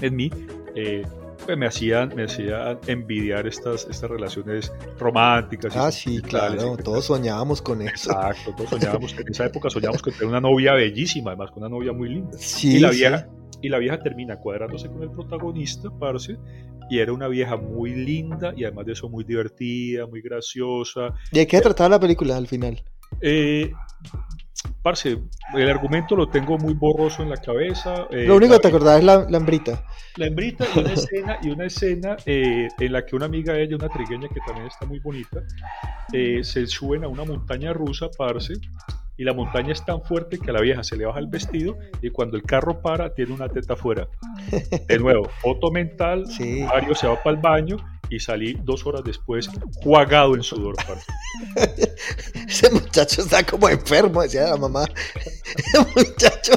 en 0.00 0.16
mí, 0.16 0.30
eh, 0.74 1.04
pues 1.44 1.58
me 1.58 1.66
hacían, 1.66 2.14
me 2.14 2.24
hacían 2.24 2.78
envidiar 2.86 3.46
estas, 3.46 3.86
estas 3.90 4.10
relaciones 4.10 4.72
románticas. 4.98 5.76
Ah, 5.76 5.92
sí, 5.92 6.20
claro, 6.22 6.76
todos 6.76 7.06
soñábamos 7.06 7.60
con 7.60 7.82
eso. 7.82 8.10
Exacto, 8.10 8.54
todos 8.56 8.70
soñábamos, 8.70 9.14
en 9.18 9.28
esa 9.28 9.46
época 9.46 9.70
soñábamos 9.70 10.02
con 10.02 10.12
tener 10.12 10.28
una 10.28 10.40
novia 10.40 10.74
bellísima, 10.74 11.32
además 11.32 11.50
con 11.50 11.62
una 11.62 11.68
novia 11.68 11.92
muy 11.92 12.08
linda. 12.08 12.36
Sí, 12.38 12.76
y 12.76 12.78
la 12.78 12.90
vieja, 12.90 13.28
y 13.64 13.70
la 13.70 13.78
vieja 13.78 13.98
termina 13.98 14.36
cuadrándose 14.36 14.88
con 14.88 15.02
el 15.02 15.10
protagonista, 15.10 15.88
parce, 15.98 16.36
y 16.90 16.98
era 16.98 17.14
una 17.14 17.28
vieja 17.28 17.56
muy 17.56 17.94
linda 17.94 18.52
y 18.54 18.64
además 18.64 18.84
de 18.84 18.92
eso 18.92 19.08
muy 19.08 19.24
divertida, 19.24 20.06
muy 20.06 20.20
graciosa. 20.20 21.14
¿Y 21.32 21.38
de 21.38 21.46
qué 21.46 21.62
trataba 21.62 21.88
la 21.88 22.00
película 22.00 22.36
al 22.36 22.46
final? 22.46 22.82
Eh, 23.22 23.72
parce, 24.82 25.18
el 25.54 25.70
argumento 25.70 26.14
lo 26.14 26.28
tengo 26.28 26.58
muy 26.58 26.74
borroso 26.74 27.22
en 27.22 27.30
la 27.30 27.38
cabeza. 27.38 28.06
Eh, 28.10 28.26
lo 28.26 28.36
único 28.36 28.52
que 28.52 28.60
te 28.60 28.68
acordás 28.68 28.98
es 28.98 29.04
la, 29.04 29.26
la, 29.30 29.38
hembrita. 29.38 29.82
La 30.16 30.26
hembrita 30.26 30.66
y 30.74 30.78
una 30.80 30.92
escena, 30.92 31.38
y 31.42 31.48
una 31.48 31.64
escena 31.64 32.16
eh, 32.26 32.68
en 32.78 32.92
la 32.92 33.06
que 33.06 33.16
una 33.16 33.24
amiga 33.24 33.54
de 33.54 33.62
ella, 33.62 33.76
una 33.76 33.88
trigueña 33.88 34.28
que 34.28 34.40
también 34.46 34.66
está 34.66 34.84
muy 34.84 34.98
bonita, 34.98 35.42
eh, 36.12 36.44
se 36.44 36.66
suben 36.66 37.02
a 37.04 37.08
una 37.08 37.24
montaña 37.24 37.72
rusa, 37.72 38.10
parce, 38.18 38.52
y 39.16 39.24
la 39.24 39.32
montaña 39.32 39.72
es 39.72 39.84
tan 39.84 40.02
fuerte 40.02 40.38
que 40.38 40.50
a 40.50 40.54
la 40.54 40.60
vieja 40.60 40.82
se 40.82 40.96
le 40.96 41.06
baja 41.06 41.20
el 41.20 41.28
vestido 41.28 41.78
y 42.02 42.10
cuando 42.10 42.36
el 42.36 42.42
carro 42.42 42.80
para 42.80 43.14
tiene 43.14 43.32
una 43.32 43.48
teta 43.48 43.74
afuera. 43.74 44.08
De 44.88 44.98
nuevo, 44.98 45.28
foto 45.40 45.70
mental, 45.70 46.26
Mario 46.68 46.94
se 46.94 47.06
va 47.06 47.22
para 47.22 47.36
el 47.36 47.42
baño 47.42 47.76
y 48.10 48.20
salí 48.20 48.58
dos 48.62 48.86
horas 48.86 49.02
después 49.04 49.48
jugado 49.82 50.34
en 50.34 50.42
sudor. 50.42 50.76
Ese 52.48 52.70
muchacho 52.70 53.22
está 53.22 53.44
como 53.44 53.68
enfermo, 53.68 54.22
decía 54.22 54.48
la 54.48 54.56
mamá. 54.56 54.84
Ese 55.56 55.78
muchacho, 55.96 56.52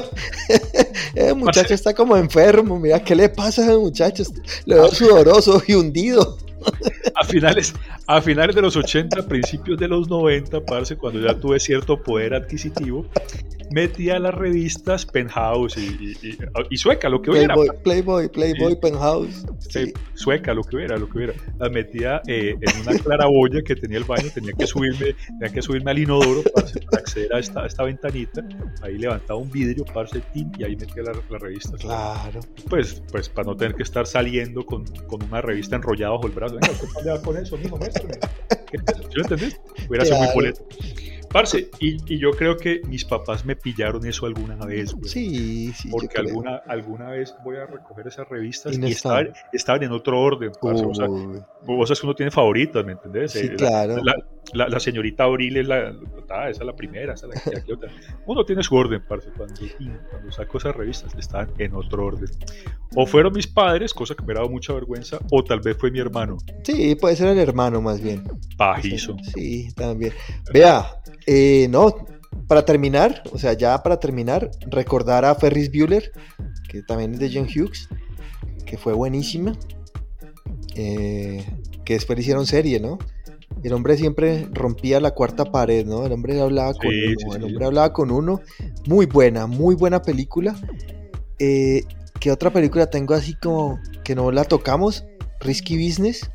ese 1.14 1.34
muchacho 1.34 1.74
está 1.74 1.94
como 1.94 2.16
enfermo. 2.16 2.78
Mira, 2.78 3.02
¿qué 3.02 3.14
le 3.14 3.28
pasa 3.28 3.62
a 3.62 3.64
ese 3.64 3.76
muchacho? 3.76 4.22
Le 4.66 4.74
veo 4.76 4.88
sudoroso 4.88 5.62
y 5.66 5.74
hundido. 5.74 6.38
A 7.14 7.24
finales, 7.24 7.74
a 8.06 8.20
finales 8.20 8.54
de 8.54 8.62
los 8.62 8.76
80, 8.76 9.26
principios 9.26 9.78
de 9.78 9.88
los 9.88 10.08
90, 10.08 10.64
parce, 10.64 10.96
cuando 10.96 11.20
ya 11.20 11.34
tuve 11.34 11.58
cierto 11.58 12.00
poder 12.00 12.34
adquisitivo, 12.34 13.06
metía 13.70 14.18
las 14.18 14.34
revistas 14.34 15.04
Penthouse 15.06 15.76
y, 15.76 16.16
y, 16.70 16.76
Sueca, 16.76 17.08
lo 17.08 17.20
que 17.22 17.30
hubiera. 17.30 17.54
Playboy, 17.82 18.28
Playboy, 18.28 18.80
Penthouse. 18.80 19.44
Sueca, 20.14 20.54
lo 20.54 20.62
que 20.62 20.76
hubiera, 20.76 20.96
lo 20.96 21.08
que 21.08 21.18
hubiera. 21.18 21.34
Las 21.58 21.70
metía 21.70 22.22
eh, 22.26 22.56
en 22.60 22.80
una 22.82 22.98
claraboya 22.98 23.62
que 23.62 23.74
tenía 23.74 23.98
el 23.98 24.04
baño, 24.04 24.28
tenía 24.32 24.52
que 24.52 24.66
subirme, 24.66 25.14
tenía 25.38 25.52
que 25.52 25.62
subirme 25.62 25.90
al 25.90 25.98
inodoro 25.98 26.42
para 26.54 26.66
acceder 26.92 27.34
a 27.34 27.38
esta, 27.38 27.66
esta 27.66 27.84
ventanita. 27.84 28.44
Ahí 28.82 28.98
levantaba 28.98 29.38
un 29.38 29.50
vidrio, 29.50 29.84
parce, 29.84 30.22
y 30.34 30.64
ahí 30.64 30.76
metía 30.76 31.02
las 31.02 31.16
la 31.28 31.38
revistas. 31.38 31.80
Claro. 31.80 32.40
Pues, 32.68 33.02
pues 33.10 33.28
para 33.28 33.48
no 33.48 33.56
tener 33.56 33.74
que 33.74 33.82
estar 33.82 34.06
saliendo 34.06 34.64
con, 34.64 34.84
con 35.06 35.22
una 35.22 35.40
revista 35.40 35.76
enrollada 35.76 36.12
bajo 36.12 36.26
el 36.26 36.32
brazo. 36.32 36.47
Venga, 36.52 36.68
¿qué 37.02 37.08
va 37.10 37.22
con 37.22 37.36
eso, 37.36 37.56
mijo? 37.56 37.76
Muéstrame. 37.76 38.14
¿Lo 39.14 39.22
entendés? 39.22 39.60
Hubiera 39.88 40.04
sido 40.04 40.18
muy 40.18 40.28
boleto. 40.34 40.66
Parce, 41.30 41.70
y, 41.78 41.96
y, 42.12 42.18
yo 42.18 42.30
creo 42.30 42.56
que 42.56 42.80
mis 42.88 43.04
papás 43.04 43.44
me 43.44 43.54
pillaron 43.54 44.06
eso 44.06 44.26
alguna 44.26 44.56
vez, 44.64 44.94
Sí, 45.04 45.72
sí. 45.72 45.88
Porque 45.90 46.18
alguna, 46.18 46.62
alguna 46.66 47.10
vez 47.10 47.34
voy 47.44 47.56
a 47.56 47.66
recoger 47.66 48.06
esas 48.06 48.28
revistas 48.28 48.78
y, 48.78 48.86
estaban, 48.86 49.32
estaban, 49.52 49.82
en 49.82 49.92
otro 49.92 50.20
orden, 50.20 50.52
parce. 50.60 50.84
O 50.84 50.94
sea, 50.94 51.06
vos 51.06 51.88
sabes 51.88 52.00
que 52.00 52.06
uno 52.06 52.14
tiene 52.14 52.30
favoritas, 52.30 52.84
¿me 52.84 52.92
entendés? 52.92 53.32
Sí, 53.32 53.46
eh, 53.46 53.56
claro. 53.56 54.02
La, 54.02 54.14
la, 54.54 54.68
la, 54.68 54.80
señorita 54.80 55.24
Abril 55.24 55.58
es 55.58 55.66
la, 55.66 55.90
esa 55.90 56.48
es 56.48 56.64
la 56.64 56.74
primera, 56.74 57.12
esa 57.12 57.26
es 57.26 57.46
la 57.46 57.60
que 57.62 57.72
otra. 57.74 57.90
Uno 58.26 58.44
tiene 58.44 58.62
su 58.62 58.74
orden, 58.74 59.02
parce. 59.06 59.30
Cuando, 59.36 59.54
cuando 60.10 60.32
saco 60.32 60.58
esas 60.58 60.74
revistas, 60.74 61.14
están 61.14 61.50
en 61.58 61.74
otro 61.74 62.06
orden. 62.06 62.30
O 62.94 63.06
fueron 63.06 63.34
mis 63.34 63.46
padres, 63.46 63.92
cosa 63.92 64.14
que 64.14 64.24
me 64.24 64.32
daba 64.32 64.48
mucha 64.48 64.72
vergüenza, 64.72 65.18
o 65.30 65.44
tal 65.44 65.60
vez 65.60 65.76
fue 65.76 65.90
mi 65.90 65.98
hermano. 65.98 66.38
Sí, 66.62 66.94
puede 66.94 67.16
ser 67.16 67.28
el 67.28 67.38
hermano 67.38 67.82
más 67.82 68.00
bien. 68.00 68.24
Pajizo. 68.56 69.16
Sí, 69.34 69.68
también. 69.74 70.12
Vea, 70.52 70.97
eh, 71.30 71.68
no, 71.68 71.94
para 72.46 72.64
terminar, 72.64 73.22
o 73.32 73.38
sea, 73.38 73.52
ya 73.52 73.82
para 73.82 74.00
terminar, 74.00 74.50
recordar 74.70 75.26
a 75.26 75.34
Ferris 75.34 75.70
Bueller, 75.70 76.10
que 76.70 76.82
también 76.82 77.12
es 77.12 77.20
de 77.20 77.30
John 77.30 77.44
Hughes, 77.44 77.86
que 78.64 78.78
fue 78.78 78.94
buenísima, 78.94 79.52
eh, 80.74 81.44
que 81.84 81.92
después 81.92 82.18
hicieron 82.18 82.46
serie, 82.46 82.80
¿no? 82.80 82.96
El 83.62 83.74
hombre 83.74 83.98
siempre 83.98 84.48
rompía 84.52 85.00
la 85.00 85.10
cuarta 85.10 85.44
pared, 85.44 85.84
¿no? 85.84 86.06
El 86.06 86.12
hombre 86.12 86.40
hablaba 86.40 86.72
con 86.72 86.88
uno, 86.88 87.34
el 87.36 87.44
hombre 87.44 87.64
hablaba 87.66 87.92
con 87.92 88.10
uno. 88.10 88.40
Muy 88.86 89.04
buena, 89.04 89.46
muy 89.46 89.74
buena 89.74 90.00
película. 90.00 90.56
Eh, 91.38 91.84
¿Qué 92.20 92.30
otra 92.30 92.50
película 92.50 92.88
tengo 92.88 93.12
así 93.12 93.34
como 93.34 93.78
que 94.02 94.14
no 94.14 94.32
la 94.32 94.44
tocamos? 94.44 95.04
Risky 95.40 95.76
Business 95.76 96.30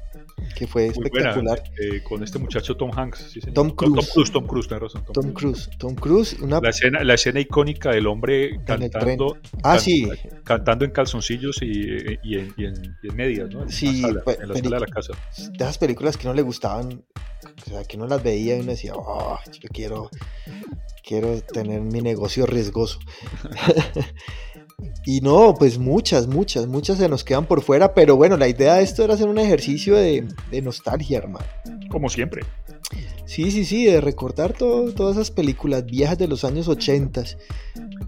que 0.55 0.67
fue 0.67 0.87
espectacular. 0.87 1.63
Eh, 1.79 2.01
con 2.03 2.23
este 2.23 2.39
muchacho 2.39 2.75
Tom 2.75 2.91
Hanks. 2.95 3.37
Tom 3.53 3.71
Cruise. 3.71 3.95
Tom 3.95 4.05
Cruise, 4.13 4.31
Tom 4.31 4.47
Cruise, 4.47 4.69
razón, 4.69 5.05
Tom, 5.13 5.33
Cruise. 5.33 5.69
Tom 5.77 5.95
Cruise, 5.95 6.37
una... 6.41 6.59
la, 6.59 6.69
escena, 6.69 7.03
la 7.03 7.13
escena 7.13 7.39
icónica 7.39 7.91
del 7.91 8.07
hombre 8.07 8.59
cantando, 8.65 9.37
ah, 9.63 9.79
sí. 9.79 10.07
cantando 10.43 10.85
en 10.85 10.91
calzoncillos 10.91 11.61
y, 11.61 12.17
y, 12.23 12.37
en, 12.37 12.53
y, 12.57 12.65
en, 12.65 13.15
medias, 13.15 13.49
¿no? 13.49 13.63
En 13.63 13.69
sí, 13.69 14.01
la 14.01 14.07
sala, 14.07 14.23
en 14.41 14.49
la 14.49 14.55
sala 14.55 14.69
de 14.69 14.79
la 14.79 14.87
casa. 14.87 15.13
De 15.37 15.63
esas 15.63 15.77
películas 15.77 16.17
que 16.17 16.27
no 16.27 16.33
le 16.33 16.41
gustaban, 16.41 17.03
o 17.45 17.69
sea, 17.69 17.83
que 17.83 17.97
no 17.97 18.07
las 18.07 18.23
veía 18.23 18.57
y 18.57 18.61
uno 18.61 18.71
decía, 18.71 18.93
oh, 18.95 19.39
yo 19.51 19.69
quiero, 19.69 20.09
quiero 21.03 21.41
tener 21.41 21.81
mi 21.81 22.01
negocio 22.01 22.45
riesgoso. 22.45 22.99
Y 25.05 25.21
no, 25.21 25.53
pues 25.57 25.77
muchas, 25.77 26.27
muchas, 26.27 26.67
muchas 26.67 26.97
se 26.97 27.09
nos 27.09 27.23
quedan 27.23 27.45
por 27.45 27.61
fuera, 27.61 27.93
pero 27.93 28.15
bueno, 28.15 28.37
la 28.37 28.47
idea 28.47 28.75
de 28.75 28.83
esto 28.83 29.03
era 29.03 29.13
hacer 29.13 29.27
un 29.27 29.37
ejercicio 29.37 29.95
de, 29.95 30.25
nostalgia, 30.61 31.17
hermano. 31.17 31.45
Como 31.89 32.09
siempre. 32.09 32.43
Sí, 33.25 33.51
sí, 33.51 33.65
sí, 33.65 33.85
de 33.85 34.01
recordar 34.01 34.53
todas 34.53 35.15
esas 35.15 35.31
películas 35.31 35.85
viejas 35.85 36.17
de 36.17 36.27
los 36.27 36.43
años 36.43 36.67
80, 36.67 37.23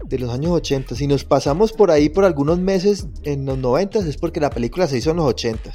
de 0.04 0.18
los 0.18 0.30
años 0.30 0.52
80. 0.52 0.94
Si 0.94 1.06
nos 1.06 1.24
pasamos 1.24 1.72
por 1.72 1.90
ahí 1.90 2.08
por 2.08 2.24
algunos 2.24 2.58
meses 2.58 3.06
en 3.24 3.44
los 3.46 3.58
90 3.58 4.00
es 4.00 4.16
porque 4.16 4.40
la 4.40 4.50
película 4.50 4.86
se 4.86 4.98
hizo 4.98 5.10
en 5.10 5.16
los 5.16 5.26
80 5.26 5.72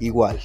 igual. 0.00 0.38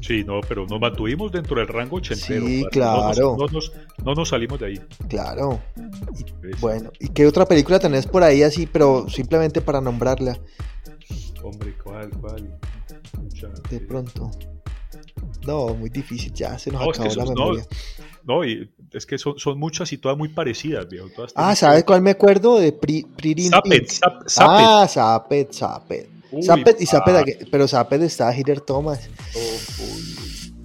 Sí, 0.00 0.24
no, 0.24 0.40
pero 0.46 0.66
nos 0.66 0.80
mantuvimos 0.80 1.32
dentro 1.32 1.56
del 1.56 1.68
rango 1.68 1.96
ochentero. 1.96 2.46
Sí, 2.46 2.64
claro. 2.70 3.36
No 3.38 3.46
nos, 3.46 3.72
no, 4.04 4.14
nos, 4.14 4.28
salimos 4.28 4.60
de 4.60 4.66
ahí. 4.66 4.80
Claro. 5.08 5.60
bueno, 6.60 6.90
¿y 7.00 7.08
qué 7.08 7.26
otra 7.26 7.46
película 7.46 7.78
tenés 7.78 8.06
por 8.06 8.22
ahí 8.22 8.42
así, 8.42 8.66
pero 8.66 9.08
simplemente 9.08 9.60
para 9.60 9.80
nombrarla? 9.80 10.38
Hombre, 11.42 11.76
¿cuál, 11.82 12.10
cuál? 12.20 12.58
de 13.70 13.80
pronto. 13.80 14.30
No, 15.46 15.74
muy 15.74 15.90
difícil, 15.90 16.32
ya 16.32 16.58
se 16.58 16.70
nos 16.70 16.82
acabó 16.82 17.14
la 17.14 17.24
memoria. 17.24 17.66
No, 18.24 18.44
y 18.44 18.70
es 18.92 19.04
que 19.04 19.18
son, 19.18 19.38
son 19.38 19.58
muchas 19.58 19.92
y 19.92 19.98
todas 19.98 20.16
muy 20.16 20.28
parecidas, 20.28 20.88
viejo. 20.88 21.08
ah, 21.34 21.56
¿sabes 21.56 21.84
cuál 21.84 22.02
me 22.02 22.10
acuerdo? 22.10 22.58
De 22.58 22.72
Pri, 22.72 23.04
Zapet, 23.48 24.00
Ah, 24.38 24.86
Zapet, 24.88 25.52
Zapet. 25.52 26.08
Zapet 26.40 26.80
y 26.80 26.86
Zapet, 26.86 27.48
pero 27.50 27.68
Zapet 27.68 28.02
está 28.02 28.34
Hitler 28.34 28.60
Thomas. 28.60 29.08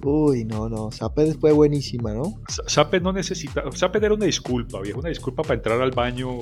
Uy, 0.02 0.44
no, 0.44 0.68
no, 0.68 0.90
Zaped 0.90 1.36
fue 1.38 1.52
buenísima, 1.52 2.12
¿no? 2.12 2.40
Zaped 2.68 3.02
no 3.02 3.12
necesita, 3.12 3.64
Zaped 3.74 4.02
era 4.02 4.14
una 4.14 4.26
disculpa, 4.26 4.80
viejo, 4.80 5.00
una 5.00 5.08
disculpa 5.08 5.42
para 5.42 5.54
entrar 5.54 5.80
al 5.80 5.90
baño 5.90 6.38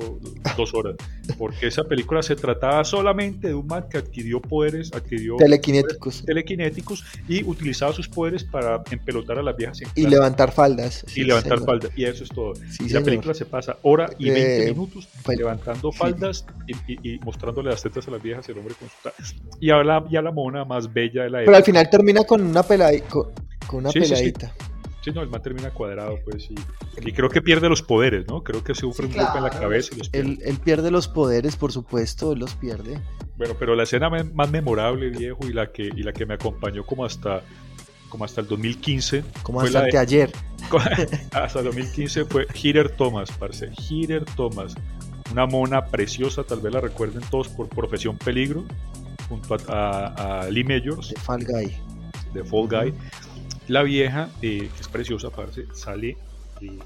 dos 0.55 0.73
horas, 0.73 0.95
porque 1.37 1.67
esa 1.67 1.83
película 1.83 2.21
se 2.21 2.35
trataba 2.35 2.83
solamente 2.83 3.47
de 3.47 3.53
un 3.55 3.65
man 3.65 3.85
que 3.89 3.97
adquirió 3.97 4.41
poderes, 4.41 4.93
adquirió 4.93 5.37
telequinéticos, 5.37 6.23
telequinéticos 6.25 7.03
y 7.27 7.43
utilizaba 7.43 7.93
sus 7.93 8.07
poderes 8.07 8.43
para 8.43 8.83
empelotar 8.91 9.39
a 9.39 9.43
las 9.43 9.55
viejas 9.55 9.81
y 9.95 10.07
levantar 10.07 10.51
faldas. 10.51 11.05
Y 11.15 11.23
levantar 11.23 11.59
faldas, 11.61 11.91
y 11.95 12.05
eso 12.05 12.23
es 12.23 12.29
todo. 12.29 12.53
y 12.79 12.89
la 12.89 13.01
película 13.01 13.33
se 13.33 13.45
pasa 13.45 13.77
hora 13.81 14.09
y 14.19 14.29
20 14.29 14.63
eh, 14.63 14.73
minutos 14.73 15.07
levantando 15.27 15.91
faldas 15.91 16.45
y, 16.87 17.19
mostrándole 17.19 17.69
las 17.69 17.81
tetas 17.81 18.07
a 18.07 18.11
las 18.11 18.21
viejas 18.21 18.47
el 18.49 18.57
hombre 18.57 18.75
con 18.75 18.87
su 18.89 19.35
y 19.59 19.69
a 19.71 19.83
la, 19.83 20.03
y 20.09 20.15
a 20.15 20.21
la 20.21 20.31
mona 20.31 20.65
más 20.65 20.93
bella 20.93 21.23
de 21.23 21.29
la 21.29 21.37
época. 21.39 21.45
Pero 21.45 21.57
al 21.57 21.63
final 21.63 21.89
termina 21.89 22.23
con 22.23 22.41
una 22.41 22.63
pelada 22.63 22.91
con 23.09 23.46
una 23.75 23.91
peladita. 23.91 24.53
Sí, 25.01 25.11
no, 25.11 25.21
el 25.21 25.29
man 25.29 25.41
termina 25.41 25.71
cuadrado, 25.71 26.19
pues, 26.25 26.49
y, 26.51 26.55
y, 26.97 27.13
creo 27.13 27.29
que 27.29 27.41
pierde 27.41 27.69
los 27.69 27.81
poderes, 27.81 28.27
¿no? 28.27 28.43
Creo 28.43 28.61
que 28.63 28.75
sufre 28.75 29.05
un 29.05 29.13
golpe 29.13 29.37
en 29.37 29.43
la 29.43 29.49
cabeza 29.49 29.95
y 29.95 29.99
los 29.99 30.09
pierde. 30.09 30.29
Él, 30.31 30.39
él, 30.43 30.57
pierde 30.57 30.91
los 30.91 31.07
poderes, 31.07 31.55
por 31.55 31.71
supuesto, 31.71 32.33
él 32.33 32.39
los 32.39 32.55
pierde. 32.55 32.99
Bueno, 33.37 33.53
pero 33.57 33.75
la 33.75 33.83
escena 33.83 34.09
más 34.09 34.51
memorable, 34.51 35.09
viejo, 35.09 35.47
y 35.47 35.53
la 35.53 35.71
que, 35.71 35.83
y 35.83 36.03
la 36.03 36.11
que 36.11 36.25
me 36.25 36.33
acompañó 36.33 36.85
como 36.85 37.05
hasta 37.05 37.41
como 38.09 38.25
hasta 38.25 38.41
el 38.41 38.47
2015. 38.47 39.23
Como 39.43 39.61
hasta 39.61 39.83
de, 39.83 39.97
ayer. 39.97 40.31
hasta 41.31 41.59
el 41.59 41.65
2015 41.65 42.25
fue 42.25 42.47
Hitter 42.53 42.89
Thomas, 42.89 43.31
parce. 43.31 43.69
Hitter 43.89 44.25
Thomas. 44.35 44.75
Una 45.31 45.45
mona 45.45 45.85
preciosa, 45.85 46.43
tal 46.43 46.61
vez 46.61 46.73
la 46.73 46.81
recuerden 46.81 47.21
todos 47.29 47.49
por 47.49 47.67
Profesión 47.67 48.17
Peligro, 48.17 48.63
junto 49.27 49.57
a, 49.69 50.41
a, 50.41 50.49
Lee 50.49 50.63
Majors. 50.63 51.09
De 51.09 51.19
Fall 51.19 51.45
Guy. 51.45 51.75
De 52.33 52.43
Fall 52.43 52.67
Guy. 52.67 52.93
La 53.67 53.83
vieja, 53.83 54.29
eh, 54.41 54.69
que 54.73 54.81
es 54.81 54.87
preciosa, 54.87 55.29
parce, 55.29 55.65
sale 55.73 56.17
y 56.61 56.79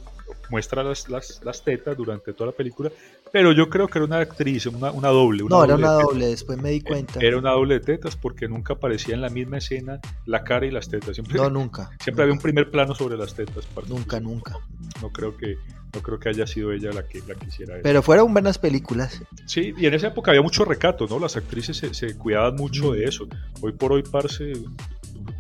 muestra 0.50 0.84
las, 0.84 1.10
las, 1.10 1.42
las, 1.44 1.64
tetas 1.64 1.96
durante 1.96 2.34
toda 2.34 2.52
la 2.52 2.56
película, 2.56 2.92
pero 3.32 3.54
yo 3.54 3.70
creo 3.70 3.88
que 3.88 4.00
era 4.00 4.06
una 4.06 4.20
actriz, 4.20 4.66
una, 4.66 4.92
una 4.92 5.08
doble. 5.08 5.44
no, 5.48 5.64
era 5.64 5.76
una 5.76 5.94
doble, 5.94 6.28
después 6.28 6.62
me 6.62 6.72
di 6.72 6.82
cuenta. 6.82 7.20
Era 7.22 7.38
una 7.38 7.52
doble 7.52 7.76
de 7.76 7.80
tetas 7.80 8.18
porque 8.18 8.48
nunca 8.48 8.74
aparecía 8.74 9.16
en 9.16 9.22
la 9.22 9.30
misma 9.30 9.58
escena 9.58 10.00
la 10.26 10.44
cara 10.44 10.66
y 10.66 10.72
las 10.72 10.90
tetas. 10.90 11.16
Siempre, 11.16 11.38
no, 11.38 11.50
nunca. 11.50 11.92
Siempre 12.04 12.24
había 12.24 12.34
un 12.34 12.42
primer 12.42 12.70
plano 12.70 12.94
sobre 12.94 13.18
las 13.18 13.34
tetas. 13.34 13.66
Nunca, 13.88 14.20
nunca. 14.20 14.58
No 15.02 15.10
creo 15.10 15.38
que 15.38 15.58
no 15.94 16.02
creo 16.02 16.20
que 16.20 16.30
haya 16.30 16.48
sido 16.48 16.72
ella 16.72 16.92
la 16.94 17.08
que 17.08 17.22
la 17.28 17.36
quisiera. 17.36 17.76
Pero 17.84 18.02
fueron 18.02 18.32
buenas 18.32 18.58
películas. 18.58 19.22
Sí, 19.46 19.74
y 19.78 19.86
en 19.86 19.94
esa 19.94 20.08
época 20.08 20.32
había 20.32 20.42
mucho 20.42 20.64
recato, 20.64 21.06
¿no? 21.08 21.20
Las 21.20 21.36
actrices 21.36 21.78
se, 21.78 21.94
se 21.94 22.18
cuidaban 22.18 22.56
mucho 22.56 22.94
de 22.94 23.06
eso. 23.06 23.28
Hoy 23.62 23.74
por 23.74 23.92
hoy, 23.94 24.04
parce, 24.04 24.54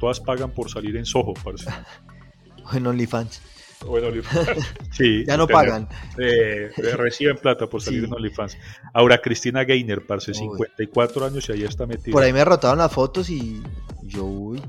todas 0.01 0.19
pagan 0.19 0.49
por 0.49 0.69
salir 0.69 0.97
en 0.97 1.05
Soho, 1.05 1.35
parce. 1.35 1.69
en 2.73 2.87
OnlyFans. 2.87 3.39
O 3.85 3.97
en 3.99 4.05
OnlyFans. 4.05 4.49
Sí. 4.91 5.23
ya 5.25 5.37
no 5.37 5.47
pagan. 5.47 5.87
Eh, 6.17 6.71
reciben 6.97 7.37
plata 7.37 7.67
por 7.67 7.81
salir 7.81 8.03
en 8.05 8.13
OnlyFans. 8.13 8.57
Ahora, 8.93 9.21
Cristina 9.21 9.63
Gainer, 9.63 10.05
parce, 10.05 10.33
54 10.33 11.25
años 11.25 11.47
y 11.47 11.51
ahí 11.53 11.63
está 11.63 11.85
metida. 11.85 12.11
Por 12.11 12.23
ahí 12.23 12.33
me 12.33 12.43
rotaron 12.43 12.79
las 12.79 12.91
fotos 12.91 13.29
y 13.29 13.61
yo, 14.01 14.25
uy. 14.25 14.61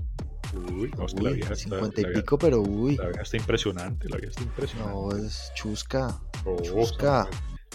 Uy, 0.54 0.90
no, 0.98 1.06
es 1.06 1.14
que 1.14 1.22
la 1.22 1.30
vieja 1.30 1.54
50 1.54 2.00
y 2.02 2.04
pico, 2.12 2.38
pero 2.38 2.60
uy. 2.60 2.96
La 2.96 3.06
vieja 3.06 3.22
está 3.22 3.38
impresionante, 3.38 4.08
la 4.10 4.18
vieja 4.18 4.32
está 4.32 4.42
impresionante. 4.42 4.92
No, 4.92 5.16
es 5.16 5.50
chusca. 5.54 6.20
Oh, 6.44 6.60
chusca. 6.60 7.26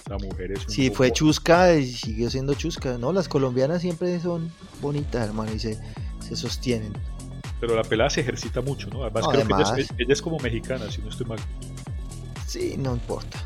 La 0.07 0.17
mujer 0.19 0.51
es 0.51 0.63
un 0.63 0.71
Sí, 0.71 0.91
fue 0.91 1.11
chusca 1.11 1.73
y 1.75 1.87
siguió 1.87 2.29
siendo 2.29 2.53
chusca. 2.53 2.99
No, 2.99 3.11
las 3.11 3.27
colombianas 3.27 3.81
siempre 3.81 4.19
son 4.19 4.51
bonitas, 4.79 5.27
hermano, 5.27 5.51
y 5.53 5.59
se, 5.59 5.79
se 6.19 6.35
sostienen 6.35 6.93
pero 7.59 7.75
la 7.75 7.83
pelada 7.83 8.09
se 8.09 8.21
ejercita 8.21 8.61
mucho, 8.61 8.89
¿no? 8.89 9.03
Además, 9.03 9.27
creo 9.27 9.47
que 9.47 9.53
ella 10.03 10.13
es, 10.13 10.21
como 10.21 10.37
mexicana, 10.39 10.89
si 10.91 11.01
no 11.01 11.09
estoy 11.09 11.25
mal. 11.25 11.39
Sí, 12.45 12.75
no 12.77 12.93
importa. 12.93 13.43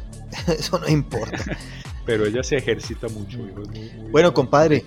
Eso 0.47 0.79
no 0.79 0.87
importa. 0.87 1.37
pero 2.05 2.25
ella 2.25 2.43
se 2.43 2.57
ejercita 2.57 3.07
mucho. 3.09 3.39
bueno, 4.11 4.33
compadre, 4.33 4.85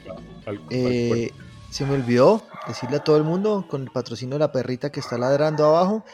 eh, 0.70 1.30
se 1.70 1.86
me 1.86 1.94
olvidó 1.94 2.42
decirle 2.66 2.96
a 2.96 3.04
todo 3.04 3.16
el 3.16 3.24
mundo 3.24 3.66
con 3.68 3.82
el 3.82 3.90
patrocinio 3.90 4.34
de 4.34 4.40
la 4.40 4.52
perrita 4.52 4.90
que 4.92 5.00
está 5.00 5.18
ladrando 5.18 5.64
abajo. 5.64 6.04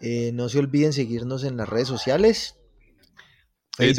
Eh, 0.00 0.30
no 0.34 0.48
se 0.48 0.58
olviden 0.58 0.92
seguirnos 0.92 1.44
en 1.44 1.56
las 1.56 1.68
redes 1.68 1.88
sociales. 1.88 2.56
Eh, 3.78 3.92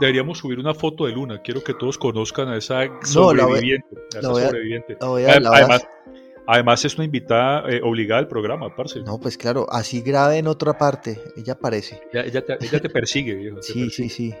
deberíamos, 0.00 0.38
subir 0.38 0.58
una 0.58 0.74
foto 0.74 1.04
de 1.04 1.12
Luna. 1.12 1.42
Quiero 1.42 1.62
que 1.62 1.74
todos 1.74 1.98
conozcan 1.98 2.48
a 2.48 2.56
esa 2.56 2.80
sobreviviente. 3.02 3.86
a 4.14 4.18
esa 4.18 4.28
sobreviviente. 4.28 4.96
Además, 5.00 5.86
Además 6.50 6.82
es 6.86 6.94
una 6.94 7.04
invitada 7.04 7.68
eh, 7.68 7.82
obligada 7.84 8.20
al 8.20 8.26
programa, 8.26 8.74
parce. 8.74 9.02
No, 9.02 9.20
pues 9.20 9.36
claro, 9.36 9.66
así 9.70 10.00
grave 10.00 10.38
en 10.38 10.46
otra 10.46 10.78
parte, 10.78 11.20
ella 11.36 11.52
aparece. 11.52 12.00
Ella, 12.10 12.42
te, 12.42 12.88
persigue, 12.88 13.34
viejo. 13.34 13.60
sí, 13.60 13.90
sí, 13.90 14.08
sí. 14.08 14.34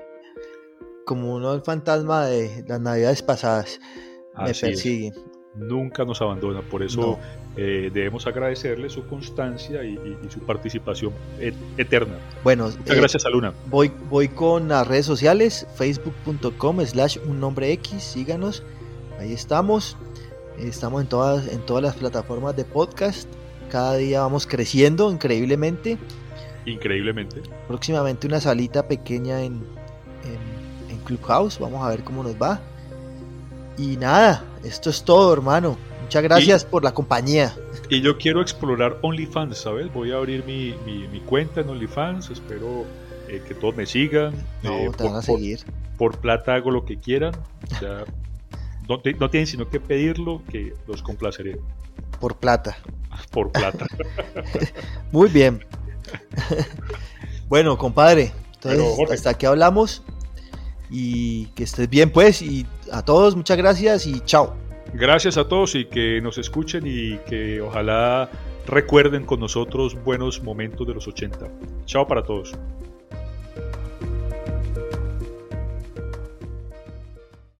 Como 1.04 1.34
uno 1.34 1.52
el 1.52 1.60
fantasma 1.60 2.24
de 2.24 2.64
las 2.66 2.80
navidades 2.80 3.20
pasadas. 3.20 3.78
me 4.38 4.54
persigue. 4.54 5.12
Nunca 5.54 6.06
nos 6.06 6.22
abandona, 6.22 6.62
por 6.62 6.82
eso 6.82 7.18
eh, 7.58 7.90
debemos 7.92 8.26
agradecerle 8.26 8.88
su 8.88 9.06
constancia 9.06 9.84
y, 9.84 9.98
su 10.30 10.40
participación 10.40 11.12
eterna. 11.76 12.16
Bueno, 12.42 12.70
muchas 12.70 12.96
eh, 12.96 13.00
gracias 13.00 13.26
a 13.26 13.28
Luna. 13.28 13.52
Voy, 13.66 13.92
voy 14.08 14.28
con 14.28 14.68
las 14.68 14.86
redes 14.86 15.04
sociales, 15.04 15.66
facebook.com 15.74 16.80
slash 16.86 17.18
un 17.26 17.38
nombre 17.38 17.70
X, 17.72 18.02
síganos, 18.02 18.62
ahí 19.18 19.34
estamos. 19.34 19.98
Estamos 20.60 21.02
en 21.02 21.08
todas, 21.08 21.48
en 21.48 21.60
todas 21.60 21.82
las 21.82 21.96
plataformas 21.96 22.56
de 22.56 22.64
podcast. 22.64 23.28
Cada 23.70 23.96
día 23.96 24.22
vamos 24.22 24.46
creciendo 24.46 25.12
increíblemente. 25.12 25.98
Increíblemente. 26.66 27.42
Próximamente 27.68 28.26
una 28.26 28.40
salita 28.40 28.88
pequeña 28.88 29.42
en, 29.42 29.62
en, 30.24 30.98
Clubhouse. 31.04 31.58
Vamos 31.58 31.82
a 31.86 31.88
ver 31.88 32.04
cómo 32.04 32.22
nos 32.22 32.34
va. 32.34 32.60
Y 33.78 33.96
nada, 33.96 34.44
esto 34.64 34.90
es 34.90 35.02
todo, 35.02 35.32
hermano. 35.32 35.78
Muchas 36.02 36.22
gracias 36.22 36.64
por 36.64 36.84
la 36.84 36.92
compañía. 36.92 37.54
Y 37.88 38.00
yo 38.02 38.18
quiero 38.18 38.42
explorar 38.42 38.98
OnlyFans, 39.02 39.58
¿sabes? 39.58 39.92
Voy 39.94 40.12
a 40.12 40.16
abrir 40.16 40.44
mi, 40.44 40.74
mi, 40.84 41.20
cuenta 41.20 41.60
en 41.60 41.70
OnlyFans. 41.70 42.30
Espero 42.30 42.84
eh, 43.28 43.42
que 43.46 43.54
todos 43.54 43.76
me 43.76 43.86
sigan. 43.86 44.34
No, 44.62 44.72
eh, 44.72 44.90
te 44.96 45.04
van 45.04 45.14
a 45.14 45.22
seguir. 45.22 45.60
Por, 45.96 46.12
por, 46.12 46.20
plata 46.20 46.54
hago 46.54 46.70
lo 46.70 46.84
que 46.84 46.98
quieran. 46.98 47.32
Ya 47.80 48.04
no, 48.88 49.30
tienen 49.30 49.46
sino 49.46 49.68
que 49.68 49.80
pedirlo 49.80 50.42
que 50.50 50.74
los 50.86 51.02
complaceré. 51.02 51.58
Por 52.20 52.36
plata. 52.36 52.78
Por 53.30 53.52
plata. 53.52 53.86
Muy 55.12 55.28
bien. 55.28 55.64
bueno, 57.48 57.76
compadre, 57.76 58.32
entonces 58.54 59.10
hasta 59.10 59.30
aquí 59.30 59.46
hablamos 59.46 60.02
y 60.90 61.46
que 61.48 61.64
estés 61.64 61.88
bien 61.88 62.10
pues 62.10 62.40
y 62.40 62.66
a 62.90 63.04
todos 63.04 63.36
muchas 63.36 63.58
gracias 63.58 64.06
y 64.06 64.20
chao. 64.20 64.56
Gracias 64.94 65.36
a 65.36 65.46
todos 65.46 65.74
y 65.74 65.84
que 65.84 66.20
nos 66.22 66.38
escuchen 66.38 66.84
y 66.86 67.18
que 67.28 67.60
ojalá 67.60 68.30
recuerden 68.66 69.26
con 69.26 69.40
nosotros 69.40 70.02
buenos 70.02 70.42
momentos 70.42 70.86
de 70.86 70.94
los 70.94 71.06
80. 71.06 71.46
Chao 71.84 72.06
para 72.06 72.22
todos. 72.22 72.54